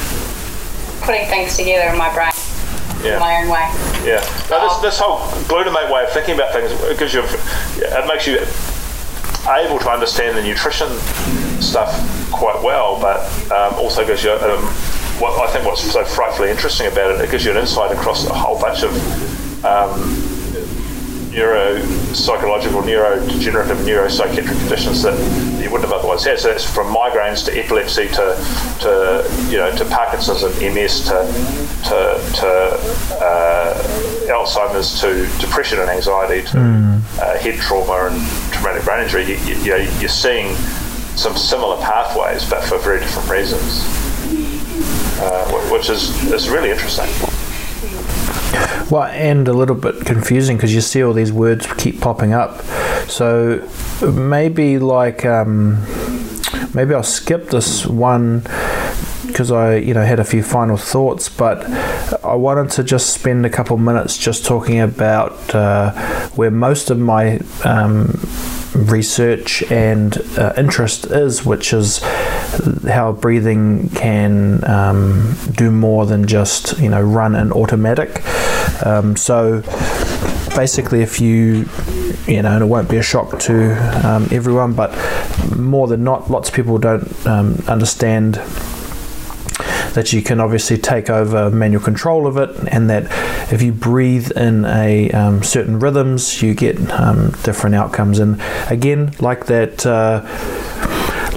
putting 1.01 1.27
things 1.27 1.57
together 1.57 1.91
in 1.91 1.97
my 1.97 2.13
brain. 2.13 2.31
Yeah. 3.03 3.15
In 3.15 3.19
my 3.19 3.41
own 3.41 3.49
way. 3.49 3.90
Yeah. 4.03 4.21
Now, 4.49 4.67
this, 4.67 4.77
this 4.77 4.99
whole 4.99 5.19
glutamate 5.45 5.91
way 5.91 6.03
of 6.03 6.11
thinking 6.11 6.35
about 6.35 6.53
things 6.53 6.71
it 6.71 6.97
gives 6.97 7.13
you, 7.13 7.21
it 7.23 8.07
makes 8.07 8.25
you 8.27 8.39
able 9.49 9.79
to 9.79 9.89
understand 9.89 10.37
the 10.37 10.43
nutrition 10.43 10.89
stuff 11.61 11.91
quite 12.31 12.61
well, 12.63 12.99
but 12.99 13.21
um, 13.51 13.73
also 13.75 14.05
gives 14.05 14.23
you 14.23 14.31
um, 14.31 14.63
what 15.19 15.39
I 15.47 15.51
think 15.51 15.65
what's 15.65 15.81
so 15.81 16.03
frightfully 16.03 16.49
interesting 16.49 16.87
about 16.87 17.11
it. 17.11 17.21
It 17.21 17.31
gives 17.31 17.45
you 17.45 17.51
an 17.51 17.57
insight 17.57 17.91
across 17.91 18.25
a 18.27 18.33
whole 18.33 18.59
bunch 18.59 18.83
of 18.83 19.65
um, 19.65 20.20
neuro 21.31 21.81
psychological, 22.13 22.81
neurodegenerative, 22.81 23.77
neuropsychiatric 23.85 24.59
conditions 24.59 25.01
that 25.03 25.17
you 25.61 25.69
wouldn't 25.71 25.89
have 25.89 25.99
otherwise 25.99 26.23
had. 26.23 26.39
So 26.39 26.49
that's 26.49 26.69
from 26.69 26.93
migraines 26.93 27.45
to 27.45 27.57
epilepsy 27.57 28.07
to, 28.09 28.35
to 28.81 29.47
you 29.49 29.57
know 29.57 29.75
to 29.75 29.85
Parkinson's 29.85 30.43
and 30.43 30.75
MS 30.75 31.05
to 31.05 31.25
to, 31.89 32.31
to 32.39 32.47
uh, 33.23 33.83
Alzheimer's 34.27 34.99
to 35.01 35.27
depression 35.39 35.79
and 35.79 35.89
anxiety 35.89 36.47
to 36.49 36.57
mm. 36.57 37.19
uh, 37.19 37.37
head 37.39 37.59
trauma 37.59 38.09
and 38.09 38.51
traumatic 38.51 38.83
brain 38.83 39.03
injury. 39.03 39.23
You, 39.23 39.35
you, 39.37 39.55
you 39.63 39.69
know, 39.71 39.99
you're 39.99 40.09
seeing 40.09 40.55
some 41.15 41.35
similar 41.35 41.77
pathways, 41.81 42.49
but 42.49 42.63
for 42.63 42.77
very 42.77 42.99
different 42.99 43.29
reasons, 43.29 43.83
uh, 45.19 45.69
which 45.71 45.89
is 45.89 46.09
is 46.31 46.49
really 46.49 46.71
interesting. 46.71 47.30
Well, 48.91 49.03
and 49.03 49.47
a 49.47 49.53
little 49.53 49.77
bit 49.77 50.05
confusing 50.05 50.57
because 50.57 50.75
you 50.75 50.81
see 50.81 51.01
all 51.01 51.13
these 51.13 51.31
words 51.31 51.65
keep 51.77 52.01
popping 52.01 52.33
up. 52.33 52.61
So 53.07 53.65
maybe 54.01 54.79
like 54.79 55.25
um, 55.25 55.81
maybe 56.73 56.93
I'll 56.93 57.01
skip 57.01 57.51
this 57.51 57.85
one 57.87 58.41
because 59.27 59.49
I 59.49 59.77
you 59.77 59.93
know 59.93 60.03
had 60.03 60.19
a 60.19 60.25
few 60.25 60.43
final 60.43 60.75
thoughts, 60.75 61.29
but 61.29 61.63
I 62.21 62.35
wanted 62.35 62.69
to 62.71 62.83
just 62.83 63.13
spend 63.13 63.45
a 63.45 63.49
couple 63.49 63.77
minutes 63.77 64.17
just 64.17 64.45
talking 64.45 64.81
about 64.81 65.55
uh, 65.55 65.93
where 66.35 66.51
most 66.51 66.89
of 66.89 66.99
my 66.99 67.39
um, 67.63 68.07
research 68.75 69.63
and 69.71 70.17
uh, 70.37 70.53
interest 70.57 71.05
is, 71.05 71.45
which 71.45 71.73
is 71.73 71.99
how 72.87 73.11
breathing 73.11 73.89
can 73.89 74.63
um, 74.69 75.35
do 75.51 75.71
more 75.71 76.05
than 76.05 76.27
just 76.27 76.79
you 76.79 76.89
know 76.89 77.01
run 77.01 77.35
in 77.35 77.51
automatic. 77.51 78.23
Um, 78.85 79.15
so 79.15 79.61
basically, 80.55 81.01
if 81.01 81.19
you 81.19 81.67
you 82.27 82.41
know, 82.41 82.51
and 82.51 82.63
it 82.63 82.67
won't 82.67 82.89
be 82.89 82.97
a 82.97 83.03
shock 83.03 83.39
to 83.39 83.73
um, 84.07 84.27
everyone, 84.31 84.73
but 84.73 84.91
more 85.55 85.87
than 85.87 86.03
not, 86.03 86.29
lots 86.29 86.49
of 86.49 86.55
people 86.55 86.77
don't 86.77 87.25
um, 87.25 87.55
understand 87.67 88.39
that 89.93 90.13
you 90.13 90.21
can 90.21 90.39
obviously 90.39 90.77
take 90.77 91.09
over 91.09 91.49
manual 91.49 91.83
control 91.83 92.27
of 92.27 92.37
it, 92.37 92.49
and 92.71 92.89
that 92.89 93.03
if 93.51 93.61
you 93.61 93.71
breathe 93.71 94.31
in 94.31 94.65
a 94.65 95.11
um, 95.11 95.43
certain 95.43 95.79
rhythms, 95.79 96.41
you 96.41 96.53
get 96.53 96.77
um, 96.91 97.31
different 97.43 97.75
outcomes. 97.75 98.19
And 98.19 98.41
again, 98.69 99.13
like 99.19 99.45
that. 99.47 99.85
Uh, 99.85 100.25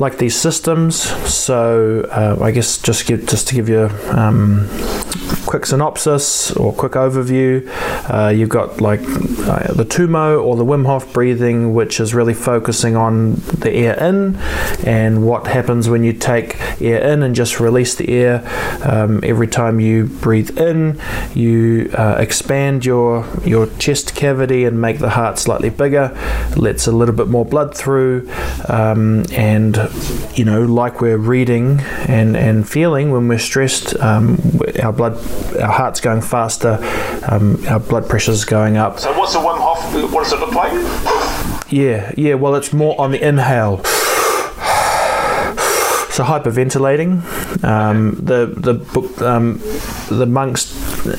like 0.01 0.19
these 0.19 0.35
systems, 0.35 0.97
so 1.33 2.01
uh, 2.11 2.37
I 2.43 2.51
guess 2.51 2.79
just 2.79 3.07
give, 3.07 3.29
just 3.29 3.47
to 3.47 3.55
give 3.55 3.69
you 3.69 3.89
um, 4.11 4.67
quick 5.55 5.67
synopsis 5.67 6.51
or 6.57 6.73
quick 6.73 6.95
overview, 6.95 7.65
uh, 8.13 8.29
you've 8.29 8.49
got 8.49 8.81
like 8.81 8.99
uh, 8.99 9.73
the 9.73 9.87
Tumo 9.89 10.43
or 10.43 10.57
the 10.57 10.65
Wim 10.65 10.85
Hof 10.85 11.13
breathing, 11.13 11.75
which 11.75 12.01
is 12.01 12.13
really 12.13 12.35
focusing 12.35 12.97
on 12.97 13.35
the 13.35 13.71
air 13.71 13.95
in 14.03 14.35
and 14.85 15.25
what 15.25 15.47
happens 15.47 15.89
when 15.89 16.03
you 16.03 16.13
take 16.13 16.61
air 16.81 16.99
in 16.99 17.23
and 17.23 17.37
just 17.37 17.61
release 17.61 17.95
the 17.95 18.09
air. 18.09 18.43
Um, 18.83 19.21
every 19.23 19.47
time 19.47 19.79
you 19.79 20.07
breathe 20.07 20.59
in, 20.59 21.01
you 21.37 21.89
uh, 21.97 22.17
expand 22.19 22.85
your 22.85 23.25
your 23.45 23.69
chest 23.79 24.17
cavity 24.17 24.65
and 24.65 24.81
make 24.81 24.99
the 24.99 25.11
heart 25.11 25.39
slightly 25.39 25.71
bigger, 25.71 26.11
lets 26.57 26.89
a 26.89 26.93
little 26.93 27.15
bit 27.15 27.29
more 27.29 27.45
blood 27.45 27.77
through, 27.77 28.29
um, 28.69 29.25
and 29.31 29.77
you 30.35 30.45
know, 30.45 30.63
like 30.63 31.01
we're 31.01 31.17
reading 31.17 31.79
and 32.09 32.37
and 32.37 32.69
feeling 32.69 33.13
when 33.13 33.29
we're 33.29 33.39
stressed, 33.39 33.95
um, 34.01 34.37
our 34.83 34.93
blood 34.93 35.17
our 35.61 35.73
heart's 35.73 36.01
going 36.01 36.23
faster, 36.23 36.79
um, 37.29 37.65
our 37.69 37.81
blood 37.81 38.09
pressure's 38.09 38.45
going 38.45 38.77
up. 38.77 38.99
So, 38.99 39.17
what's 39.19 39.33
the 39.33 39.41
Wim 39.41 39.59
Hof? 39.59 40.13
What 40.13 40.25
does 40.25 40.33
it 40.33 40.41
look 40.41 40.53
like? 40.53 40.73
Yeah, 41.71 42.13
yeah. 42.17 42.35
Well, 42.35 42.55
it's 42.55 42.73
more 42.73 43.01
on 43.01 43.13
the 43.13 43.27
inhale. 43.27 43.83
So 46.15 46.23
hyperventilating. 46.23 47.65
Um, 47.65 48.13
the 48.15 48.47
the 48.47 49.29
um, 49.29 49.61
the 50.17 50.27
monks. 50.27 50.73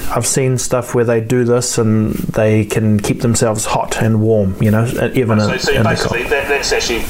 I've 0.10 0.26
seen 0.26 0.58
stuff 0.58 0.96
where 0.96 1.04
they 1.04 1.20
do 1.20 1.44
this 1.44 1.78
and 1.78 2.14
they 2.14 2.64
can 2.64 3.02
keep 3.02 3.20
themselves 3.20 3.66
hot 3.66 4.02
and 4.02 4.22
warm. 4.22 4.56
You 4.62 4.72
know, 4.72 4.86
even 5.14 5.42
so, 5.42 5.52
in, 5.52 5.60
so 5.60 5.74
in 5.74 5.84
basically 5.84 6.24
that, 6.24 6.48
that's 6.48 6.72
actually 6.72 7.04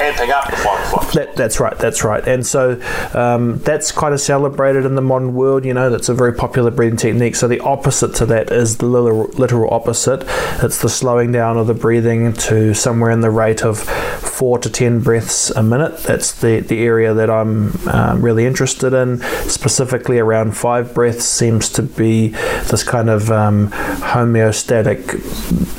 up 0.00 0.46
the. 0.50 1.14
That, 1.14 1.36
that's 1.36 1.60
right, 1.60 1.76
that's 1.78 2.04
right. 2.04 2.26
And 2.26 2.46
so 2.46 2.80
um, 3.14 3.58
that's 3.58 3.92
kind 3.92 4.14
of 4.14 4.20
celebrated 4.20 4.84
in 4.84 4.94
the 4.94 5.02
modern 5.02 5.34
world, 5.34 5.64
you 5.64 5.74
know, 5.74 5.90
that's 5.90 6.08
a 6.08 6.14
very 6.14 6.32
popular 6.32 6.70
breathing 6.70 6.96
technique. 6.96 7.36
So 7.36 7.48
the 7.48 7.60
opposite 7.60 8.14
to 8.16 8.26
that 8.26 8.52
is 8.52 8.78
the 8.78 8.86
literal, 8.86 9.28
literal 9.34 9.72
opposite. 9.72 10.24
It's 10.62 10.80
the 10.80 10.88
slowing 10.88 11.32
down 11.32 11.56
of 11.56 11.66
the 11.66 11.74
breathing 11.74 12.32
to 12.34 12.74
somewhere 12.74 13.10
in 13.10 13.20
the 13.20 13.30
rate 13.30 13.64
of 13.64 13.78
four 13.80 14.58
to 14.58 14.70
ten 14.70 15.00
breaths 15.00 15.50
a 15.50 15.62
minute. 15.62 15.98
That's 15.98 16.32
the, 16.32 16.60
the 16.60 16.80
area 16.80 17.14
that 17.14 17.30
I'm 17.30 17.72
um, 17.88 18.22
really 18.22 18.46
interested 18.46 18.92
in. 18.92 19.20
Specifically, 19.48 20.18
around 20.18 20.56
five 20.56 20.94
breaths 20.94 21.24
seems 21.24 21.68
to 21.70 21.82
be 21.82 22.28
this 22.28 22.84
kind 22.84 23.08
of 23.10 23.30
um, 23.30 23.70
homeostatic. 23.70 24.98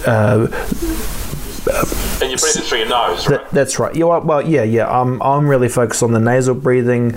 Uh, 0.08 0.48
and 2.19 2.19
you 2.44 2.54
breathe 2.54 2.68
through 2.68 2.78
your 2.80 2.90
nose, 2.90 3.28
right? 3.28 3.40
That, 3.40 3.52
that's 3.52 3.80
right. 3.80 3.96
Yeah, 3.96 4.18
well, 4.18 4.48
yeah, 4.48 4.64
yeah. 4.64 4.88
I'm, 4.88 5.22
I'm 5.22 5.48
really 5.48 5.70
focused 5.70 6.04
on 6.04 6.12
the 6.12 6.20
nasal 6.20 6.56
breathing 6.56 7.16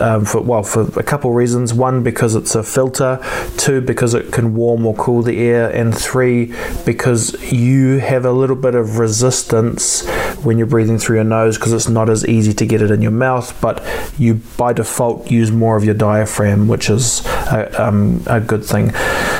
um, 0.00 0.24
for 0.24 0.40
well 0.40 0.62
for 0.62 0.82
a 0.98 1.02
couple 1.02 1.30
of 1.30 1.36
reasons. 1.36 1.74
One, 1.74 2.02
because 2.02 2.34
it's 2.34 2.54
a 2.54 2.62
filter. 2.62 3.20
Two, 3.56 3.80
because 3.80 4.14
it 4.14 4.32
can 4.32 4.54
warm 4.54 4.86
or 4.86 4.94
cool 4.94 5.22
the 5.22 5.38
air, 5.38 5.70
and 5.70 5.96
three, 5.96 6.54
because 6.84 7.40
you 7.52 7.98
have 7.98 8.24
a 8.24 8.32
little 8.32 8.56
bit 8.56 8.74
of 8.74 8.98
resistance 8.98 10.06
when 10.44 10.58
you're 10.58 10.66
breathing 10.66 10.98
through 10.98 11.16
your 11.16 11.24
nose 11.24 11.56
because 11.56 11.72
it's 11.72 11.88
not 11.88 12.08
as 12.08 12.26
easy 12.26 12.52
to 12.52 12.66
get 12.66 12.80
it 12.80 12.90
in 12.90 13.02
your 13.02 13.10
mouth, 13.10 13.58
but 13.60 13.84
you 14.18 14.34
by 14.56 14.72
default 14.72 15.30
use 15.30 15.50
more 15.50 15.76
of 15.76 15.84
your 15.84 15.94
diaphragm, 15.94 16.68
which 16.68 16.88
is 16.90 17.24
a, 17.26 17.70
um, 17.82 18.22
a 18.26 18.40
good 18.40 18.64
thing. 18.64 18.92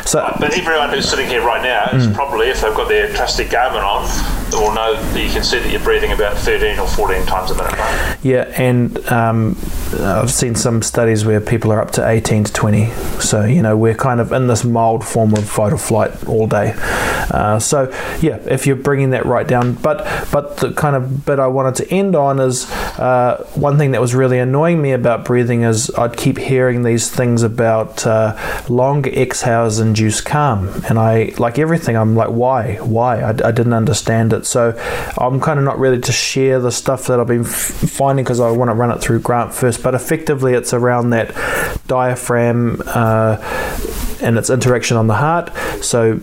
So, 0.05 0.35
But 0.41 0.57
everyone 0.59 0.91
who's 0.91 1.09
sitting 1.09 1.29
here 1.29 1.45
right 1.45 1.63
now 1.63 1.97
is 1.97 2.07
probably, 2.15 2.49
if 2.49 2.61
they've 2.61 2.75
got 2.75 2.89
their 2.89 3.13
trusty 3.15 3.45
Garmin 3.45 3.83
on, 3.83 4.05
will 4.53 4.75
know 4.75 4.95
that 4.95 5.21
you 5.21 5.31
can 5.31 5.43
see 5.43 5.59
that 5.59 5.71
you're 5.71 5.81
breathing 5.81 6.13
about 6.13 6.37
13 6.37 6.79
or 6.79 6.87
14 6.87 7.27
times 7.27 7.51
a 7.51 7.55
minute. 7.55 7.73
Right? 7.73 8.19
Yeah, 8.23 8.53
and 8.57 8.99
um, 9.09 9.57
I've 9.99 10.31
seen 10.31 10.55
some 10.55 10.83
studies 10.83 11.25
where 11.25 11.41
people 11.41 11.73
are 11.73 11.81
up 11.81 11.93
to 11.93 12.09
18 12.09 12.45
to 12.45 12.53
20. 12.53 12.91
So, 13.21 13.45
you 13.45 13.63
know, 13.63 13.77
we're 13.77 13.95
kind 13.95 14.21
of 14.21 14.33
in 14.33 14.47
this 14.47 14.65
mild 14.65 15.05
form 15.05 15.35
of 15.35 15.49
fight 15.49 15.73
or 15.73 15.79
flight 15.79 16.27
all 16.27 16.47
day. 16.47 16.75
Uh, 16.77 17.59
so, 17.59 17.91
yeah, 18.21 18.37
if 18.47 18.67
you're 18.67 18.77
bringing 18.77 19.11
that 19.11 19.27
right 19.27 19.47
down. 19.47 19.75
But, 19.75 20.29
but 20.33 20.59
the 20.59 20.73
kind 20.73 20.97
of 20.97 21.25
bit 21.25 21.39
I 21.39 21.47
wanted 21.47 21.75
to 21.77 21.95
end 21.95 22.17
on 22.17 22.41
is 22.41 22.71
uh, 22.99 23.47
one 23.55 23.79
thing 23.79 23.93
that 23.93 24.01
was 24.01 24.15
really 24.15 24.39
annoying 24.39 24.81
me 24.81 24.93
about 24.93 25.25
breathing 25.25 25.63
is 25.63 25.91
I'd 25.95 26.17
keep 26.17 26.39
hearing 26.39 26.83
these 26.83 27.11
things 27.11 27.43
about 27.43 28.07
uh, 28.07 28.37
longer 28.69 29.11
exhales 29.11 29.79
induce 29.79 30.21
calm. 30.21 30.69
And 30.89 30.99
I, 30.99 31.33
like 31.39 31.59
everything, 31.59 31.97
I'm 31.97 32.15
like, 32.15 32.31
why? 32.31 32.77
Why? 32.77 33.21
I, 33.21 33.31
I 33.31 33.53
didn't 33.53 33.75
understand 33.75 34.33
it. 34.33 34.38
So 34.47 34.79
I'm 35.19 35.41
kind 35.41 35.59
of 35.59 35.65
not 35.65 35.79
ready 35.79 36.01
to 36.01 36.13
share 36.13 36.61
the 36.61 36.71
stuff 36.73 37.07
that 37.07 37.21
I've 37.21 37.27
been 37.27 37.45
f- 37.45 37.49
finding 37.51 38.25
because 38.25 38.41
I 38.41 38.51
want 38.51 38.71
to 38.71 38.75
run 38.75 38.91
it 38.91 39.01
through 39.01 39.21
Grant 39.21 39.55
first. 39.55 39.83
But 39.83 39.95
effectively, 39.95 40.55
it's 40.55 40.73
around 40.73 41.11
that 41.11 41.35
diaphragm. 41.87 42.83
Uh, 42.87 43.37
and 44.21 44.39
its 44.39 44.51
interaction 44.51 44.97
on 44.97 45.07
the 45.07 45.17
heart. 45.17 45.55
So, 45.83 46.21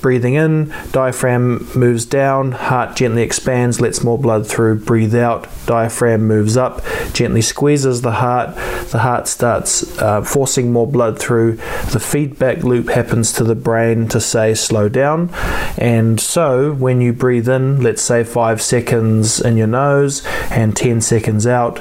breathing 0.00 0.34
in, 0.34 0.74
diaphragm 0.90 1.68
moves 1.74 2.04
down, 2.04 2.52
heart 2.52 2.96
gently 2.96 3.22
expands, 3.22 3.80
lets 3.80 4.02
more 4.02 4.18
blood 4.18 4.46
through. 4.46 4.80
Breathe 4.80 5.14
out, 5.14 5.48
diaphragm 5.66 6.26
moves 6.26 6.56
up, 6.56 6.82
gently 7.12 7.42
squeezes 7.42 8.02
the 8.02 8.12
heart. 8.12 8.54
The 8.90 8.98
heart 8.98 9.28
starts 9.28 9.98
uh, 9.98 10.22
forcing 10.22 10.72
more 10.72 10.86
blood 10.86 11.18
through. 11.18 11.56
The 11.92 12.00
feedback 12.00 12.62
loop 12.62 12.88
happens 12.88 13.32
to 13.34 13.44
the 13.44 13.54
brain 13.54 14.08
to 14.08 14.20
say 14.20 14.54
slow 14.54 14.88
down. 14.88 15.30
And 15.78 16.20
so, 16.20 16.72
when 16.72 17.00
you 17.00 17.12
breathe 17.12 17.48
in, 17.48 17.82
let's 17.82 18.02
say 18.02 18.24
five 18.24 18.60
seconds 18.60 19.40
in 19.40 19.56
your 19.56 19.66
nose 19.66 20.24
and 20.50 20.76
10 20.76 21.00
seconds 21.00 21.46
out, 21.46 21.80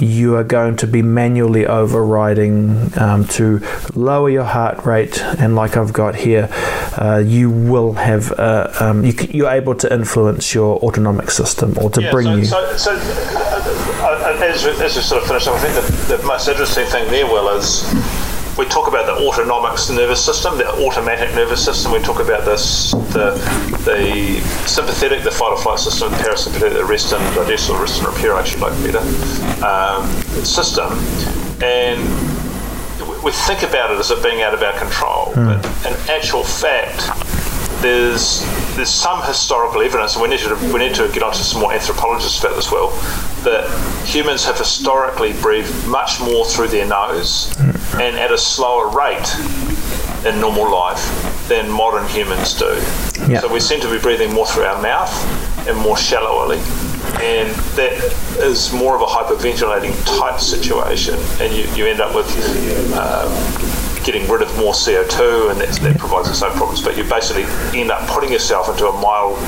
you 0.00 0.36
are 0.36 0.44
going 0.44 0.76
to 0.76 0.86
be 0.86 1.02
manually 1.02 1.66
overriding 1.66 2.96
um, 2.98 3.26
to 3.28 3.60
lower 3.94 4.30
your 4.30 4.44
heart 4.44 4.84
rate 4.84 5.01
and 5.10 5.56
like 5.56 5.76
I've 5.76 5.92
got 5.92 6.14
here, 6.14 6.48
uh, 6.96 7.22
you 7.24 7.50
will 7.50 7.94
have 7.94 8.32
uh, 8.32 8.72
um, 8.80 9.04
you, 9.04 9.12
you're 9.30 9.50
able 9.50 9.74
to 9.76 9.92
influence 9.92 10.54
your 10.54 10.78
autonomic 10.78 11.30
system 11.30 11.74
or 11.80 11.90
to 11.90 12.02
Yeah, 12.02 12.10
bring 12.10 12.26
so, 12.26 12.36
you. 12.36 12.44
So, 12.44 12.76
so 12.76 12.92
uh, 12.94 14.38
uh, 14.38 14.38
as, 14.42 14.64
we, 14.64 14.70
as 14.82 14.96
we 14.96 15.02
sort 15.02 15.22
of 15.22 15.28
finish 15.28 15.46
up, 15.46 15.54
I 15.54 15.60
think 15.60 15.74
the, 15.74 16.16
the 16.16 16.26
most 16.26 16.48
interesting 16.48 16.86
thing 16.86 17.08
there, 17.10 17.26
Will, 17.26 17.48
is 17.56 17.82
we 18.58 18.66
talk 18.66 18.88
about 18.88 19.06
the 19.06 19.26
autonomic 19.26 19.78
nervous 19.90 20.22
system, 20.24 20.58
the 20.58 20.68
automatic 20.84 21.34
nervous 21.34 21.64
system. 21.64 21.92
We 21.92 22.00
talk 22.00 22.20
about 22.20 22.44
this, 22.44 22.90
the 22.90 23.32
the 23.84 24.40
sympathetic, 24.66 25.22
the 25.24 25.30
fight 25.30 25.52
or 25.52 25.58
flight 25.58 25.78
system, 25.78 26.10
the 26.10 26.18
parasympathetic, 26.18 26.74
the 26.74 26.84
rest 26.84 27.12
and 27.12 27.34
digest 27.34 27.70
or 27.70 27.80
rest 27.80 28.02
and 28.02 28.08
repair, 28.14 28.34
I 28.34 28.44
should 28.44 28.60
like 28.60 28.74
better, 28.84 29.00
um, 29.64 30.06
system. 30.44 30.92
And 31.62 32.31
we 33.22 33.32
think 33.32 33.62
about 33.62 33.90
it 33.90 33.98
as 33.98 34.10
it 34.10 34.22
being 34.22 34.42
out 34.42 34.54
of 34.54 34.62
our 34.62 34.76
control, 34.78 35.32
hmm. 35.34 35.46
but 35.46 35.64
in 35.86 36.10
actual 36.10 36.42
fact, 36.42 37.00
there's 37.82 38.44
there's 38.76 38.90
some 38.90 39.22
historical 39.22 39.82
evidence, 39.82 40.14
and 40.14 40.22
we 40.22 40.28
need 40.28 40.40
to 40.40 40.54
we 40.72 40.78
need 40.78 40.94
to 40.94 41.08
get 41.12 41.22
onto 41.22 41.38
some 41.38 41.60
more 41.60 41.72
anthropologists 41.72 42.40
about 42.40 42.56
this. 42.56 42.70
Well, 42.70 42.90
that 43.44 43.68
humans 44.06 44.44
have 44.44 44.58
historically 44.58 45.32
breathed 45.40 45.86
much 45.86 46.20
more 46.20 46.44
through 46.44 46.68
their 46.68 46.86
nose 46.86 47.52
hmm. 47.56 48.00
and 48.00 48.16
at 48.16 48.32
a 48.32 48.38
slower 48.38 48.88
rate 48.88 49.28
in 50.24 50.40
normal 50.40 50.70
life 50.70 51.02
than 51.48 51.70
modern 51.70 52.06
humans 52.08 52.54
do. 52.54 52.80
Yeah. 53.28 53.40
So 53.40 53.52
we 53.52 53.60
seem 53.60 53.80
to 53.80 53.90
be 53.90 53.98
breathing 53.98 54.32
more 54.32 54.46
through 54.46 54.64
our 54.64 54.80
mouth 54.80 55.12
and 55.66 55.76
more 55.76 55.96
shallowly. 55.96 56.58
And 57.22 57.54
that 57.76 57.92
is 58.40 58.72
more 58.72 58.96
of 58.96 59.02
a 59.02 59.06
hyperventilating 59.06 59.94
type 60.18 60.40
situation, 60.40 61.14
and 61.40 61.54
you, 61.54 61.64
you 61.74 61.86
end 61.86 62.00
up 62.00 62.14
with 62.16 62.26
um, 62.94 63.30
getting 64.04 64.28
rid 64.28 64.42
of 64.42 64.58
more 64.58 64.72
CO2, 64.72 65.52
and 65.52 65.60
that, 65.60 65.98
provides 65.98 66.28
its 66.28 66.42
own 66.42 66.50
problems. 66.52 66.82
But 66.82 66.96
you 66.96 67.04
basically 67.04 67.44
end 67.78 67.92
up 67.92 68.08
putting 68.08 68.32
yourself 68.32 68.68
into 68.68 68.88
a 68.88 68.92
mild 69.00 69.38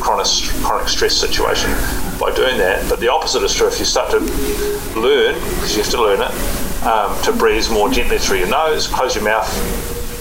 chronic, 0.00 0.26
chronic 0.62 0.88
stress 0.88 1.16
situation 1.16 1.70
by 2.20 2.32
doing 2.34 2.56
that. 2.58 2.88
But 2.88 3.00
the 3.00 3.08
opposite 3.08 3.42
is 3.42 3.52
true 3.52 3.66
if 3.66 3.78
you 3.80 3.84
start 3.84 4.10
to 4.12 4.20
learn, 4.98 5.34
because 5.34 5.76
you 5.76 5.82
have 5.82 5.90
to 5.90 6.02
learn 6.02 6.20
it, 6.22 6.84
um, 6.84 7.20
to 7.24 7.32
breathe 7.32 7.68
more 7.72 7.90
gently 7.90 8.18
through 8.18 8.38
your 8.38 8.48
nose, 8.48 8.86
close 8.86 9.16
your 9.16 9.24
mouth, 9.24 9.50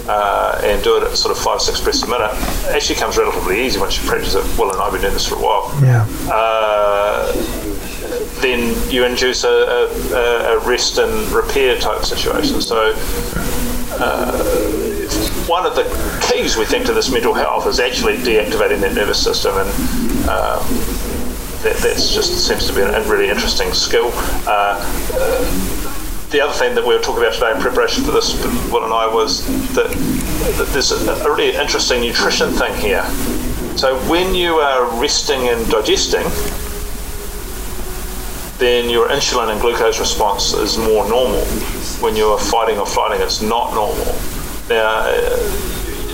uh, 0.08 0.60
and 0.64 0.84
do 0.84 0.98
it 0.98 1.04
at 1.04 1.16
sort 1.16 1.36
of 1.36 1.42
five, 1.42 1.62
six 1.62 1.82
breaths 1.82 2.04
a 2.04 2.08
minute, 2.08 2.32
it 2.32 2.76
actually 2.76 2.96
comes 2.96 3.18
relatively 3.18 3.66
easy 3.66 3.80
once 3.80 4.02
you 4.02 4.08
practice 4.08 4.36
it. 4.36 4.44
Well, 4.58 4.72
and 4.72 4.82
I've 4.82 4.92
been 4.92 5.02
doing 5.02 5.14
this 5.14 5.28
for 5.28 5.36
a 5.36 5.40
while. 5.40 5.72
Yeah. 5.82 6.06
Uh, 6.32 7.32
then 8.42 8.76
you 8.92 9.06
induce 9.06 9.46
a, 9.46 9.88
a, 10.12 10.58
a 10.58 10.60
rest 10.68 10.98
and 10.98 11.32
repair 11.32 11.80
type 11.80 12.04
situation. 12.04 12.62
So, 12.62 12.94
uh, 14.00 14.44
one 15.48 15.66
of 15.66 15.76
the 15.76 15.84
keys 16.30 16.58
we 16.58 16.66
think 16.66 16.86
to 16.86 16.94
this 16.94 17.12
mental 17.12 17.34
health 17.34 17.68
is 17.68 17.80
actually 17.80 18.18
deactivating 18.18 18.82
that 18.82 18.96
nervous 18.96 19.24
system, 19.24 19.56
and 19.58 19.70
um, 20.30 20.64
that 21.64 21.78
that's 21.82 22.14
just 22.14 22.46
seems 22.48 22.68
to 22.68 22.74
be 22.74 22.82
a, 22.82 23.02
really 23.08 23.30
interesting 23.30 23.72
skill. 23.74 24.12
Uh, 24.46 25.83
the 26.34 26.42
other 26.42 26.54
thing 26.54 26.74
that 26.74 26.86
we 26.86 26.96
were 26.96 27.02
talking 27.02 27.22
about 27.22 27.34
today 27.34 27.52
in 27.52 27.62
preparation 27.62 28.04
for 28.04 28.12
this, 28.12 28.34
Will 28.72 28.84
and 28.84 28.92
I, 28.92 29.06
was 29.06 29.46
that, 29.76 29.88
that 30.58 30.68
there's 30.74 30.92
a, 30.92 31.30
really 31.30 31.56
interesting 31.56 32.02
nutrition 32.02 32.50
thing 32.50 32.74
here. 32.82 33.06
So 33.78 33.98
when 34.10 34.34
you 34.34 34.56
are 34.56 35.00
resting 35.00 35.48
and 35.48 35.70
digesting, 35.70 36.24
then 38.58 38.90
your 38.90 39.10
insulin 39.10 39.52
and 39.52 39.62
glucose 39.62 40.00
response 40.00 40.54
is 40.54 40.76
more 40.80 41.08
normal. 41.08 41.46
When 42.02 42.16
you're 42.16 42.40
fighting 42.40 42.80
or 42.80 42.88
flighting, 42.88 43.22
it's 43.22 43.44
not 43.44 43.76
normal. 43.76 44.06
Now, 44.70 45.06
uh, 45.06 45.38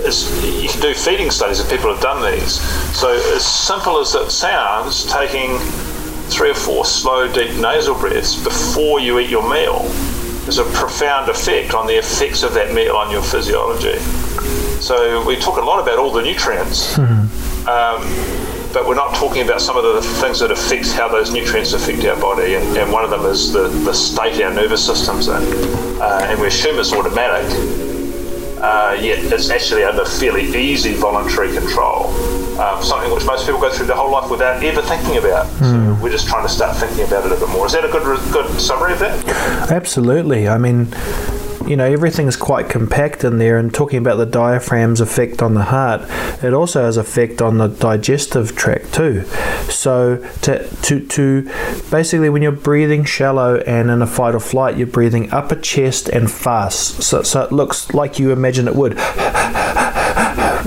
it's, 0.01 0.30
you 0.43 0.67
can 0.67 0.82
do 0.82 0.93
feeding 0.93 1.32
studies, 1.32 1.61
and 1.61 1.70
people 1.70 1.93
have 1.93 2.01
done 2.01 2.30
these. 2.30 2.59
So, 2.97 3.13
as 3.36 3.45
simple 3.45 3.99
as 3.99 4.15
it 4.15 4.32
sounds, 4.32 5.05
taking 5.05 5.59
three 6.30 6.51
or 6.51 6.55
four 6.55 6.84
slow, 6.84 7.32
deep 7.32 7.55
nasal 7.55 7.95
breaths 7.95 8.41
before 8.43 8.99
you 8.99 9.20
eat 9.20 9.30
your 9.30 9.49
meal 9.49 9.89
has 10.50 10.58
a 10.58 10.64
profound 10.74 11.30
effect 11.30 11.76
on 11.76 11.86
the 11.86 11.95
effects 11.95 12.41
of 12.41 12.56
that 12.56 12.74
meal 12.74 12.95
on 12.95 13.12
your 13.12 13.22
physiology. 13.22 14.00
So, 14.82 15.24
we 15.24 15.36
talk 15.36 15.58
a 15.60 15.62
lot 15.62 15.80
about 15.80 16.00
all 16.00 16.12
the 16.12 16.24
nutrients. 16.24 16.97
Um, 17.68 18.02
but 18.74 18.88
we're 18.88 18.95
not 18.95 19.14
talking 19.16 19.43
about 19.43 19.62
some 19.62 19.78
of 19.78 19.84
the 19.84 20.02
things 20.22 20.39
that 20.39 20.50
affect 20.50 20.91
how 20.93 21.08
those 21.08 21.32
nutrients 21.32 21.74
affect 21.74 22.04
our 22.06 22.20
body, 22.20 22.56
and, 22.56 22.66
and 22.78 22.91
one 22.91 23.04
of 23.04 23.12
them 23.12 23.26
is 23.26 23.52
the, 23.52 23.68
the 23.68 23.93
state 23.93 24.41
our 24.41 24.52
nervous 24.52 24.84
system's 24.84 25.28
in. 25.28 25.43
Uh, 26.02 26.20
and 26.24 26.39
we 26.41 26.47
assume 26.47 26.80
it's 26.80 26.93
automatic, 26.93 27.45
uh, 28.62 28.97
yet 28.99 29.20
it's 29.32 29.49
actually 29.49 29.84
under 29.84 30.05
fairly 30.05 30.43
easy 30.55 30.93
voluntary 30.93 31.53
control. 31.53 32.07
Um, 32.60 32.84
something 32.84 33.14
which 33.14 33.26
most 33.26 33.45
people 33.45 33.62
go 33.62 33.70
through 33.72 33.86
their 33.86 33.95
whole 33.95 34.12
life 34.12 34.30
without 34.30 34.62
ever 34.62 34.82
thinking 34.82 35.18
about. 35.18 35.47
So 35.60 35.97
we're 36.01 36.10
just 36.12 36.28
trying 36.28 36.45
to 36.45 36.53
start 36.53 36.76
thinking 36.76 37.05
about 37.05 37.26
it 37.26 37.32
a 37.32 37.39
bit 37.39 37.47
more. 37.49 37.66
Is 37.66 37.72
that 37.72 37.86
a 37.86 37.88
good 37.88 38.03
good 38.34 38.60
summary 38.60 38.93
of 38.93 38.99
that? 38.99 39.72
Absolutely. 39.72 40.49
I 40.49 40.57
mean, 40.57 40.88
you 41.70 41.78
know, 41.78 41.86
everything's 41.86 42.36
quite 42.36 42.67
compact 42.67 43.24
in 43.24 43.38
there. 43.38 43.57
And 43.57 43.74
talking 43.74 43.99
about 43.99 44.15
the 44.15 44.26
diaphragm's 44.26 44.99
effect 44.99 45.41
on 45.41 45.53
the 45.53 45.65
heart, 45.65 46.01
it 46.43 46.53
also 46.53 46.84
has 46.84 46.97
effect 46.97 47.41
on 47.41 47.59
the 47.59 47.67
digestive 47.67 48.55
tract 48.55 48.93
too. 48.93 49.24
So 49.70 50.17
to 50.41 50.67
to 50.67 51.07
to 51.07 51.51
basically, 51.91 52.30
when 52.30 52.41
you're 52.41 52.51
breathing 52.51 53.05
shallow 53.05 53.57
and 53.57 53.91
in 53.91 54.01
a 54.01 54.07
fight 54.07 54.34
or 54.34 54.39
flight, 54.39 54.78
you're 54.78 54.88
breathing 54.88 55.32
upper 55.32 55.55
chest 55.55 56.09
and 56.09 56.30
fast. 56.30 57.03
So 57.03 57.22
so 57.22 57.43
it 57.43 57.51
looks 57.51 57.93
like 57.93 58.17
you 58.17 58.32
imagine 58.32 58.67
it 58.67 58.76
would. 58.76 58.97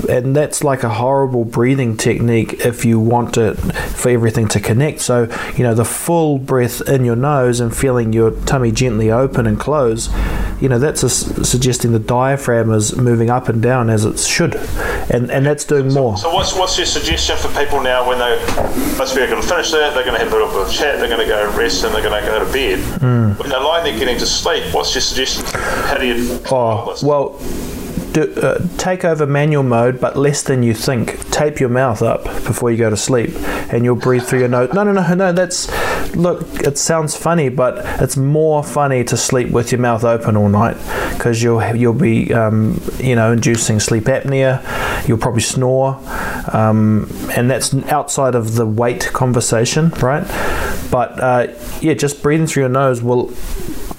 And 0.09 0.35
that's 0.35 0.63
like 0.63 0.83
a 0.83 0.89
horrible 0.89 1.45
breathing 1.45 1.97
technique 1.97 2.65
if 2.65 2.83
you 2.85 2.99
want 2.99 3.37
it 3.37 3.53
for 3.55 4.09
everything 4.09 4.47
to 4.49 4.59
connect. 4.59 5.01
So, 5.01 5.29
you 5.55 5.63
know, 5.63 5.73
the 5.73 5.85
full 5.85 6.39
breath 6.39 6.81
in 6.87 7.05
your 7.05 7.15
nose 7.15 7.59
and 7.59 7.75
feeling 7.75 8.11
your 8.11 8.31
tummy 8.31 8.71
gently 8.71 9.09
open 9.09 9.47
and 9.47 9.59
close, 9.59 10.09
you 10.63 10.69
know, 10.69 10.79
that's 10.79 11.03
a, 11.03 11.09
suggesting 11.09 11.91
the 11.91 11.99
diaphragm 11.99 12.71
is 12.71 12.95
moving 12.95 13.29
up 13.29 13.49
and 13.49 13.61
down 13.61 13.89
as 13.89 14.05
it 14.05 14.17
should. 14.17 14.55
And, 15.11 15.29
and 15.29 15.45
that's 15.45 15.65
doing 15.65 15.93
more. 15.93 16.15
So 16.15 16.33
what's 16.33 16.55
what's 16.55 16.77
your 16.77 16.85
suggestion 16.85 17.35
for 17.35 17.49
people 17.49 17.81
now 17.81 18.07
when 18.07 18.17
they 18.17 18.37
let's 18.97 19.13
be 19.13 19.19
going 19.27 19.41
to 19.41 19.45
finish 19.45 19.71
that, 19.71 19.93
they're 19.93 20.05
going 20.05 20.17
to 20.17 20.23
have 20.23 20.31
a 20.31 20.35
little 20.37 20.47
bit 20.47 20.65
of 20.65 20.71
chat, 20.71 20.99
they're 20.99 21.09
going 21.09 21.19
to 21.19 21.27
go 21.27 21.53
rest, 21.57 21.83
and 21.83 21.93
they're 21.93 22.01
going 22.01 22.23
to 22.23 22.25
go 22.25 22.39
to 22.39 22.49
bed. 22.53 22.79
When 23.37 23.49
they're 23.49 23.59
lying 23.59 23.83
there 23.83 23.99
getting 23.99 24.17
to 24.19 24.25
sleep, 24.25 24.73
what's 24.73 24.95
your 24.95 25.01
suggestion? 25.01 25.43
How 25.51 25.97
do 25.97 26.07
you? 26.07 26.39
Oh, 26.49 26.95
well, 27.03 27.37
do, 28.13 28.33
uh, 28.35 28.65
take 28.77 29.03
over 29.03 29.25
manual 29.25 29.63
mode, 29.63 29.99
but 29.99 30.15
less 30.15 30.43
than 30.43 30.63
you 30.63 30.73
think. 30.73 31.29
Tape 31.29 31.59
your 31.59 31.69
mouth 31.69 32.01
up 32.01 32.23
before 32.45 32.71
you 32.71 32.77
go 32.77 32.89
to 32.89 32.95
sleep, 32.95 33.31
and 33.73 33.83
you'll 33.83 33.97
breathe 33.97 34.23
through 34.23 34.39
your 34.39 34.47
nose. 34.47 34.71
No, 34.71 34.83
no, 34.85 34.93
no, 34.93 35.13
no. 35.13 35.33
That's 35.33 35.67
look. 36.15 36.41
It 36.61 36.77
sounds 36.77 37.15
funny, 37.15 37.49
but 37.49 37.79
it's 38.01 38.17
more 38.17 38.63
funny 38.63 39.03
to 39.05 39.17
sleep 39.17 39.49
with 39.49 39.71
your 39.71 39.81
mouth 39.81 40.03
open 40.03 40.37
all 40.37 40.49
night 40.49 40.77
because 41.13 41.41
you'll 41.41 41.63
you'll 41.75 41.93
be 41.93 42.33
um, 42.33 42.81
you 42.99 43.15
know 43.15 43.31
inducing 43.31 43.79
sleep 43.79 44.05
apnea. 44.05 44.61
You'll 45.07 45.17
probably 45.17 45.41
snore, 45.41 45.99
um, 46.53 47.09
and 47.35 47.49
that's 47.49 47.73
outside 47.91 48.35
of 48.35 48.55
the 48.55 48.65
weight 48.65 49.09
conversation, 49.13 49.89
right? 50.01 50.23
But 50.91 51.19
uh, 51.19 51.47
yeah, 51.81 51.93
just 51.93 52.21
breathing 52.21 52.47
through 52.47 52.63
your 52.63 52.69
nose 52.69 53.01
will 53.01 53.31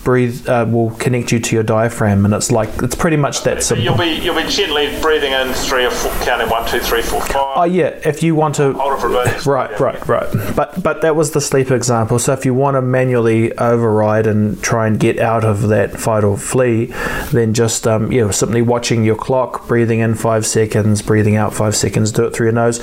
breathe 0.05 0.49
uh, 0.49 0.67
will 0.69 0.91
connect 0.93 1.33
you 1.33 1.41
to 1.41 1.57
your 1.57 1.63
diaphragm, 1.65 2.25
and 2.25 2.35
it's 2.35 2.53
like 2.53 2.69
it's 2.83 2.95
pretty 2.95 3.17
much 3.17 3.43
that 3.45 3.63
simple. 3.63 3.85
You'll 3.85 3.97
be 3.99 4.23
you'll 4.23 4.37
be 4.41 4.49
gently 4.49 4.99
breathing 5.01 5.33
in 5.33 5.53
three 5.55 5.85
or 5.87 5.91
four, 5.91 6.13
counting 6.25 6.49
one, 6.51 6.69
two, 6.69 6.81
three, 6.81 7.03
four, 7.03 7.21
five. 7.23 7.35
Oh 7.57 7.65
yeah, 7.65 7.99
if 8.05 8.23
you 8.23 8.35
want 8.35 8.55
to. 8.57 8.73
Hold 8.75 8.99
it 8.99 9.01
for 9.01 9.09
a. 9.09 9.15
Right, 9.47 9.71
Yeah. 9.71 9.83
right, 9.83 10.09
right. 10.09 10.55
But 10.57 10.83
but 10.83 11.03
that 11.03 11.17
was 11.17 11.33
the 11.33 11.41
sleep 11.41 11.71
example. 11.71 12.19
So 12.19 12.33
if 12.33 12.45
you 12.45 12.55
want 12.55 12.77
to 12.77 12.83
manually 12.83 13.57
override 13.59 14.27
and 14.27 14.63
try 14.63 14.87
and 14.87 14.99
get 14.99 15.19
out 15.19 15.45
of 15.45 15.69
that 15.69 15.99
fight 15.99 16.25
or 16.25 16.37
flee, 16.37 16.87
then 17.33 17.55
just 17.55 17.87
um, 17.87 18.11
you 18.13 18.21
know 18.25 18.31
simply 18.31 18.63
watching 18.63 19.05
your 19.05 19.17
clock, 19.17 19.67
breathing 19.69 20.01
in 20.01 20.15
five 20.15 20.47
seconds, 20.47 21.03
breathing 21.03 21.37
out 21.37 21.55
five 21.55 21.75
seconds. 21.77 22.13
Do 22.13 22.25
it 22.27 22.35
through 22.35 22.47
your 22.47 22.53
nose. 22.55 22.81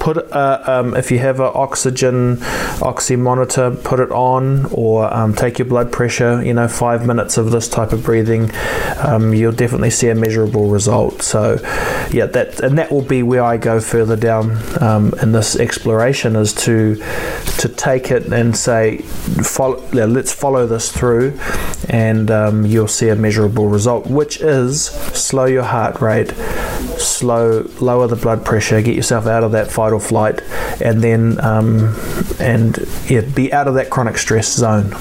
Put 0.00 0.18
uh, 0.32 0.62
um, 0.66 0.94
if 0.96 1.10
you 1.10 1.18
have 1.18 1.40
an 1.40 1.50
oxygen 1.54 2.38
oxy 2.82 3.16
monitor, 3.16 3.70
put 3.70 4.00
it 4.00 4.10
on, 4.10 4.66
or 4.72 5.12
um, 5.14 5.34
take 5.34 5.58
your 5.58 5.66
blood 5.66 5.92
pressure. 5.92 6.42
You 6.42 6.54
know, 6.54 6.57
five 6.66 7.06
minutes 7.06 7.38
of 7.38 7.50
this 7.50 7.68
type 7.68 7.92
of 7.92 8.02
breathing, 8.02 8.50
um, 8.98 9.34
you'll 9.34 9.52
definitely 9.52 9.90
see 9.90 10.08
a 10.08 10.14
measurable 10.14 10.68
result. 10.68 11.22
So, 11.22 11.58
yeah, 12.10 12.26
that 12.26 12.60
and 12.60 12.78
that 12.78 12.90
will 12.90 13.02
be 13.02 13.22
where 13.22 13.44
I 13.44 13.58
go 13.58 13.80
further 13.80 14.16
down 14.16 14.56
um, 14.82 15.12
in 15.22 15.32
this 15.32 15.54
exploration 15.56 16.34
is 16.36 16.52
to 16.64 16.96
to 17.58 17.68
take 17.68 18.10
it 18.10 18.32
and 18.32 18.56
say, 18.56 18.98
follow, 18.98 19.78
let's 19.92 20.32
follow 20.32 20.66
this 20.66 20.90
through, 20.90 21.38
and 21.88 22.30
um, 22.30 22.66
you'll 22.66 22.88
see 22.88 23.08
a 23.08 23.16
measurable 23.16 23.68
result, 23.68 24.06
which 24.06 24.40
is 24.40 24.86
slow 24.86 25.44
your 25.44 25.64
heart 25.64 26.00
rate, 26.00 26.30
slow 26.98 27.68
lower 27.80 28.06
the 28.06 28.16
blood 28.16 28.44
pressure, 28.44 28.80
get 28.82 28.96
yourself 28.96 29.26
out 29.26 29.44
of 29.44 29.52
that 29.52 29.70
fight 29.70 29.92
or 29.92 30.00
flight, 30.00 30.40
and 30.80 31.02
then 31.02 31.38
um, 31.44 31.94
and 32.40 32.78
yeah, 33.08 33.20
be 33.20 33.52
out 33.52 33.68
of 33.68 33.74
that 33.74 33.90
chronic 33.90 34.16
stress 34.16 34.52
zone. 34.52 34.94